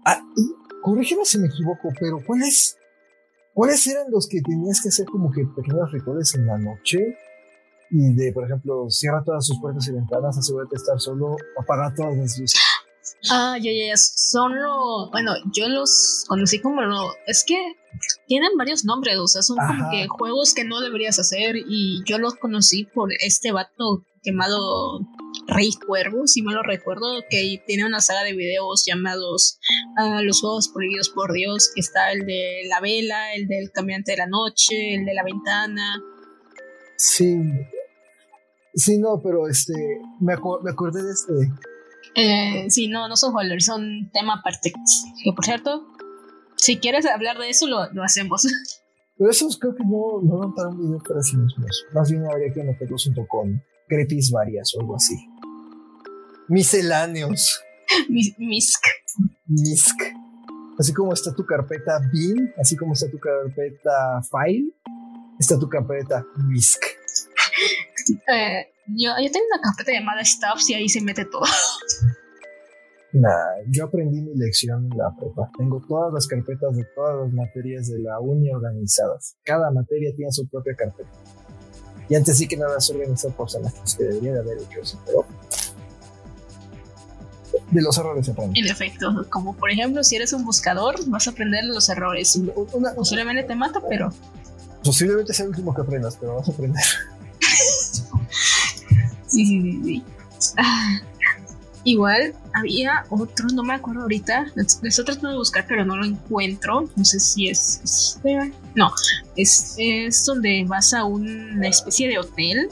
Ah, 0.06 0.22
y 0.38 0.54
corrígeme 0.84 1.26
si 1.26 1.40
me 1.40 1.48
equivoco, 1.48 1.90
pero 2.00 2.20
¿cuáles, 2.24 2.78
¿cuáles 3.56 3.88
eran 3.88 4.12
los 4.12 4.28
que 4.28 4.40
tenías 4.44 4.80
que 4.80 4.90
hacer 4.90 5.08
como 5.08 5.32
que 5.32 5.44
pequeños 5.48 5.92
rituales 5.92 6.36
en 6.36 6.46
la 6.46 6.60
noche? 6.60 7.00
Y 7.90 8.14
de, 8.14 8.32
por 8.32 8.44
ejemplo, 8.44 8.92
cierra 8.92 9.24
todas 9.24 9.44
sus 9.44 9.60
puertas 9.60 9.88
y 9.88 9.92
ventanas, 9.92 10.38
asegúrate 10.38 10.76
de 10.76 10.82
estar 10.84 11.00
solo, 11.00 11.36
apaga 11.60 11.92
todas 11.96 12.16
las 12.16 12.38
luces. 12.38 12.62
Ah, 13.32 13.58
ya, 13.58 13.72
ya, 13.72 13.88
ya. 13.88 13.98
Son 13.98 14.54
los. 14.56 15.10
Bueno, 15.10 15.32
yo 15.52 15.68
los 15.68 16.26
conocí 16.28 16.62
como 16.62 16.84
lo. 16.84 17.10
Es 17.26 17.44
que 17.44 17.56
tienen 18.28 18.52
varios 18.58 18.86
nombres, 18.86 19.18
o 19.18 19.28
sea, 19.28 19.42
son 19.42 19.58
como 19.58 19.90
que 19.92 20.08
juegos 20.08 20.54
que 20.54 20.64
no 20.64 20.80
deberías 20.82 21.20
hacer. 21.20 21.56
Y 21.58 22.02
yo 22.06 22.18
los 22.18 22.36
conocí 22.36 22.86
por 22.86 23.10
este 23.20 23.52
vato 23.52 24.04
llamado 24.24 25.02
Rey 25.48 25.72
Cuervo, 25.86 26.26
si 26.26 26.42
mal 26.42 26.56
lo 26.56 26.64
recuerdo, 26.64 27.24
que 27.30 27.62
tiene 27.68 27.86
una 27.86 28.00
saga 28.02 28.24
de 28.24 28.34
videos 28.34 28.84
llamados 28.86 29.60
ah, 29.98 30.22
Los 30.24 30.42
Juegos 30.42 30.70
Prohibidos 30.70 31.10
por 31.10 31.32
Dios, 31.34 31.72
que 31.76 31.82
está 31.82 32.12
el 32.12 32.26
de 32.26 32.62
la 32.68 32.80
vela, 32.82 33.34
el 33.36 33.48
del 33.48 33.72
cambiante 33.72 34.14
de 34.14 34.18
la 34.18 34.28
noche, 34.28 34.96
el 34.96 35.06
de 35.06 35.14
la 35.14 35.24
ventana. 35.24 36.02
Sí. 36.98 37.38
Sí, 38.74 38.98
no, 38.98 39.22
pero 39.24 39.48
este, 39.48 39.74
me, 40.20 40.34
acu- 40.34 40.62
me 40.64 40.72
acordé 40.72 41.02
de 41.04 41.12
este. 41.12 41.34
Eh, 42.16 42.66
sí, 42.70 42.88
no, 42.88 43.08
no 43.08 43.16
son 43.16 43.36
holders, 43.36 43.66
son 43.66 44.10
tema 44.14 44.36
aparte. 44.40 44.74
Que 45.24 45.32
por 45.34 45.46
cierto, 45.46 45.86
si 46.58 46.78
quieres 46.78 47.06
hablar 47.06 47.38
de 47.38 47.50
eso, 47.50 47.68
lo, 47.68 47.92
lo 47.94 48.04
hacemos. 48.04 48.48
Pero 49.18 49.32
esos 49.32 49.58
creo 49.58 49.74
que 49.74 49.84
no, 49.84 50.22
no 50.22 50.40
dan 50.42 50.54
para 50.54 50.70
un 50.70 50.82
video 50.82 51.02
para 51.08 51.22
sí 51.22 51.38
mismos. 51.38 51.86
Más 51.94 52.12
bien 52.12 52.26
habría 52.26 52.54
que 52.54 52.64
meterlos 52.64 53.06
junto 53.06 53.26
con 53.28 53.64
crepis 53.88 54.32
varias 54.32 54.76
o 54.76 54.82
algo 54.82 54.96
así. 54.96 55.16
Misceláneos. 56.50 57.62
Mis, 58.10 58.38
Misk. 58.38 58.84
Misk. 59.48 60.02
Así 60.78 60.94
como 60.94 61.14
está 61.14 61.34
tu 61.34 61.46
carpeta 61.46 62.00
bin, 62.12 62.52
así 62.58 62.76
como 62.76 62.94
está 62.94 63.10
tu 63.10 63.18
carpeta 63.18 64.22
file, 64.30 64.74
está 65.40 65.58
tu 65.58 65.70
carpeta 65.70 66.26
Misk. 66.48 66.82
Eh, 68.08 68.68
yo, 68.86 69.14
yo 69.20 69.32
tengo 69.32 69.46
una 69.52 69.62
carpeta 69.64 69.92
llamada 69.92 70.24
Stuffs 70.24 70.70
y 70.70 70.76
ahí 70.76 70.88
se 70.88 71.02
mete 71.02 71.26
todo. 71.26 71.46
Nah, 73.18 73.64
yo 73.70 73.86
aprendí 73.86 74.20
mi 74.22 74.36
lección 74.36 74.90
en 74.92 74.98
la 74.98 75.16
prepa. 75.18 75.50
Tengo 75.58 75.82
todas 75.88 76.14
las 76.14 76.28
carpetas 76.28 76.76
de 76.76 76.84
todas 76.96 77.16
las 77.24 77.32
materias 77.34 77.88
de 77.88 78.00
la 78.00 78.20
uni 78.20 78.50
organizadas. 78.52 79.38
Cada 79.46 79.72
materia 79.72 80.12
tiene 80.16 80.32
su 80.34 80.46
propia 80.48 80.76
carpeta. 80.76 81.10
Y 82.10 82.16
antes 82.16 82.38
sí 82.38 82.46
que 82.48 82.58
no 82.58 82.68
las 82.68 82.90
organizado 82.90 83.34
por 83.34 83.50
semestres, 83.50 83.96
que 83.96 84.04
debería 84.04 84.34
de 84.34 84.40
haber 84.42 84.58
hecho 84.58 84.82
eso, 84.82 85.00
pero 85.06 85.26
de 87.72 87.82
los 87.82 87.98
errores 87.98 88.26
se 88.26 88.34
aprende. 88.34 88.60
En 88.60 88.68
efecto, 88.68 89.26
como 89.30 89.56
por 89.56 89.72
ejemplo, 89.72 90.04
si 90.04 90.18
eres 90.18 90.34
un 90.34 90.44
buscador, 90.44 90.96
vas 91.08 91.26
a 91.28 91.32
aprender 91.32 91.64
los 91.64 91.88
errores. 91.90 92.36
Una- 92.74 92.94
Posiblemente 92.94 93.44
te 93.44 93.56
mata, 93.56 93.82
pero 93.88 94.12
posiblemente 94.84 95.34
sea 95.34 95.46
el 95.46 95.52
último 95.52 95.74
que 95.74 95.82
aprendas, 95.82 96.18
pero 96.18 96.36
vas 96.36 96.50
a 96.50 96.52
aprender. 96.52 96.84
sí, 99.28 99.46
sí, 99.46 99.62
sí. 99.62 99.82
sí. 99.84 100.54
Ah, 100.58 101.00
igual 101.86 102.34
había 102.54 103.06
otro, 103.10 103.48
no 103.54 103.64
me 103.64 103.74
acuerdo 103.74 104.02
ahorita. 104.02 104.48
lo 104.56 104.62
estoy 104.62 105.06
tratando 105.06 105.30
de 105.30 105.38
buscar, 105.38 105.66
pero 105.68 105.86
no 105.86 105.96
lo 105.96 106.04
encuentro. 106.04 106.90
No 106.96 107.06
sé 107.06 107.20
si 107.22 107.48
es. 107.48 107.80
este, 107.84 108.52
No, 108.76 108.92
es, 109.38 109.76
es 109.78 110.26
donde 110.26 110.66
vas 110.68 110.94
a 110.94 111.06
una 111.06 111.70
especie 111.70 112.10
de 112.10 112.20
hotel 112.20 112.70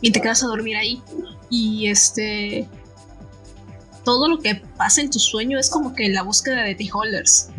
y 0.00 0.10
te 0.10 0.20
quedas 0.20 0.42
a 0.42 0.46
dormir 0.48 0.76
ahí. 0.76 1.00
Y 1.48 1.88
este. 1.88 2.68
Todo 4.04 4.28
lo 4.28 4.38
que 4.38 4.54
pasa 4.76 5.00
en 5.00 5.10
tu 5.10 5.18
sueño 5.18 5.58
es 5.58 5.68
como 5.68 5.94
que 5.94 6.08
la 6.08 6.22
búsqueda 6.22 6.62
de 6.62 6.74
T-Holders. 6.74 7.50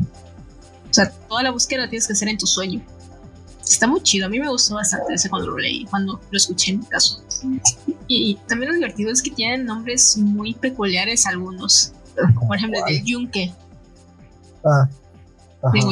O 0.90 0.94
sea, 0.94 1.12
toda 1.12 1.44
la 1.44 1.52
búsqueda 1.52 1.82
la 1.82 1.90
tienes 1.90 2.08
que 2.08 2.14
hacer 2.14 2.30
en 2.30 2.38
tu 2.38 2.48
sueño. 2.48 2.82
Está 3.70 3.88
muy 3.88 4.02
chido. 4.02 4.28
A 4.28 4.30
mí 4.30 4.40
me 4.40 4.50
gustó 4.50 4.76
bastante 4.76 5.14
ese 5.14 5.30
cuando 5.30 5.50
lo 5.50 5.58
leí, 5.58 5.86
cuando 5.86 6.20
lo 6.30 6.38
escuché 6.38 6.72
en 6.72 6.80
mi 6.80 6.86
caso. 6.86 7.24
Y 8.08 8.36
también 8.48 8.72
lo 8.72 8.76
divertido 8.76 9.12
es 9.12 9.22
que 9.22 9.32
tienen 9.32 9.66
nombres 9.66 10.18
muy 10.18 10.54
peculiares 10.54 11.26
algunos. 11.28 11.94
Por 12.48 12.58
ejemplo, 12.58 12.80
el 12.88 12.96
del 12.96 13.06
Yunque. 13.06 13.54
Ah. 14.66 14.90
Digo, 15.74 15.92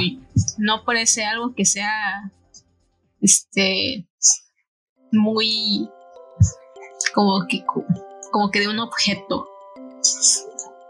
no 0.58 0.84
parece 0.86 1.26
algo 1.26 1.54
que 1.54 1.66
sea 1.66 2.32
este 3.22 4.08
muy 5.12 5.90
como 7.14 7.46
que 7.48 7.64
como 8.32 8.52
que 8.52 8.60
de 8.60 8.68
un 8.68 8.80
objeto. 8.80 9.48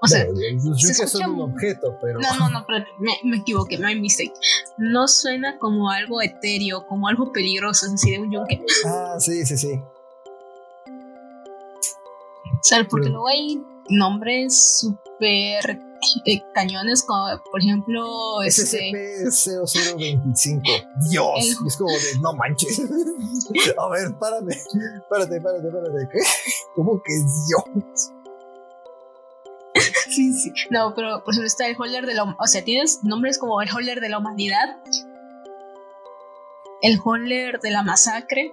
O 0.01 0.07
sea, 0.07 0.25
Bueno, 0.25 0.37
los 0.65 0.79
se 0.81 0.87
yukes 0.87 0.97
son 0.97 1.05
escucha 1.07 1.27
un 1.29 1.41
objeto, 1.41 1.97
pero 2.01 2.19
no, 2.19 2.35
no, 2.37 2.49
no, 2.49 2.65
pero 2.67 2.85
me, 2.99 3.13
me 3.23 3.37
equivoqué, 3.37 3.77
my 3.79 3.95
mistake. 3.99 4.33
No 4.77 5.07
suena 5.07 5.57
como 5.57 5.89
algo 5.89 6.21
etéreo, 6.21 6.85
como 6.85 7.07
algo 7.07 7.31
peligroso, 7.31 7.85
es 7.87 7.93
decir, 7.93 8.17
de 8.17 8.23
un 8.23 8.31
yunque. 8.31 8.63
Ah, 8.85 9.15
sí, 9.19 9.45
sí, 9.45 9.57
sí. 9.57 9.81
O 12.51 12.61
sea, 12.67 12.83
porque 12.87 13.09
luego 13.09 13.27
hay 13.27 13.61
nombres 13.89 14.79
súper 14.79 15.79
eh, 16.25 16.41
cañones, 16.53 17.03
como 17.03 17.25
por 17.51 17.61
ejemplo, 17.61 18.41
este. 18.43 18.91
SCP-0025. 18.91 20.61
Dios. 21.09 21.29
El- 21.37 21.45
Y 21.63 21.67
es 21.67 21.77
como 21.77 21.91
de, 21.91 22.19
no 22.21 22.33
manches. 22.33 22.79
A 23.77 23.89
ver, 23.89 24.15
párame. 24.19 24.55
Párate, 25.09 25.41
párate, 25.41 25.69
párate. 25.71 26.09
¿Cómo 26.75 27.01
que 27.03 27.13
Dios? 27.13 28.11
Sí, 30.09 30.33
sí. 30.33 30.51
No, 30.69 30.93
pero 30.95 31.23
por 31.23 31.33
ejemplo 31.33 31.47
está 31.47 31.67
el 31.67 31.75
holder 31.77 32.05
de 32.05 32.13
la 32.13 32.35
O 32.39 32.47
sea, 32.47 32.63
tienes 32.63 33.03
nombres 33.03 33.37
como 33.37 33.61
el 33.61 33.69
holder 33.69 33.99
de 33.99 34.09
la 34.09 34.19
humanidad, 34.19 34.77
el 36.81 36.99
holder 37.03 37.59
de 37.59 37.71
la 37.71 37.83
masacre. 37.83 38.51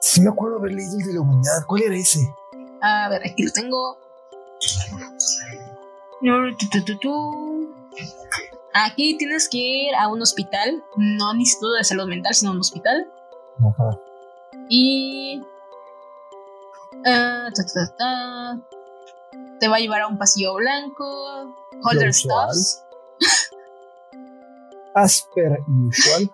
Sí 0.00 0.20
me 0.20 0.30
acuerdo 0.30 0.58
haber 0.58 0.72
leído 0.72 0.98
el 0.98 1.06
de 1.06 1.14
la 1.14 1.20
humanidad. 1.20 1.64
¿Cuál 1.66 1.82
era 1.82 1.96
ese? 1.96 2.20
A 2.80 3.08
ver, 3.08 3.22
aquí 3.24 3.42
lo 3.42 3.52
tengo. 3.52 3.98
Aquí 8.74 9.16
tienes 9.18 9.48
que 9.48 9.58
ir 9.58 9.94
a 9.96 10.08
un 10.08 10.22
hospital, 10.22 10.82
no 10.96 11.30
un 11.30 11.40
instituto 11.40 11.72
de 11.74 11.84
salud 11.84 12.08
mental, 12.08 12.34
sino 12.34 12.52
un 12.52 12.60
hospital. 12.60 13.10
Ajá. 13.58 13.98
Y. 14.68 15.42
ah, 17.06 17.48
ta, 17.54 17.62
ta, 17.64 17.72
ta, 17.74 17.96
ta. 17.96 18.60
Te 19.62 19.68
va 19.68 19.76
a 19.76 19.78
llevar 19.78 20.00
a 20.00 20.08
un 20.08 20.18
pasillo 20.18 20.56
blanco. 20.56 21.54
Holder 21.84 22.08
usual. 22.08 22.48
stuffs. 22.52 22.82
Asper 24.96 25.60
usual. 25.86 26.30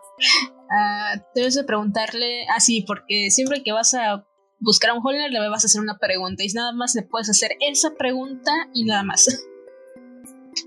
Ah, 0.71 1.23
debes 1.35 1.55
de 1.55 1.65
preguntarle. 1.65 2.47
Ah, 2.49 2.59
sí, 2.61 2.85
porque 2.87 3.31
siempre 3.31 3.63
que 3.63 3.73
vas 3.73 3.93
a 3.93 4.25
buscar 4.61 4.91
a 4.91 4.95
un 4.95 5.01
holder 5.05 5.31
le 5.31 5.47
vas 5.51 5.65
a 5.65 5.67
hacer 5.67 5.83
una 5.83 5.99
pregunta. 5.99 6.43
Y 6.43 6.49
nada 6.55 6.73
más 6.73 6.95
le 6.95 7.03
puedes 7.03 7.29
hacer 7.29 7.51
esa 7.61 7.91
pregunta 7.99 8.51
y 8.73 8.85
nada 8.85 9.03
más. 9.03 9.27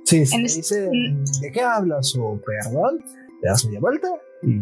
Sí, 0.05 0.25
sí. 0.25 0.35
En 0.35 0.45
es- 0.45 0.55
Dice, 0.55 0.89
¿de 1.41 1.51
qué 1.51 1.61
hablas? 1.61 2.15
O 2.17 2.39
perdón. 2.45 3.03
le 3.41 3.49
das 3.49 3.65
media 3.65 3.79
vuelta 3.81 4.07
y 4.43 4.61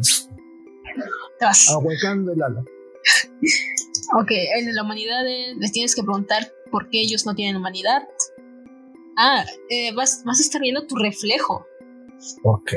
Te 1.37 1.45
vas. 1.45 1.69
ahuecando 1.69 2.31
el 2.31 2.41
ala. 2.41 2.63
Ok, 4.19 4.31
en 4.31 4.73
la 4.75 4.81
humanidad 4.81 5.27
eh, 5.27 5.53
les 5.59 5.71
tienes 5.71 5.93
que 5.93 6.01
preguntar 6.01 6.51
por 6.69 6.89
qué 6.89 7.01
ellos 7.01 7.25
no 7.25 7.35
tienen 7.35 7.55
humanidad. 7.55 8.07
Ah, 9.17 9.45
eh, 9.69 9.91
vas, 9.93 10.23
vas 10.25 10.39
a 10.39 10.43
estar 10.43 10.61
viendo 10.61 10.87
tu 10.87 10.95
reflejo. 10.95 11.65
Ok. 12.43 12.73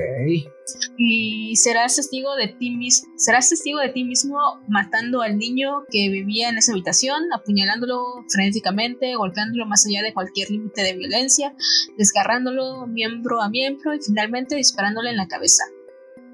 y 0.97 1.57
serás 1.57 1.97
testigo 1.97 2.37
de 2.37 2.49
ti 2.49 2.71
mismo, 2.71 3.13
serás 3.17 3.49
testigo 3.49 3.81
de 3.81 3.89
ti 3.89 4.05
mismo 4.05 4.39
matando 4.69 5.23
al 5.23 5.37
niño 5.37 5.85
que 5.91 6.09
vivía 6.11 6.49
en 6.49 6.59
esa 6.59 6.73
habitación, 6.73 7.25
apuñalándolo 7.33 8.25
frenéticamente, 8.29 9.17
golpeándolo 9.17 9.67
más 9.67 9.85
allá 9.87 10.03
de 10.03 10.15
cualquier 10.15 10.51
límite 10.51 10.83
de 10.83 10.95
violencia, 10.95 11.55
desgarrándolo 11.99 12.87
miembro 12.87 13.41
a 13.41 13.49
miembro 13.49 13.95
y 13.95 13.99
finalmente 14.01 14.55
disparándole 14.55 15.11
en 15.11 15.17
la 15.17 15.27
cabeza. 15.27 15.65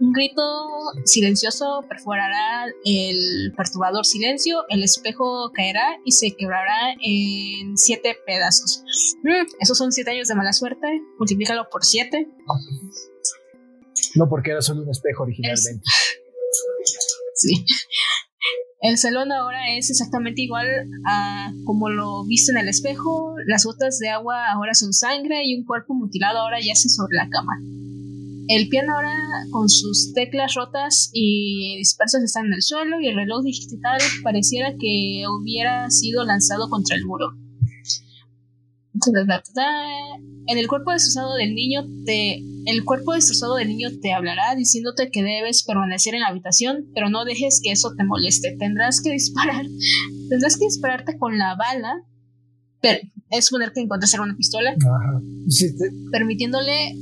Un 0.01 0.13
grito 0.13 0.43
silencioso 1.05 1.85
perforará 1.89 2.67
el 2.85 3.53
perturbador 3.57 4.07
silencio, 4.07 4.65
el 4.69 4.85
espejo 4.85 5.51
caerá 5.53 5.99
y 6.05 6.13
se 6.13 6.37
quebrará 6.37 6.95
en 7.03 7.77
siete 7.77 8.17
pedazos. 8.25 8.85
Mm, 9.25 9.47
esos 9.61 9.77
son 9.77 9.91
siete 9.91 10.13
años 10.13 10.29
de 10.29 10.35
mala 10.37 10.53
suerte, 10.53 10.87
multiplícalo 11.19 11.69
por 11.71 11.85
siete. 11.85 12.29
No 14.15 14.29
porque 14.29 14.53
era 14.53 14.63
solo 14.63 14.83
un 14.83 14.91
espejo 14.91 15.25
originalmente. 15.25 15.83
Sí. 17.41 17.65
El 18.81 18.99
salón 18.99 19.31
ahora 19.31 19.77
es 19.77 19.91
exactamente 19.91 20.43
igual 20.43 20.67
a 21.07 21.53
como 21.65 21.89
lo 21.89 22.25
viste 22.27 22.51
en 22.53 22.59
el 22.59 22.69
espejo. 22.69 23.35
Las 23.47 23.65
gotas 23.65 23.99
de 23.99 24.09
agua 24.09 24.51
ahora 24.51 24.75
son 24.75 24.93
sangre 24.93 25.43
y 25.45 25.57
un 25.57 25.65
cuerpo 25.65 25.95
mutilado 25.95 26.39
ahora 26.39 26.59
yace 26.61 26.89
sobre 26.89 27.17
la 27.17 27.29
cama. 27.29 27.53
El 28.49 28.69
piano 28.69 28.95
ahora 28.95 29.13
con 29.51 29.69
sus 29.69 30.13
teclas 30.15 30.55
rotas 30.55 31.11
y 31.13 31.77
dispersas 31.77 32.23
está 32.23 32.41
en 32.41 32.53
el 32.55 32.63
suelo 32.63 33.01
y 33.01 33.07
el 33.09 33.15
reloj 33.17 33.45
digital 33.45 34.01
pareciera 34.23 34.71
que 34.79 35.25
hubiera 35.29 35.91
sido 35.91 36.25
lanzado 36.25 36.69
contra 36.71 36.97
el 36.97 37.05
muro. 37.05 37.31
En 40.47 40.59
el 40.59 40.67
cuerpo 40.67 40.93
destrozado 40.93 41.35
del 41.37 41.55
niño 41.55 41.83
te 42.05 42.43
el 42.67 42.85
cuerpo 42.85 43.13
destrozado 43.15 43.55
del 43.57 43.69
niño 43.69 43.89
te 44.03 44.13
hablará 44.13 44.55
diciéndote 44.57 45.11
que 45.11 45.23
debes 45.23 45.63
permanecer 45.63 46.15
en 46.15 46.21
la 46.21 46.29
habitación, 46.29 46.87
pero 46.95 47.09
no 47.09 47.25
dejes 47.25 47.61
que 47.63 47.71
eso 47.73 47.93
te 47.97 48.05
moleste. 48.05 48.57
Tendrás 48.59 49.01
que 49.01 49.11
disparar, 49.13 49.65
tendrás 50.29 50.57
que 50.59 50.65
dispararte 50.67 51.17
con 51.19 51.39
la 51.39 51.55
bala. 51.55 52.03
Pero 52.81 53.01
es 53.31 53.47
suponer 53.47 53.73
que 53.73 53.81
encontraste 53.81 54.21
una 54.21 54.37
pistola, 54.37 54.71
Ajá. 54.71 55.21
Sí, 55.49 55.77
te- 55.77 55.91
permitiéndole 56.13 56.95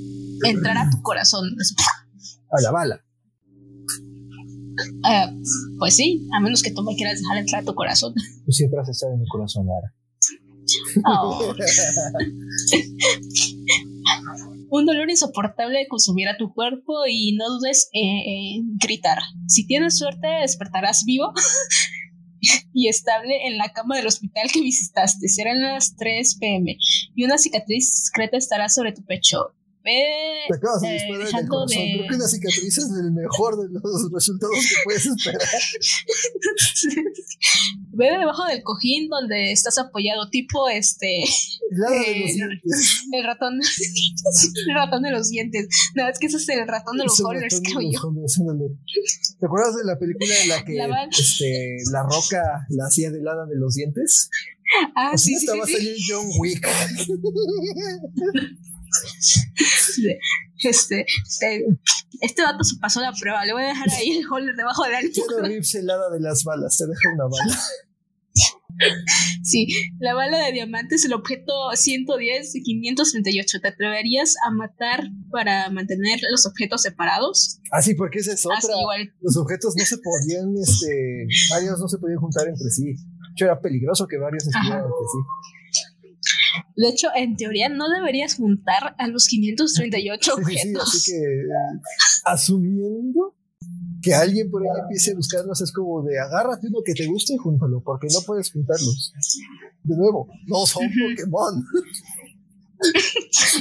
entrar 0.44 0.76
a 0.78 0.90
tu 0.90 1.00
corazón. 1.02 1.48
a 2.50 2.60
la 2.60 2.70
bala. 2.70 3.00
Eh, 5.08 5.26
pues 5.78 5.96
sí, 5.96 6.26
a 6.36 6.40
menos 6.40 6.62
que 6.62 6.70
tú 6.70 6.82
me 6.82 6.94
quieras 6.96 7.20
dejar 7.20 7.38
entrar 7.38 7.62
a 7.62 7.64
tu 7.64 7.74
corazón. 7.74 8.12
Tú 8.44 8.52
siempre 8.52 8.80
has 8.80 8.88
estado 8.88 9.14
en 9.14 9.20
mi 9.20 9.28
corazón, 9.28 9.66
Lara. 9.66 9.92
Oh. 11.06 11.54
Un 14.68 14.84
dolor 14.84 15.08
insoportable 15.08 15.86
consumirá 15.88 16.36
tu 16.36 16.52
cuerpo 16.52 17.06
y 17.08 17.36
no 17.36 17.48
dudes 17.48 17.88
en 17.92 18.76
gritar. 18.78 19.18
Si 19.46 19.66
tienes 19.66 19.96
suerte, 19.96 20.26
despertarás 20.42 21.04
vivo 21.04 21.32
y 22.72 22.88
estable 22.88 23.46
en 23.46 23.58
la 23.58 23.72
cama 23.72 23.96
del 23.96 24.06
hospital 24.06 24.50
que 24.52 24.60
visitaste. 24.60 25.28
Serán 25.28 25.62
las 25.62 25.96
3 25.96 26.36
pm 26.38 26.76
y 27.14 27.24
una 27.24 27.38
cicatriz 27.38 27.90
discreta 27.90 28.36
estará 28.36 28.68
sobre 28.68 28.92
tu 28.92 29.04
pecho. 29.04 29.54
Ve 29.86 30.02
Te 30.48 30.56
acabas 30.56 30.80
de 30.82 30.88
eh, 30.88 30.92
disparar 30.94 31.20
en 31.28 31.36
el 31.38 31.48
corazón. 31.48 31.68
de- 31.68 31.92
Creo 31.96 32.08
que 32.10 32.14
una 32.16 32.26
cicatriz 32.28 32.78
es 32.78 32.84
el 32.90 33.12
mejor 33.12 33.56
de 33.56 33.68
los 33.72 34.12
resultados 34.12 34.56
que 34.68 34.74
puedes 34.84 35.06
esperar. 35.06 35.40
Ve 37.92 38.06
debajo 38.18 38.44
del 38.46 38.62
cojín 38.62 39.08
donde 39.08 39.52
estás 39.52 39.78
apoyado, 39.78 40.28
tipo 40.28 40.68
este 40.68 41.22
El 41.22 41.78
de 41.78 41.96
Eh, 42.10 42.32
dientes. 42.34 43.02
el 43.12 43.24
ratón, 43.24 43.54
el 44.68 44.74
ratón 44.74 45.02
de 45.02 45.10
los 45.12 45.30
dientes. 45.30 45.68
No, 45.94 46.08
es 46.08 46.18
que 46.18 46.26
ese 46.26 46.36
es 46.38 46.48
el 46.48 46.66
ratón 46.66 46.98
de 46.98 47.04
los 47.04 47.18
Holders, 47.20 47.62
de 47.62 47.68
creo 47.70 47.80
yo. 47.92 48.00
Holders. 48.08 48.40
¿Te 49.40 49.46
acuerdas 49.46 49.76
de 49.76 49.84
la 49.84 49.98
película 49.98 50.34
en 50.42 50.48
la 50.48 50.64
que 50.64 50.74
La 50.74 51.04
este, 51.16 51.76
la 51.92 52.02
roca 52.02 52.66
la 52.70 52.84
hacía 52.86 53.10
de 53.10 53.22
lana 53.22 53.46
de 53.46 53.56
los 53.56 53.74
dientes? 53.74 54.28
Ah, 54.96 55.12
Así 55.14 55.34
sí, 55.34 55.38
sí, 55.38 55.46
estaba 55.46 55.64
sí, 55.64 55.72
sí. 55.72 55.78
salir 55.78 55.96
John 56.08 56.26
Wick. 56.40 56.66
Este, 60.64 61.04
este, 61.28 61.66
este 62.22 62.42
vato 62.42 62.64
se 62.64 62.76
pasó 62.80 63.00
la 63.00 63.12
prueba. 63.12 63.44
Le 63.44 63.52
voy 63.52 63.62
a 63.62 63.66
dejar 63.68 63.88
ahí 63.90 64.16
el 64.18 64.24
holder 64.26 64.56
debajo 64.56 64.84
de 64.84 64.90
la 64.92 65.00
Quiero 65.00 65.42
Reeves 65.42 65.74
helada 65.74 66.08
de 66.10 66.18
las 66.20 66.44
balas. 66.44 66.78
Te 66.78 66.86
deja 66.86 67.12
una 67.14 67.24
bala. 67.24 67.60
Sí, 69.42 69.68
la 70.00 70.12
bala 70.14 70.38
de 70.44 70.52
diamante 70.52 70.96
es 70.96 71.04
el 71.04 71.12
objeto 71.14 71.52
110 71.74 72.54
y 72.56 72.62
538. 72.62 73.60
¿Te 73.60 73.68
atreverías 73.68 74.34
a 74.46 74.50
matar 74.50 75.04
para 75.30 75.70
mantener 75.70 76.20
los 76.30 76.46
objetos 76.46 76.82
separados? 76.82 77.58
Ah, 77.70 77.80
sí, 77.80 77.94
porque 77.94 78.18
esa 78.18 78.32
es 78.32 78.44
Ah, 78.46 78.58
sí, 78.60 78.66
otra. 78.66 78.80
igual. 78.80 79.14
Los 79.22 79.36
objetos 79.36 79.74
no 79.76 79.84
se 79.84 79.96
podían, 79.98 80.54
este, 80.60 81.26
varios 81.50 81.78
no 81.80 81.88
se 81.88 81.98
podían 81.98 82.18
juntar 82.18 82.48
entre 82.48 82.68
sí. 82.70 82.84
De 82.84 83.32
hecho, 83.32 83.44
era 83.46 83.60
peligroso 83.60 84.06
que 84.06 84.18
varios 84.18 84.46
estuvieran 84.46 84.80
Ajá. 84.80 84.86
entre 84.86 85.06
sí. 85.12 85.85
De 86.76 86.88
hecho, 86.88 87.08
en 87.14 87.36
teoría 87.36 87.68
no 87.68 87.88
deberías 87.88 88.36
juntar 88.36 88.94
a 88.98 89.08
los 89.08 89.26
538 89.26 90.32
Sí, 90.36 90.42
sí, 90.44 90.52
sí, 90.52 90.58
objetos. 90.58 90.88
así 90.88 91.10
que 91.12 91.18
eh, 91.18 91.80
asumiendo 92.24 93.34
que 94.02 94.14
alguien 94.14 94.50
por 94.50 94.62
ahí 94.62 94.68
empiece 94.82 95.12
a 95.12 95.14
buscarlos 95.16 95.60
es 95.60 95.72
como 95.72 96.02
de 96.02 96.18
agárrate 96.18 96.68
uno 96.68 96.78
que 96.84 96.94
te 96.94 97.06
guste 97.06 97.34
y 97.34 97.36
júntalo, 97.38 97.82
porque 97.82 98.06
no 98.12 98.20
puedes 98.24 98.52
juntarlos. 98.52 99.12
De 99.82 99.96
nuevo, 99.96 100.28
no 100.46 100.64
son 100.66 100.84
Pokémon. 100.84 101.64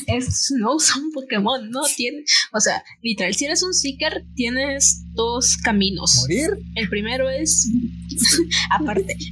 Es, 0.08 0.52
no 0.58 0.80
son 0.80 1.12
Pokémon, 1.12 1.70
no 1.70 1.82
tiene. 1.96 2.24
O 2.54 2.60
sea, 2.60 2.84
literal, 3.02 3.34
si 3.34 3.46
eres 3.46 3.64
un 3.64 3.74
Seeker, 3.74 4.26
tienes 4.36 5.04
dos 5.14 5.58
caminos. 5.58 6.16
Morir, 6.22 6.50
El 6.76 6.90
primero 6.90 7.30
es. 7.30 7.70
aparte. 8.72 9.16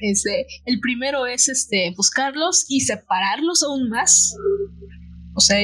Este, 0.00 0.46
el 0.66 0.80
primero 0.80 1.26
es 1.26 1.48
este 1.48 1.92
buscarlos 1.96 2.64
y 2.68 2.80
separarlos 2.80 3.62
aún 3.62 3.88
más. 3.88 4.34
O 5.34 5.40
sea, 5.40 5.58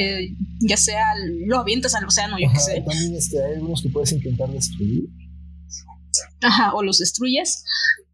ya 0.59 0.77
sea 0.77 1.13
lo 1.47 1.59
avientas 1.59 1.95
al 1.95 2.05
océano, 2.05 2.37
yo 2.39 2.51
qué 2.51 2.59
sé. 2.59 2.83
también 2.85 3.15
este, 3.15 3.41
hay 3.41 3.53
algunos 3.55 3.81
que 3.81 3.89
puedes 3.89 4.11
intentar 4.11 4.49
destruir. 4.49 5.05
Ajá, 6.41 6.73
o 6.73 6.83
los 6.83 6.99
destruyes. 6.99 7.63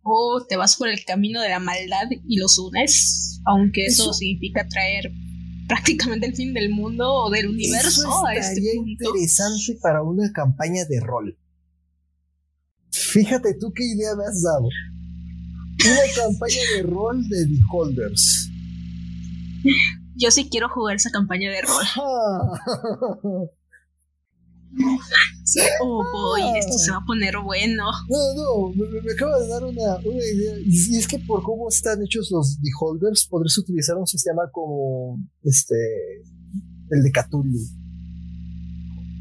O 0.10 0.46
te 0.48 0.56
vas 0.56 0.78
por 0.78 0.88
el 0.88 1.04
camino 1.04 1.42
de 1.42 1.50
la 1.50 1.60
maldad 1.60 2.08
y 2.28 2.38
los 2.38 2.58
unes. 2.58 3.42
Aunque 3.46 3.86
eso, 3.88 4.04
Eso- 4.04 4.14
significa 4.14 4.66
traer 4.68 5.12
prácticamente 5.68 6.28
el 6.28 6.36
fin 6.36 6.54
del 6.54 6.70
mundo 6.70 7.12
o 7.14 7.30
del 7.30 7.48
universo 7.50 7.90
Eso 8.02 8.26
a 8.26 8.34
este 8.36 8.62
punto. 8.76 8.90
interesante 9.14 9.78
para 9.82 10.02
una 10.02 10.32
campaña 10.32 10.86
de 10.86 11.00
rol. 11.02 11.38
Fíjate 12.92 13.54
tú 13.60 13.74
qué 13.74 13.84
idea 13.84 14.16
me 14.16 14.24
has 14.24 14.42
dado. 14.42 14.64
Una 14.66 16.24
campaña 16.24 16.62
de 16.76 16.84
rol 16.84 17.28
de 17.28 17.46
Beholders. 17.48 18.50
Yo 20.16 20.32
sí 20.32 20.50
quiero 20.50 20.70
jugar 20.70 20.96
esa 20.96 21.12
campaña 21.12 21.52
de 21.52 21.62
rol. 21.62 21.84
Oh 25.82 26.04
boy, 26.12 26.58
esto 26.60 26.78
se 26.78 26.92
va 26.92 26.98
a 26.98 27.06
poner 27.06 27.36
bueno. 27.44 27.84
No, 28.10 28.34
no, 28.36 28.74
me, 28.76 29.02
me- 29.02 29.12
acaba 29.12 29.40
de 29.40 29.48
dar 29.48 29.64
una, 29.64 29.96
una 29.98 30.24
idea. 30.24 30.54
Y, 30.64 30.96
y 30.96 30.98
es 30.98 31.08
que 31.08 31.20
por 31.20 31.42
cómo 31.42 31.70
están 31.70 32.02
hechos 32.04 32.30
los 32.32 32.58
Beholders, 32.62 33.28
podrías 33.28 33.58
utilizar 33.58 33.96
un 33.98 34.06
sistema 34.08 34.44
como 34.52 35.20
este 35.44 35.76
el 36.92 37.04
de 37.04 37.12
Cthulhu. 37.12 37.60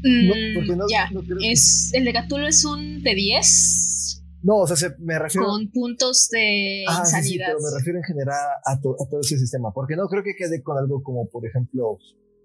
No, 0.03 0.33
Mm, 0.35 0.53
porque 0.55 0.75
no, 0.75 0.85
ya, 0.89 1.09
no 1.11 1.21
creo 1.23 1.37
que- 1.39 1.51
es, 1.51 1.89
el 1.93 2.05
de 2.05 2.13
Cthulhu 2.13 2.45
es 2.45 2.63
un 2.65 3.01
de 3.01 3.15
10 3.15 4.23
no, 4.43 4.57
o 4.57 4.67
sea, 4.67 4.77
se- 4.77 4.95
me 4.99 5.17
refiero. 5.17 5.47
con 5.47 5.69
puntos 5.71 6.29
de 6.31 6.83
Ah, 6.87 7.03
sí, 7.03 7.37
pero 7.37 7.57
me 7.59 7.77
refiero 7.77 7.97
en 7.97 8.03
general 8.03 8.37
a, 8.63 8.79
to- 8.79 8.95
a 9.01 9.09
todo 9.09 9.19
ese 9.21 9.37
sistema. 9.39 9.71
Porque 9.73 9.95
no 9.95 10.07
creo 10.07 10.23
que 10.23 10.35
quede 10.37 10.61
con 10.61 10.77
algo 10.77 11.01
como, 11.03 11.27
por 11.27 11.45
ejemplo, 11.45 11.97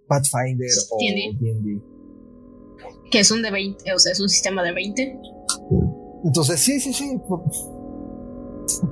Pathfinder 0.09 0.68
o 0.90 0.98
D&D. 0.98 1.80
Que 3.12 3.20
es 3.20 3.30
un 3.30 3.42
de 3.42 3.50
20, 3.52 3.92
o 3.92 3.98
sea, 3.98 4.12
es 4.12 4.20
un 4.20 4.28
sistema 4.28 4.62
de 4.64 4.72
20. 4.72 5.18
Entonces, 6.24 6.60
sí, 6.60 6.80
sí, 6.80 6.92
sí. 6.92 7.18
po- 7.28 7.44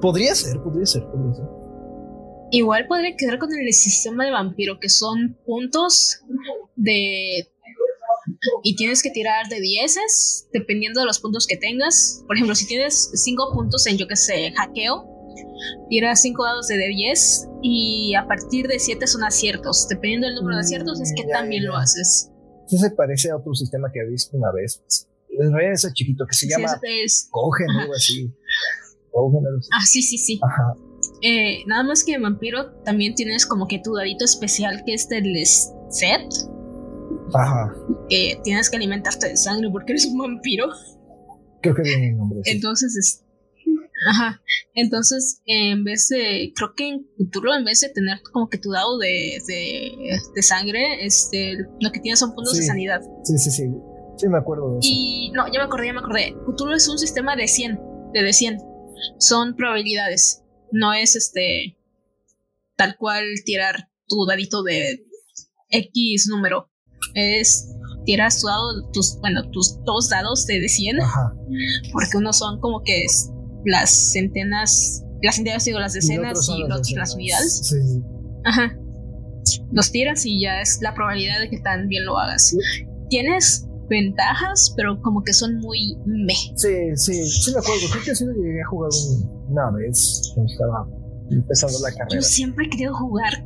Podría 0.01 0.35
ser, 0.35 0.61
podría 0.63 0.85
ser, 0.87 1.03
podría 1.11 1.35
ser. 1.35 1.45
Igual 2.53 2.87
podría 2.89 3.17
quedar 3.17 3.39
con 3.39 3.51
el 3.53 3.73
sistema 3.73 4.25
de 4.25 4.33
vampiro, 4.33 4.79
que 4.81 4.89
son 4.89 5.39
puntos 5.47 6.21
de. 6.77 7.49
Y 8.63 8.77
tienes 8.77 9.03
que 9.03 9.11
tirar 9.11 9.49
de 9.49 9.61
10 9.61 10.49
dependiendo 10.53 11.01
de 11.01 11.07
los 11.07 11.19
puntos 11.21 11.47
que 11.47 11.57
tengas. 11.57 12.23
Por 12.27 12.37
ejemplo, 12.37 12.55
si 12.55 12.67
tienes 12.67 13.11
5 13.15 13.53
puntos 13.55 13.87
en, 13.87 13.97
yo 13.99 14.07
que 14.07 14.17
sé, 14.17 14.53
hackeo, 14.57 15.07
tiras 15.89 16.21
5 16.23 16.45
dados 16.45 16.67
de 16.69 16.77
10 16.89 17.49
y 17.63 18.15
a 18.15 18.27
partir 18.27 18.67
de 18.69 18.79
7 18.79 19.07
son 19.07 19.25
aciertos. 19.25 19.87
Dependiendo 19.89 20.27
del 20.27 20.37
número 20.37 20.57
de 20.57 20.63
aciertos, 20.63 21.01
es 21.01 21.13
que 21.17 21.25
Mm, 21.25 21.29
ya, 21.29 21.35
también 21.39 21.65
lo 21.65 21.77
haces. 21.77 22.30
Este 22.73 22.89
se 22.89 22.91
parece 22.95 23.31
a 23.31 23.37
otro 23.37 23.55
sistema 23.55 23.91
que 23.93 24.01
he 24.01 24.09
visto 24.09 24.37
una 24.37 24.53
vez. 24.53 24.81
En 25.31 25.53
realidad 25.53 25.75
ese 25.75 25.93
chiquito 25.93 26.27
que 26.27 26.35
se 26.35 26.47
Sí, 26.47 26.53
llama 26.53 26.67
es- 26.83 27.25
es- 27.25 27.29
Cogen, 27.31 27.69
algo 27.71 27.95
así. 27.95 28.33
Cogen, 29.13 29.47
algo 29.47 29.59
así. 29.59 29.69
Ah, 29.73 29.85
sí, 29.87 30.03
sí, 30.03 30.19
sí. 30.19 30.41
Ajá. 30.43 30.75
Eh, 31.23 31.65
nada 31.67 31.83
más 31.83 32.05
que 32.05 32.19
vampiro, 32.19 32.71
también 32.85 33.15
tienes 33.15 33.47
como 33.47 33.67
que 33.69 33.79
tu 33.79 33.95
dadito 33.95 34.25
especial 34.25 34.83
que 34.85 34.95
es 34.95 35.09
del 35.09 35.35
set, 35.47 36.23
Ajá. 37.35 37.75
que 38.09 38.41
tienes 38.45 38.71
que 38.71 38.77
alimentarte 38.77 39.29
de 39.29 39.37
sangre 39.37 39.69
porque 39.71 39.93
eres 39.93 40.07
un 40.07 40.19
vampiro. 40.19 40.67
Creo 41.63 41.75
que 41.75 41.83
viene 41.83 42.09
el 42.11 42.17
nombre. 42.17 42.41
sí. 42.45 42.51
Entonces, 42.53 42.97
es- 42.97 43.23
ajá. 44.09 44.43
Entonces, 44.75 45.41
en 45.47 45.85
vez 45.85 46.09
de, 46.09 46.53
creo 46.55 46.75
que 46.75 46.89
en 46.89 47.07
Cthulhu, 47.31 47.53
en 47.53 47.65
vez 47.65 47.81
de 47.81 47.91
tener 47.91 48.21
como 48.33 48.49
que 48.49 48.59
tu 48.59 48.71
dado 48.71 48.99
de, 48.99 49.39
de, 49.47 49.93
de 50.35 50.43
sangre, 50.43 51.05
este, 51.05 51.57
lo 51.81 51.93
que 51.93 52.01
tienes 52.01 52.21
son 52.21 52.35
puntos 52.35 52.57
de 52.57 52.63
sanidad. 52.63 53.01
Sí, 53.25 53.39
sí, 53.39 53.51
sí. 53.51 53.65
Sí, 54.17 54.29
me 54.29 54.39
acuerdo 54.39 54.73
de 54.73 54.79
eso. 54.81 54.89
Y 54.91 55.31
no, 55.35 55.47
ya 55.47 55.61
me 55.61 55.65
acordé, 55.65 55.87
ya 55.87 55.93
me 55.95 56.01
acordé. 56.01 56.35
Cthulhu 56.47 56.75
es 56.75 56.89
un 56.89 56.99
sistema 56.99 57.37
de 57.37 57.49
100, 57.49 57.81
de 58.13 58.23
de 58.23 58.33
100. 58.33 58.59
Son 59.19 59.57
probabilidades. 59.57 60.43
No 60.73 60.93
es 60.93 61.17
este 61.17 61.79
tal 62.77 62.97
cual 62.97 63.25
tirar 63.45 63.89
tu 64.07 64.27
dadito 64.27 64.63
de 64.63 65.05
X 65.71 66.29
número. 66.29 66.71
Es 67.15 67.75
tiras 68.05 68.41
tu 68.41 68.47
dado, 68.47 68.91
tus, 68.93 69.19
bueno, 69.21 69.49
tus 69.51 69.83
dos 69.85 70.09
dados 70.09 70.47
de, 70.47 70.61
de 70.61 70.69
100, 70.69 71.01
Ajá. 71.01 71.35
porque 71.93 72.17
unos 72.17 72.39
son 72.39 72.61
como 72.61 72.83
que 72.83 73.05
es 73.05 73.31
las 73.65 73.91
centenas, 74.13 75.05
las 75.23 75.37
centenas 75.37 75.65
digo, 75.65 75.79
las 75.79 75.93
decenas 75.93 76.45
son 76.47 76.57
y, 76.59 76.61
las 76.63 76.69
los- 76.69 76.79
las 76.79 76.83
decenas. 76.89 77.15
unidades. 77.15 77.61
Sí. 77.69 77.77
Ajá. 78.45 78.77
Los 79.73 79.91
tiras 79.91 80.25
y 80.27 80.41
ya 80.43 80.61
es 80.61 80.81
la 80.83 80.95
probabilidad 80.95 81.41
de 81.41 81.49
que 81.51 81.61
tan 81.61 81.89
bien 81.89 82.05
lo 82.05 82.19
hagas. 82.19 82.55
Tienes 83.09 83.67
ventajas, 83.89 84.73
pero 84.77 85.01
como 85.03 85.23
que 85.25 85.33
son 85.33 85.57
muy 85.59 85.97
meh. 86.07 86.35
Sí, 86.57 86.69
sí, 86.97 87.25
sí 87.29 87.53
me 87.53 87.59
acuerdo. 87.59 87.81
Creo 87.91 88.05
que 88.05 88.15
sí 88.15 88.25
lo 88.25 88.33
llegué 88.33 88.63
a 88.63 88.67
jugar 88.69 88.91
un- 88.93 89.51
una 89.53 89.71
vez 89.73 90.31
cuando 90.35 90.53
estaba 90.53 90.89
empezando 91.31 91.79
la 91.81 91.91
Yo 91.91 91.97
carrera. 91.99 92.23
siempre 92.23 92.67
he 92.67 92.71
querido 92.71 92.95
jugar, 92.95 93.45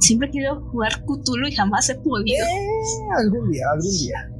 siempre 0.00 0.28
he 0.28 0.30
querido 0.32 0.60
jugar 0.70 1.02
Cthulhu 1.04 1.46
y 1.48 1.52
jamás 1.54 1.88
he 1.88 1.94
podido. 1.94 2.44
Eh, 2.44 2.68
algún 3.18 3.50
día, 3.50 3.64
algún 3.72 3.90
día. 3.90 4.30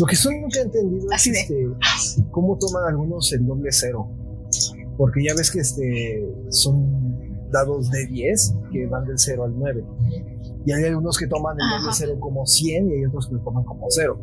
Lo 0.00 0.06
que 0.06 0.16
solo 0.16 0.36
nunca 0.40 0.58
he 0.58 0.62
entendido 0.62 1.06
Así 1.12 1.30
es 1.30 1.48
de- 1.48 1.64
este, 1.96 2.24
cómo 2.30 2.58
toman 2.58 2.84
algunos 2.88 3.32
el 3.32 3.46
doble 3.46 3.70
cero. 3.72 4.10
Porque 4.96 5.24
ya 5.24 5.34
ves 5.34 5.50
que 5.50 5.60
este 5.60 6.26
son 6.50 7.48
dados 7.50 7.90
de 7.90 8.06
10 8.06 8.54
que 8.72 8.86
van 8.86 9.04
del 9.04 9.18
0 9.18 9.44
al 9.44 9.58
9. 9.58 9.84
Y 10.64 10.72
hay 10.72 10.84
algunos 10.84 11.18
que 11.18 11.26
toman 11.26 11.56
el 11.56 11.66
Ajá. 11.78 11.92
cero 11.92 12.16
como 12.20 12.46
100 12.46 12.90
y 12.90 12.94
hay 12.94 13.04
otros 13.06 13.28
que 13.28 13.34
lo 13.34 13.40
toman 13.40 13.64
como 13.64 13.86
0. 13.88 14.18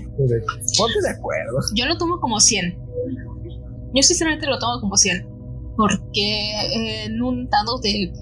Entonces, 0.00 0.44
ponte 0.78 1.00
de 1.02 1.10
acuerdo. 1.10 1.58
Yo 1.74 1.86
lo 1.86 1.96
tomo 1.98 2.20
como 2.20 2.40
100. 2.40 2.78
Yo 3.94 4.02
sinceramente 4.02 4.46
lo 4.46 4.58
tomo 4.58 4.80
como 4.80 4.96
100. 4.96 5.28
Porque 5.76 7.04
en 7.06 7.22
un 7.22 7.48
dado 7.48 7.78
de, 7.80 8.12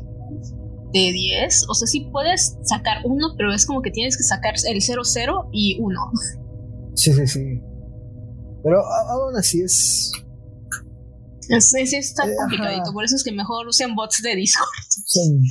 de 0.92 1.12
10, 1.12 1.66
o 1.68 1.74
sea, 1.74 1.86
sí 1.86 2.08
puedes 2.12 2.56
sacar 2.62 2.98
uno, 3.04 3.34
pero 3.36 3.52
es 3.52 3.66
como 3.66 3.82
que 3.82 3.90
tienes 3.90 4.16
que 4.16 4.22
sacar 4.22 4.54
el 4.68 4.82
0, 4.82 5.02
0 5.04 5.48
y 5.52 5.78
1. 5.80 5.98
Sí, 6.94 7.12
sí, 7.12 7.26
sí. 7.26 7.60
Pero 8.62 8.80
aún 9.08 9.36
así 9.36 9.62
es. 9.62 10.12
Es, 11.56 11.74
es- 11.74 11.92
está 11.92 12.24
Eh, 12.24 12.26
ajá. 12.32 12.36
complicadito, 12.42 12.92
por 12.92 13.04
eso 13.04 13.16
es 13.16 13.24
que 13.24 13.32
mejor 13.32 13.66
usen 13.68 13.94
bots 13.94 14.22
de 14.22 14.36
Discord. 14.36 14.68
Son 15.06 15.42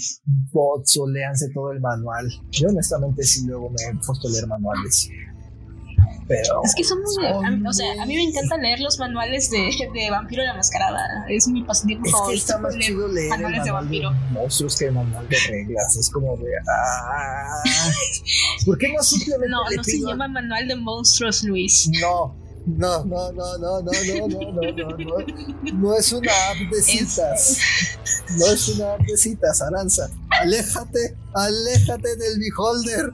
bots 0.51 0.97
o 0.97 1.07
léanse 1.07 1.49
todo 1.53 1.71
el 1.71 1.79
manual. 1.81 2.27
Yo 2.51 2.69
honestamente 2.69 3.23
sí 3.23 3.45
luego 3.45 3.69
me 3.69 3.81
he 3.83 3.95
puesto 4.05 4.27
a 4.27 4.31
leer 4.31 4.47
manuales. 4.47 5.09
Pero. 6.27 6.61
Es 6.63 6.75
que 6.75 6.83
son 6.83 6.99
muy. 7.01 7.11
son 7.11 7.65
a 7.65 7.69
o 7.69 7.73
sea, 7.73 8.03
a 8.03 8.05
mí 8.05 8.13
me 8.15 8.21
encanta 8.23 8.55
leer 8.57 8.79
los 8.81 8.99
manuales 8.99 9.49
de, 9.49 9.71
de 9.95 10.11
Vampiro 10.11 10.43
la 10.43 10.53
Mascarada. 10.53 10.99
Es 11.27 11.47
mi 11.47 11.63
pasatiempo 11.63 12.05
Es 12.07 12.13
que 12.27 12.35
está 12.35 12.59
más 12.59 12.75
chido 12.77 13.07
leer 13.07 13.23
el 13.25 13.29
manuales 13.31 13.63
de 13.65 13.71
manual 13.71 13.89
de 13.89 14.05
vampiro. 14.05 14.11
monstruos 14.31 14.77
que 14.77 14.85
el 14.85 14.91
manual 14.93 15.27
de 15.27 15.37
reglas. 15.47 15.97
Es 15.97 16.09
como 16.11 16.37
de. 16.37 16.51
Ah, 16.71 17.63
¿Por 18.63 18.77
qué 18.77 18.93
no 18.93 19.01
simplemente 19.01 19.49
No, 19.51 19.57
no 19.75 19.83
se 19.83 19.99
llama 19.99 20.27
manual 20.27 20.67
de 20.67 20.75
monstruos, 20.75 21.43
Luis. 21.43 21.89
No, 21.99 22.35
no, 22.77 23.03
no, 23.05 23.31
no, 23.31 23.57
no, 23.57 23.81
no, 23.81 23.91
no, 23.91 24.27
no, 24.27 24.51
no, 24.51 24.71
no, 24.71 24.97
no. 24.97 25.73
No 25.73 25.95
es 25.95 26.11
una 26.11 26.31
app 26.49 26.57
de 26.71 26.81
citas. 26.81 27.57
No 28.37 28.45
es 28.47 28.67
una 28.69 28.93
app 28.93 29.01
de 29.01 29.17
citas, 29.17 29.61
Aranza. 29.61 30.09
Aléjate, 30.41 31.15
aléjate 31.33 32.15
del 32.15 32.39
beholder. 32.39 33.11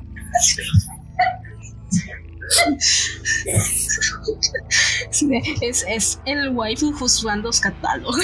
Es, 5.61 5.85
es 5.87 6.19
el 6.25 6.49
waifu 6.49 6.91
juzgando 6.93 7.47
los 7.49 7.59
catálogos. 7.59 8.17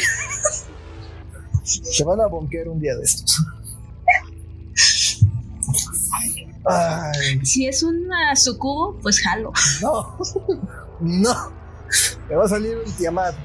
Te 1.98 2.04
van 2.04 2.20
a 2.22 2.28
bonquear 2.28 2.68
un 2.68 2.80
día 2.80 2.96
de 2.96 3.04
estos. 3.04 3.38
Ay, 6.66 7.44
Si 7.44 7.66
es 7.68 7.82
una 7.84 8.36
sucubo, 8.36 8.98
pues 9.02 9.20
jalo. 9.20 9.52
no, 9.82 10.18
no. 11.02 11.34
Me 12.30 12.36
va 12.36 12.46
a 12.46 12.48
salir 12.50 12.78
un 12.86 12.92
Tiamat. 12.94 13.36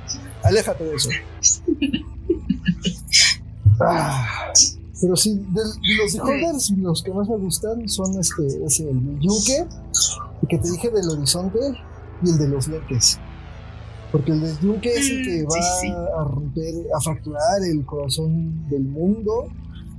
Aléjate 0.45 0.85
de 0.85 0.95
eso. 0.95 1.11
Ah, 3.81 4.53
pero 5.01 5.17
sí, 5.17 5.35
de, 5.53 5.61
de 5.63 5.97
los 5.99 6.15
beholders, 6.15 6.71
los 6.79 7.03
que 7.03 7.13
más 7.13 7.29
me 7.29 7.37
gustan 7.37 7.89
son 7.89 8.19
este, 8.19 8.47
es 8.65 8.81
el 8.81 9.19
yunque, 9.21 9.67
el 10.43 10.49
que 10.49 10.59
te 10.59 10.71
dije 10.71 10.91
del 10.91 11.09
horizonte 11.11 11.59
y 12.23 12.31
el 12.31 12.39
de 12.39 12.49
los 12.49 12.69
lentes. 12.69 13.19
Porque 14.13 14.33
el 14.33 14.41
del 14.41 14.59
yunque 14.61 14.95
es 14.95 15.11
el 15.11 15.25
que 15.25 15.43
Mm, 15.43 15.47
va 15.47 15.51
sí, 15.51 15.63
sí. 15.83 15.91
a 15.93 16.25
romper, 16.25 16.75
a 16.97 17.01
fracturar 17.03 17.63
el 17.71 17.85
corazón 17.85 18.67
del 18.71 18.85
mundo. 18.85 19.49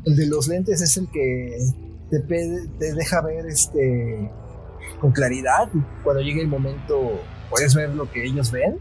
El 0.05 0.15
de 0.15 0.25
los 0.27 0.47
lentes 0.47 0.81
es 0.81 0.97
el 0.97 1.07
que 1.09 1.57
te, 2.09 2.19
te 2.79 2.93
deja 2.93 3.21
ver 3.21 3.45
este 3.45 4.31
con 4.99 5.11
claridad. 5.11 5.69
Cuando 6.03 6.21
llegue 6.23 6.41
el 6.41 6.47
momento, 6.47 7.19
puedes 7.49 7.75
ver 7.75 7.89
lo 7.91 8.09
que 8.11 8.25
ellos 8.25 8.51
ven. 8.51 8.77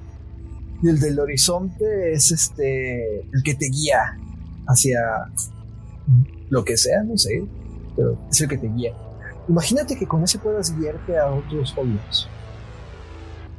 Y 0.83 0.89
el 0.89 1.01
del 1.01 1.19
horizonte 1.19 2.13
es 2.13 2.31
este 2.31 3.21
el 3.21 3.43
que 3.45 3.55
te 3.55 3.67
guía 3.67 4.19
hacia 4.69 5.01
lo 6.51 6.65
que 6.65 6.77
sea, 6.77 7.03
no 7.03 7.17
sé, 7.17 7.45
pero 7.97 8.19
es 8.31 8.41
el 8.41 8.49
que 8.49 8.59
te 8.59 8.69
guía. 8.69 8.95
Imagínate 9.49 9.97
que 9.97 10.07
con 10.07 10.23
ese 10.25 10.39
puedas 10.39 10.77
guiarte 10.79 11.19
a 11.19 11.31
otros 11.31 11.73
holders. 11.77 12.29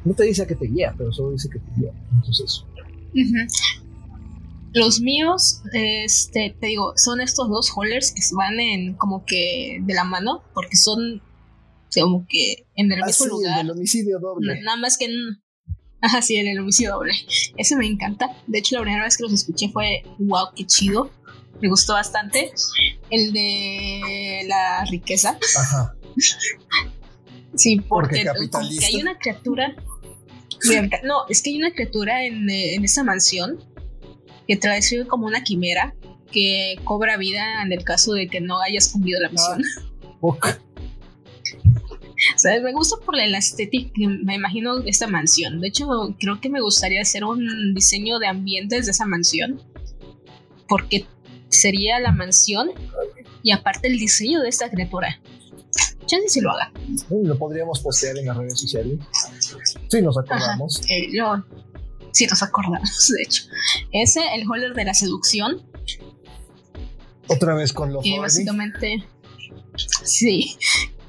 No 0.05 0.14
te 0.14 0.24
dice 0.24 0.45
que 0.45 0.55
te 0.55 0.68
guía, 0.68 0.93
pero 0.97 1.12
solo 1.12 1.32
dice 1.32 1.49
que 1.49 1.60
te 1.60 1.72
guía. 1.78 1.91
Entonces, 2.14 2.64
Los 4.74 4.99
míos, 5.01 5.62
este, 5.74 6.55
te 6.60 6.68
digo, 6.68 6.93
son 6.97 7.20
estos 7.20 7.49
dos 7.49 7.72
holders 7.76 8.12
que 8.12 8.22
van 8.36 8.60
en 8.60 8.93
como 8.93 9.26
que 9.26 9.80
de 9.82 9.93
la 9.93 10.03
mano, 10.03 10.43
porque 10.53 10.76
son 10.76 11.22
como 12.02 12.26
que 12.28 12.66
en 12.76 12.92
el 12.92 13.02
ah, 13.02 13.06
mismo 13.06 13.14
sí, 13.14 13.24
el 13.24 13.30
lugar. 13.30 13.58
del 13.58 13.72
homicidio 13.72 14.20
doble. 14.20 14.62
Nada 14.62 14.78
más 14.78 14.98
que 14.98 15.06
en. 15.06 15.42
Ajá, 16.02 16.22
sí, 16.22 16.36
en 16.36 16.48
el 16.48 16.60
homicidio 16.60 16.94
doble. 16.94 17.14
Ese 17.58 17.76
me 17.76 17.88
encanta. 17.88 18.30
De 18.46 18.60
hecho, 18.60 18.76
la 18.76 18.82
primera 18.82 19.04
vez 19.04 19.18
que 19.18 19.24
los 19.24 19.34
escuché 19.34 19.70
fue 19.70 20.04
wow, 20.20 20.48
qué 20.56 20.66
chido. 20.66 21.12
Me 21.62 21.70
gustó 21.70 21.94
bastante. 21.94 22.52
El 23.10 23.34
de 23.34 24.46
la 24.48 24.86
riqueza. 24.86 25.38
Ajá. 25.58 25.96
Sí, 27.56 27.78
Porque 27.78 27.88
porque, 27.88 28.26
como 28.26 28.40
que 28.40 28.50
capitalista. 28.50 28.86
hay 28.86 29.02
una 29.02 29.18
criatura. 29.18 29.76
No, 31.04 31.28
es 31.28 31.42
que 31.42 31.50
hay 31.50 31.58
una 31.58 31.72
criatura 31.72 32.24
en, 32.24 32.48
en 32.48 32.84
esa 32.84 33.04
mansión 33.04 33.58
que 34.48 34.58
trae 34.58 34.80
como 35.08 35.26
una 35.26 35.44
quimera 35.44 35.96
que 36.32 36.76
cobra 36.84 37.18
vida 37.18 37.64
en 37.64 37.72
el 37.72 37.84
caso 37.84 38.14
de 38.14 38.28
que 38.28 38.42
no 38.42 38.60
hayas 38.62 38.90
cumplido 38.90 39.20
la 39.22 39.30
misión. 39.30 39.64
Ok. 40.22 40.48
O 42.36 42.38
sea, 42.39 42.59
me 42.61 42.72
gusta 42.74 42.97
por 43.05 43.15
la 43.15 43.38
estética 43.38 43.91
que 43.93 44.07
me 44.07 44.36
imagino 44.36 44.80
de 44.80 44.89
esta 44.89 45.07
mansión. 45.07 45.59
De 45.61 45.68
hecho, 45.68 45.88
creo 46.20 46.41
que 46.41 46.49
me 46.49 46.61
gustaría 46.61 47.01
hacer 47.01 47.24
un 47.24 47.74
diseño 47.74 48.20
de 48.20 48.28
ambientes 48.28 48.86
de 48.86 48.91
esa 48.91 49.05
mansión. 49.05 49.61
Porque 50.68 51.05
sería 51.49 51.99
la 51.99 52.11
mansión 52.11 52.72
y 53.43 53.51
aparte 53.51 53.88
el 53.88 53.99
diseño 53.99 54.41
de 54.41 54.49
esta 54.49 54.70
criatura. 54.70 55.20
Chance 56.05 56.30
si 56.30 56.41
lo 56.41 56.51
haga. 56.51 56.72
Lo 57.09 57.38
podríamos 57.38 57.80
postear 57.82 58.18
en 58.18 58.26
las 58.26 58.38
redes 58.38 58.59
sociales. 58.59 58.99
Sí, 59.89 60.01
nos 60.01 60.18
acordamos. 60.18 60.82
Eh, 60.89 61.09
yo, 61.13 61.43
sí 62.11 62.26
nos 62.28 62.41
acordamos, 62.41 63.13
de 63.15 63.24
hecho. 63.24 63.43
Ese, 63.91 64.22
el 64.34 64.49
holder 64.49 64.74
de 64.74 64.86
la 64.86 64.93
seducción, 64.93 65.61
Otra 67.28 67.53
vez 67.55 67.74
con 67.74 67.91
los 67.93 68.03
que 68.03 68.20
básicamente. 68.20 69.03
Sí. 70.03 70.57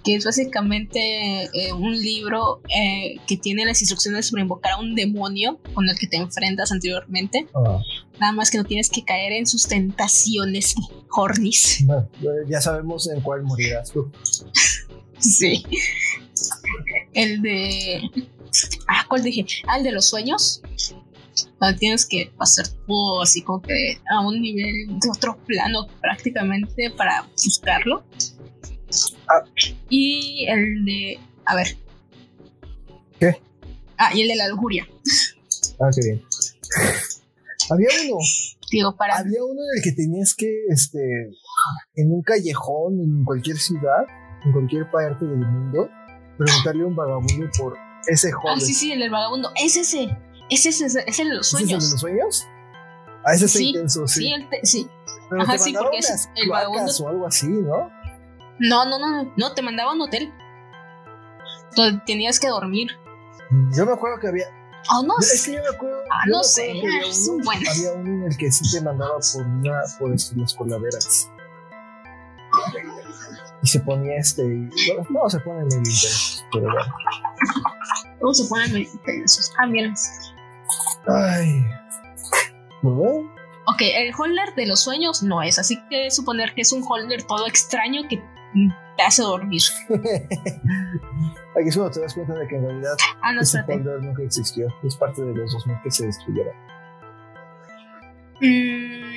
Que 0.08 0.14
es 0.14 0.24
básicamente 0.24 1.44
eh, 1.52 1.70
un 1.74 1.92
libro 1.92 2.62
eh, 2.74 3.16
que 3.26 3.36
tiene 3.36 3.66
las 3.66 3.82
instrucciones 3.82 4.30
para 4.30 4.40
invocar 4.40 4.72
a 4.72 4.78
un 4.78 4.94
demonio 4.94 5.58
con 5.74 5.86
el 5.86 5.98
que 5.98 6.06
te 6.06 6.16
enfrentas 6.16 6.72
anteriormente. 6.72 7.46
Ah, 7.54 7.78
Nada 8.18 8.32
más 8.32 8.50
que 8.50 8.56
no 8.56 8.64
tienes 8.64 8.88
que 8.88 9.04
caer 9.04 9.32
en 9.32 9.46
sus 9.46 9.68
tentaciones 9.68 10.74
hornis. 11.10 11.84
bueno, 11.84 12.08
ya 12.48 12.58
sabemos 12.62 13.06
en 13.10 13.20
cuál 13.20 13.42
morirás 13.42 13.92
tú. 13.92 14.10
Sí. 15.20 15.64
el 17.12 17.42
de. 17.42 18.00
Ah, 18.86 19.04
¿cuál 19.08 19.22
dije? 19.24 19.44
Ah, 19.66 19.76
el 19.76 19.84
de 19.84 19.92
los 19.92 20.06
sueños. 20.06 20.62
Donde 21.60 21.76
tienes 21.78 22.06
que 22.06 22.32
pasar 22.38 22.66
todo 22.86 23.20
así 23.22 23.42
como 23.42 23.60
que 23.60 23.98
a 24.10 24.20
un 24.26 24.40
nivel 24.40 24.86
de 25.00 25.10
otro 25.10 25.36
plano 25.44 25.86
prácticamente 26.00 26.90
para 26.96 27.28
buscarlo. 27.44 28.04
Ah. 29.28 29.44
Y 29.88 30.46
el 30.48 30.84
de. 30.84 31.18
A 31.46 31.56
ver. 31.56 31.76
¿Qué? 33.18 33.40
Ah, 33.96 34.10
y 34.14 34.22
el 34.22 34.28
de 34.28 34.36
la 34.36 34.48
lujuria. 34.48 34.86
Ah, 35.80 35.90
qué 35.94 36.00
bien. 36.04 36.22
Había 37.70 37.88
uno. 38.06 38.18
Digo, 38.70 38.96
para. 38.96 39.16
Había 39.18 39.42
uno 39.44 39.60
en 39.60 39.78
el 39.78 39.82
que 39.82 39.92
tenías 39.92 40.34
que, 40.34 40.64
este, 40.68 41.30
en 41.94 42.12
un 42.12 42.22
callejón, 42.22 43.00
en 43.00 43.24
cualquier 43.24 43.56
ciudad, 43.58 44.04
en 44.44 44.52
cualquier 44.52 44.90
parte 44.90 45.24
del 45.24 45.38
mundo, 45.38 45.88
preguntarle 46.36 46.82
a 46.82 46.86
un 46.86 46.96
vagabundo 46.96 47.46
por 47.58 47.76
ese 48.06 48.28
Ah, 48.28 48.36
joven. 48.40 48.60
sí, 48.60 48.74
sí, 48.74 48.92
el 48.92 49.00
del 49.00 49.10
vagabundo. 49.10 49.50
Es 49.62 49.76
ese. 49.76 50.08
Es 50.50 50.64
ese, 50.64 50.86
es 50.86 51.18
el 51.18 51.28
de 51.28 51.34
los 51.34 51.52
¿Ese 51.52 51.64
es 51.64 51.70
el 51.72 51.78
de 51.78 51.80
sueños. 51.80 51.92
los 51.92 52.00
sueños? 52.00 52.46
Ah, 53.24 53.34
ese 53.34 53.48
Sí, 53.48 53.68
intenso, 53.68 54.06
sí. 54.06 54.20
Sí, 54.20 54.32
el 54.32 54.46
sí. 54.66 54.88
Pero 55.28 55.42
Ajá, 55.42 55.52
te 55.52 55.58
sí, 55.58 55.74
porque 55.78 55.98
es 55.98 56.28
el 56.36 56.48
vagabundo- 56.48 57.00
o 57.04 57.08
algo 57.08 57.26
así, 57.26 57.46
¿no? 57.48 57.90
No, 58.58 58.84
no, 58.84 58.98
no, 58.98 59.32
no, 59.36 59.54
te 59.54 59.62
mandaba 59.62 59.92
a 59.92 59.94
un 59.94 60.00
hotel. 60.02 60.32
Donde 61.76 62.02
tenías 62.06 62.40
que 62.40 62.48
dormir. 62.48 62.88
Yo 63.76 63.86
me 63.86 63.92
acuerdo 63.92 64.18
que 64.20 64.28
había. 64.28 64.46
Oh, 64.92 65.02
no 65.02 65.14
Es 65.20 65.42
sé. 65.42 65.50
que 65.50 65.56
yo 65.56 65.62
me 65.62 65.76
acuerdo. 65.76 65.96
Ah, 66.10 66.22
yo 66.26 66.32
no 66.32 66.38
me 66.38 66.44
sé, 66.44 66.62
que 66.66 66.86
había 66.86 67.06
uno, 67.28 67.44
bueno. 67.44 67.70
había 67.70 67.92
uno 67.92 68.12
en 68.14 68.22
el 68.32 68.36
que 68.36 68.50
sí 68.50 68.64
te 68.72 68.80
mandaba 68.82 69.14
por 69.32 69.46
una, 69.46 69.80
por 69.98 70.12
este, 70.14 70.36
las 70.36 70.54
coladeras. 70.54 71.30
Y 73.62 73.66
se 73.66 73.80
ponía 73.80 74.16
este. 74.18 74.42
bueno, 74.42 75.06
no, 75.10 75.28
se 75.30 75.40
pone 75.40 75.60
en 75.60 75.66
el 75.66 75.78
internet, 75.78 76.46
pero 76.52 76.64
bueno. 76.64 76.94
¿Cómo 78.20 78.34
se 78.34 78.48
ponen? 78.48 78.88
Ah. 81.06 81.34
Ay. 81.36 81.64
¿No? 82.82 83.02
Ok, 83.66 83.80
el 83.82 84.12
holder 84.16 84.54
de 84.54 84.66
los 84.66 84.80
sueños 84.80 85.22
no 85.22 85.42
es, 85.42 85.58
así 85.58 85.78
que 85.90 86.10
suponer 86.10 86.54
que 86.54 86.62
es 86.62 86.72
un 86.72 86.82
holder 86.88 87.24
todo 87.24 87.46
extraño 87.46 88.02
que 88.08 88.22
te 88.96 89.02
hace 89.02 89.22
dormir. 89.22 89.62
Aquí 89.88 91.68
es 91.68 91.76
cuando 91.76 91.90
te 91.92 92.00
das 92.00 92.14
cuenta 92.14 92.34
de 92.34 92.46
que 92.46 92.56
en 92.56 92.62
realidad 92.62 92.96
Ah, 93.22 93.32
no, 93.32 93.40
ese 93.42 93.62
nunca 93.66 94.22
existió. 94.22 94.68
Es 94.84 94.96
parte 94.96 95.22
de 95.22 95.34
los 95.34 95.52
2000 95.52 95.76
que 95.82 95.90
se 95.90 96.06
destruyeron. 96.06 96.54
Mm, 98.40 99.08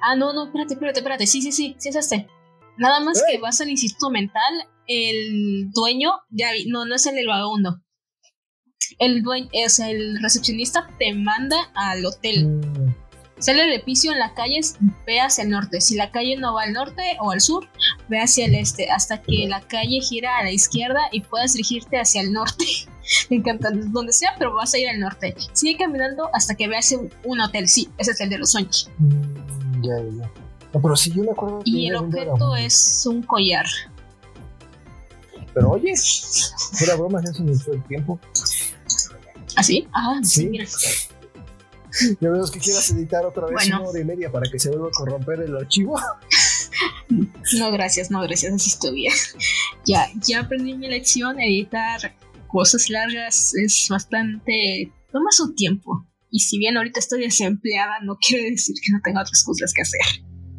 Ah, 0.00 0.16
no, 0.16 0.32
no, 0.32 0.46
espérate, 0.46 0.74
espérate, 0.74 1.00
espérate. 1.00 1.26
Sí, 1.26 1.42
sí, 1.42 1.52
sí, 1.52 1.76
sí 1.78 1.88
es 1.90 1.96
este. 1.96 2.28
Nada 2.76 3.00
más 3.00 3.22
que 3.28 3.38
vas 3.38 3.60
al 3.60 3.68
instituto 3.68 4.10
mental, 4.10 4.54
el 4.86 5.70
dueño, 5.72 6.12
ya 6.30 6.52
vi, 6.52 6.66
no, 6.66 6.86
no 6.86 6.94
es 6.94 7.06
el 7.06 7.16
del 7.16 7.26
vagabundo. 7.26 7.82
El 8.98 9.22
dueño, 9.22 9.48
es 9.52 9.80
el 9.80 10.22
recepcionista 10.22 10.88
te 10.98 11.12
manda 11.12 11.56
al 11.74 12.06
hotel. 12.06 12.46
Mm, 12.46 12.94
Sale 13.38 13.66
del 13.66 13.82
piso 13.82 14.10
en 14.12 14.18
la 14.18 14.34
calle, 14.34 14.60
ve 15.06 15.20
hacia 15.20 15.44
el 15.44 15.50
norte. 15.50 15.80
Si 15.80 15.94
la 15.94 16.10
calle 16.10 16.36
no 16.36 16.54
va 16.54 16.62
al 16.62 16.72
norte 16.72 17.02
o 17.20 17.30
al 17.30 17.40
sur, 17.40 17.68
ve 18.08 18.20
hacia 18.20 18.46
el 18.46 18.54
este, 18.54 18.90
hasta 18.90 19.22
que 19.22 19.46
la 19.48 19.60
calle 19.60 20.00
gira 20.00 20.38
a 20.38 20.44
la 20.44 20.50
izquierda 20.50 21.00
y 21.12 21.20
puedas 21.20 21.52
dirigirte 21.52 21.98
hacia 22.00 22.20
el 22.20 22.32
norte. 22.32 22.64
Me 23.30 23.36
encanta, 23.36 23.70
donde 23.72 24.12
sea, 24.12 24.34
pero 24.38 24.54
vas 24.54 24.74
a 24.74 24.78
ir 24.78 24.88
al 24.88 25.00
norte. 25.00 25.34
Sigue 25.52 25.78
caminando 25.78 26.28
hasta 26.34 26.54
que 26.54 26.68
veas 26.68 26.94
un, 27.24 27.40
hotel. 27.40 27.68
Sí, 27.68 27.88
ese 27.96 28.10
es 28.10 28.20
el 28.20 28.28
de 28.28 28.38
los 28.38 28.50
sueños. 28.50 28.90
mm, 28.98 29.82
ya, 29.82 29.96
ya. 29.98 30.30
No, 30.74 30.82
pero 30.82 30.94
sí, 30.96 31.10
yo 31.14 31.22
me 31.22 31.30
acuerdo 31.30 31.60
que 31.60 31.70
Y 31.70 31.86
el 31.88 31.96
objeto 31.96 32.54
es 32.56 33.06
un 33.06 33.22
collar. 33.22 33.64
Pero 35.54 35.70
oye, 35.70 35.92
fuera 36.72 36.94
broma, 36.96 37.22
ya 37.24 37.32
se 37.32 37.42
me 37.42 37.54
fue 37.54 37.76
el 37.76 37.82
tiempo. 37.84 38.20
¿Así? 39.56 39.88
Ah, 39.92 40.20
sí, 40.22 40.42
Sí. 40.42 40.48
mira. 40.48 40.66
Ya 42.20 42.30
veo 42.30 42.44
que 42.50 42.58
quieras 42.58 42.90
editar 42.90 43.24
otra 43.24 43.46
vez 43.46 43.54
Bueno. 43.54 43.80
una 43.80 43.90
hora 43.90 44.00
y 44.00 44.04
media 44.04 44.30
para 44.30 44.50
que 44.50 44.58
se 44.58 44.70
vuelva 44.70 44.88
a 44.88 44.90
corromper 44.90 45.40
el 45.40 45.56
archivo. 45.56 45.98
No, 47.58 47.72
gracias, 47.72 48.10
no, 48.10 48.20
gracias, 48.22 48.52
así 48.52 48.70
estoy 48.70 48.94
bien. 48.94 49.12
Ya, 49.86 50.06
ya 50.26 50.40
aprendí 50.40 50.74
mi 50.74 50.86
lección, 50.86 51.40
editar 51.40 52.14
cosas 52.46 52.90
largas 52.90 53.54
es 53.54 53.86
bastante... 53.88 54.92
toma 55.10 55.30
su 55.30 55.54
tiempo. 55.54 56.06
Y 56.30 56.40
si 56.40 56.58
bien 56.58 56.76
ahorita 56.76 57.00
estoy 57.00 57.22
desempleada, 57.22 58.00
no 58.04 58.16
quiere 58.16 58.50
decir 58.50 58.74
que 58.84 58.92
no 58.92 59.00
tenga 59.02 59.22
otras 59.22 59.42
cosas 59.44 59.72
que 59.72 59.82
hacer. 59.82 60.00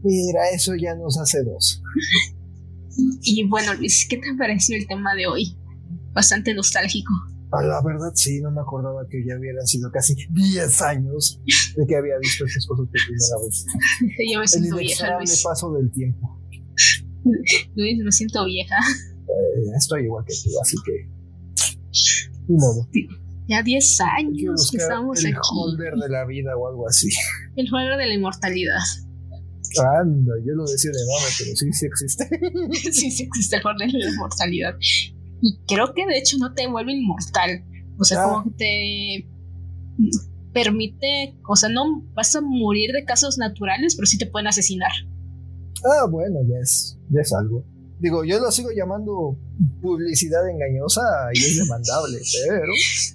Mira, 0.04 0.50
eso 0.52 0.74
ya 0.76 0.96
nos 0.96 1.18
hace 1.20 1.44
dos. 1.44 1.82
Y 3.22 3.44
bueno, 3.48 3.74
Luis, 3.76 4.08
¿qué 4.10 4.18
te 4.18 4.34
pareció 4.38 4.78
el 4.78 4.88
tema 4.88 5.14
de 5.14 5.28
hoy? 5.28 5.56
Bastante 6.14 6.54
nostálgico. 6.54 7.14
Ah, 7.52 7.64
la 7.64 7.82
verdad, 7.84 8.12
sí, 8.14 8.41
no 8.41 8.52
me 8.52 8.62
acordaba 8.62 9.08
que 9.10 9.26
ya 9.26 9.36
hubieran 9.38 9.66
sido 9.66 9.91
casi 9.91 10.16
10 10.30 10.82
años 10.84 11.41
de 11.76 11.88
que 11.88 11.95
había 11.95 12.18
visto 12.20 12.45
esas 12.45 12.66
cosas 12.68 12.86
por 12.86 12.91
primera 12.91 13.36
vez. 13.43 13.66
Yo 14.32 14.38
me 14.39 14.43
El 14.43 14.47
siento 14.47 14.76
vieja, 14.78 14.84
inexorable 14.84 15.26
Luis. 15.26 15.43
paso 15.43 15.74
del 15.74 15.91
tiempo. 15.91 16.39
Luis, 17.76 18.04
me 18.04 18.12
siento 18.12 18.45
vieja. 18.45 18.76
Eh, 18.78 19.72
estoy 19.78 20.04
igual 20.04 20.24
que 20.26 20.34
tú, 20.43 20.50
así 20.62 20.78
que. 20.86 21.10
Ni 22.47 22.56
modo. 22.58 22.88
Ya 23.47 23.64
10 23.64 24.02
Hay 24.02 24.08
que 24.34 24.47
años 24.47 24.70
que 24.72 24.78
estamos 24.78 25.20
el 25.24 25.34
aquí. 25.34 25.39
holder 25.52 25.93
de 25.95 26.10
la 26.10 26.26
vida 26.26 26.56
o 26.56 26.68
algo 26.68 26.88
así. 26.88 27.10
El 27.56 27.68
juego 27.68 27.97
de 27.97 28.06
la 28.06 28.14
inmortalidad. 28.14 28.78
Anda, 30.02 30.34
yo 30.45 30.54
lo 30.56 30.66
decía 30.66 30.91
de 30.91 31.00
mame, 31.06 31.32
pero 31.39 31.56
sí, 31.56 31.72
sí 31.74 31.86
existe. 31.88 32.30
sí, 32.91 33.12
sí 33.12 33.24
existe 33.24 33.56
el 33.58 33.62
juego 33.64 33.78
de 33.80 33.88
la 33.88 34.10
inmortalidad. 34.10 34.76
Y 35.42 35.58
creo 35.68 35.94
que 35.94 36.06
de 36.06 36.18
hecho 36.18 36.38
no 36.38 36.54
te 36.54 36.68
vuelve 36.68 36.94
inmortal. 36.94 37.64
O 37.98 38.04
sea, 38.04 38.24
Ah. 38.24 38.30
como 38.30 38.44
que 38.44 38.58
te 38.58 39.28
permite, 40.54 41.36
o 41.48 41.56
sea, 41.56 41.70
no 41.70 42.02
vas 42.14 42.36
a 42.36 42.42
morir 42.42 42.92
de 42.92 43.06
casos 43.06 43.38
naturales, 43.38 43.96
pero 43.96 44.06
sí 44.06 44.18
te 44.18 44.26
pueden 44.26 44.48
asesinar. 44.48 44.92
Ah, 45.86 46.06
bueno, 46.10 46.40
ya 46.48 46.58
es, 46.62 46.98
ya 47.10 47.22
es 47.22 47.32
algo. 47.34 47.64
Digo, 48.00 48.24
yo 48.24 48.40
lo 48.40 48.50
sigo 48.52 48.70
llamando 48.76 49.38
publicidad 49.82 50.50
engañosa 50.50 51.02
y 51.34 51.38
es 51.40 51.58
demandable, 51.58 52.18
pero 52.48 52.72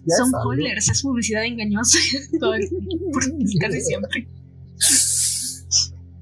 ya 0.06 0.16
Son 0.16 0.30
holders, 0.46 0.88
es 0.90 1.02
publicidad 1.02 1.44
engañosa. 1.44 1.98
Todo 2.40 2.54
el- 2.54 2.68
por- 3.12 3.24
casi 3.60 3.80
siempre. 3.80 4.28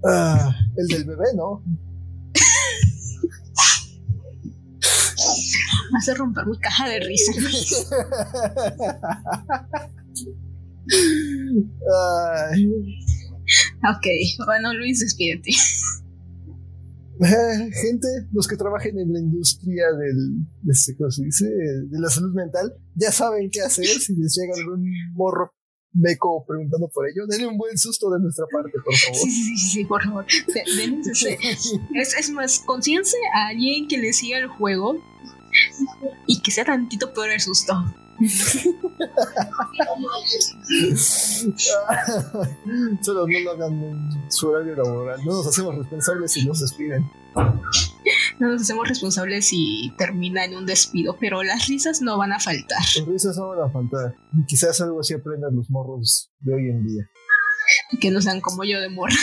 Ah, 0.05 0.55
el 0.77 0.87
del 0.89 1.05
bebé, 1.05 1.27
¿no? 1.37 1.63
Hace 6.03 6.15
romper 6.15 6.47
mi 6.47 6.59
caja 6.59 6.89
de 6.89 7.01
risa. 7.01 7.33
Ay, 12.53 12.67
ok, 13.89 14.07
bueno, 14.47 14.73
Luis, 14.75 15.01
despídete. 15.01 15.51
eh, 15.51 15.55
gente, 17.83 18.09
los 18.33 18.47
que 18.49 18.57
trabajen 18.57 18.99
en 18.99 19.13
la 19.13 19.19
industria 19.21 19.85
del, 19.99 20.47
de, 20.63 20.73
este, 20.73 20.97
¿cómo 20.97 21.11
se 21.11 21.25
dice? 21.25 21.45
de 21.47 22.01
la 22.01 22.09
salud 22.09 22.33
mental, 22.35 22.73
ya 22.95 23.13
saben 23.13 23.51
qué 23.51 23.61
hacer 23.63 23.85
si 23.87 24.15
les 24.17 24.35
llega 24.37 24.55
algún 24.57 24.85
morro 25.15 25.53
meco 25.95 26.43
preguntando 26.47 26.89
por 26.89 27.07
ello. 27.09 27.27
Denle 27.29 27.47
un 27.49 27.59
buen 27.59 27.77
susto 27.77 28.09
de 28.11 28.19
nuestra 28.21 28.47
parte, 28.51 28.73
por 28.85 28.95
favor. 28.97 29.19
Sí, 29.21 29.31
sí, 29.31 29.45
sí, 29.45 29.57
sí, 29.71 29.85
por 29.85 30.03
favor. 30.03 30.25
De- 30.27 30.65
denles 30.77 31.07
ese- 31.09 31.39
Es, 31.95 32.15
es 32.19 32.31
más, 32.31 32.61
consíganse 32.61 33.17
a 33.35 33.49
alguien 33.49 33.87
que 33.89 33.99
le 33.99 34.13
siga 34.15 34.39
el 34.39 34.47
juego 34.49 34.97
y 36.27 36.41
que 36.41 36.51
sea 36.51 36.65
tantito 36.65 37.13
peor 37.13 37.29
el 37.31 37.41
susto. 37.41 37.75
Solo 43.01 43.27
no 43.27 43.41
lo 43.41 43.53
hagan 43.53 43.83
en 43.83 44.31
su 44.31 44.49
horario 44.49 44.77
laboral. 44.77 45.25
No 45.25 45.33
nos 45.33 45.47
hacemos 45.47 45.77
responsables 45.77 46.33
si 46.33 46.45
nos 46.47 46.61
despiden. 46.61 47.11
No 48.39 48.49
nos 48.49 48.61
hacemos 48.63 48.89
responsables 48.89 49.49
si 49.49 49.93
termina 49.99 50.45
en 50.45 50.57
un 50.57 50.67
despido, 50.67 51.17
pero 51.19 51.43
las 51.43 51.67
risas 51.69 52.03
no 52.03 52.19
van 52.19 52.33
a 52.33 52.39
faltar. 52.39 52.79
Las 52.97 53.07
risas 53.07 53.37
no 53.37 53.49
van 53.49 53.61
a 53.61 53.71
faltar. 53.71 54.15
Y 54.39 54.45
quizás 54.47 54.81
algo 54.81 55.01
así 55.01 55.15
aprendan 55.15 55.57
los 55.57 55.69
morros 55.71 56.31
de 56.41 56.55
hoy 56.55 56.71
en 56.71 56.87
día. 56.87 57.11
Que 58.01 58.11
no 58.11 58.21
sean 58.21 58.41
como 58.41 58.65
yo 58.65 58.81
de 58.81 58.89
morra. 58.89 59.15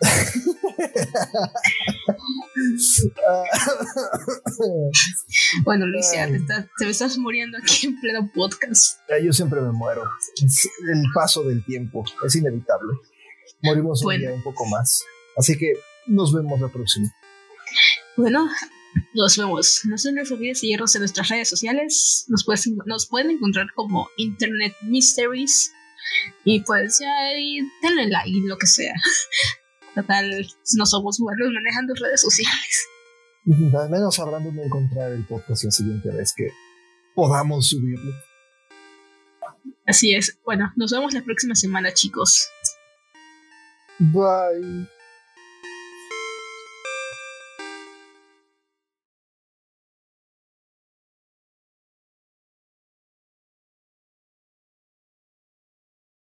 Bueno, 5.64 5.86
Luis, 5.86 6.10
ya 6.14 6.24
Ay. 6.24 6.32
te, 6.32 6.36
estás- 6.38 6.66
te 6.78 6.90
estás 6.90 7.18
muriendo 7.18 7.58
aquí 7.58 7.86
en 7.86 8.00
pleno 8.00 8.30
podcast. 8.34 8.98
Yo 9.22 9.32
siempre 9.32 9.60
me 9.60 9.72
muero. 9.72 10.04
El 10.40 11.02
paso 11.14 11.42
del 11.42 11.64
tiempo 11.64 12.04
es 12.24 12.34
inevitable. 12.36 12.94
Morimos 13.62 14.02
Bueno. 14.02 14.22
un 14.24 14.28
día 14.28 14.36
un 14.36 14.42
poco 14.42 14.64
más. 14.66 15.04
Así 15.36 15.56
que 15.58 15.72
nos 16.06 16.32
vemos 16.34 16.60
la 16.60 16.68
próxima. 16.68 17.12
Bueno, 18.16 18.48
nos 19.14 19.36
vemos. 19.36 19.80
No 19.84 19.98
se 19.98 20.12
les 20.12 20.30
olvide 20.30 20.54
seguirnos 20.54 20.94
en 20.94 21.00
nuestras 21.02 21.28
redes 21.28 21.48
sociales. 21.48 22.24
Nos, 22.28 22.44
puedes- 22.44 22.68
nos 22.86 23.06
pueden 23.06 23.30
encontrar 23.32 23.66
como 23.74 24.08
Internet 24.16 24.74
Mysteries. 24.82 25.72
Y 26.44 26.60
pues 26.60 26.98
ya 27.00 27.12
denle 27.82 28.08
like 28.08 28.30
y 28.30 28.40
lo 28.46 28.56
que 28.56 28.66
sea. 28.66 28.94
Total, 29.94 30.46
no 30.76 30.86
somos 30.86 31.18
buenos 31.18 31.52
manejando 31.52 31.94
redes 31.94 32.20
sociales. 32.20 32.88
Al 33.74 33.90
menos 33.90 34.14
sabrán 34.14 34.44
dónde 34.44 34.64
encontrar 34.64 35.12
el 35.12 35.24
podcast 35.24 35.64
la 35.64 35.70
siguiente 35.70 36.10
vez 36.10 36.34
que 36.36 36.48
podamos 37.14 37.68
subirlo. 37.68 38.12
Así 39.86 40.14
es. 40.14 40.38
Bueno, 40.44 40.72
nos 40.76 40.92
vemos 40.92 41.12
la 41.12 41.22
próxima 41.22 41.54
semana, 41.54 41.92
chicos. 41.92 42.48
Bye. 43.98 44.99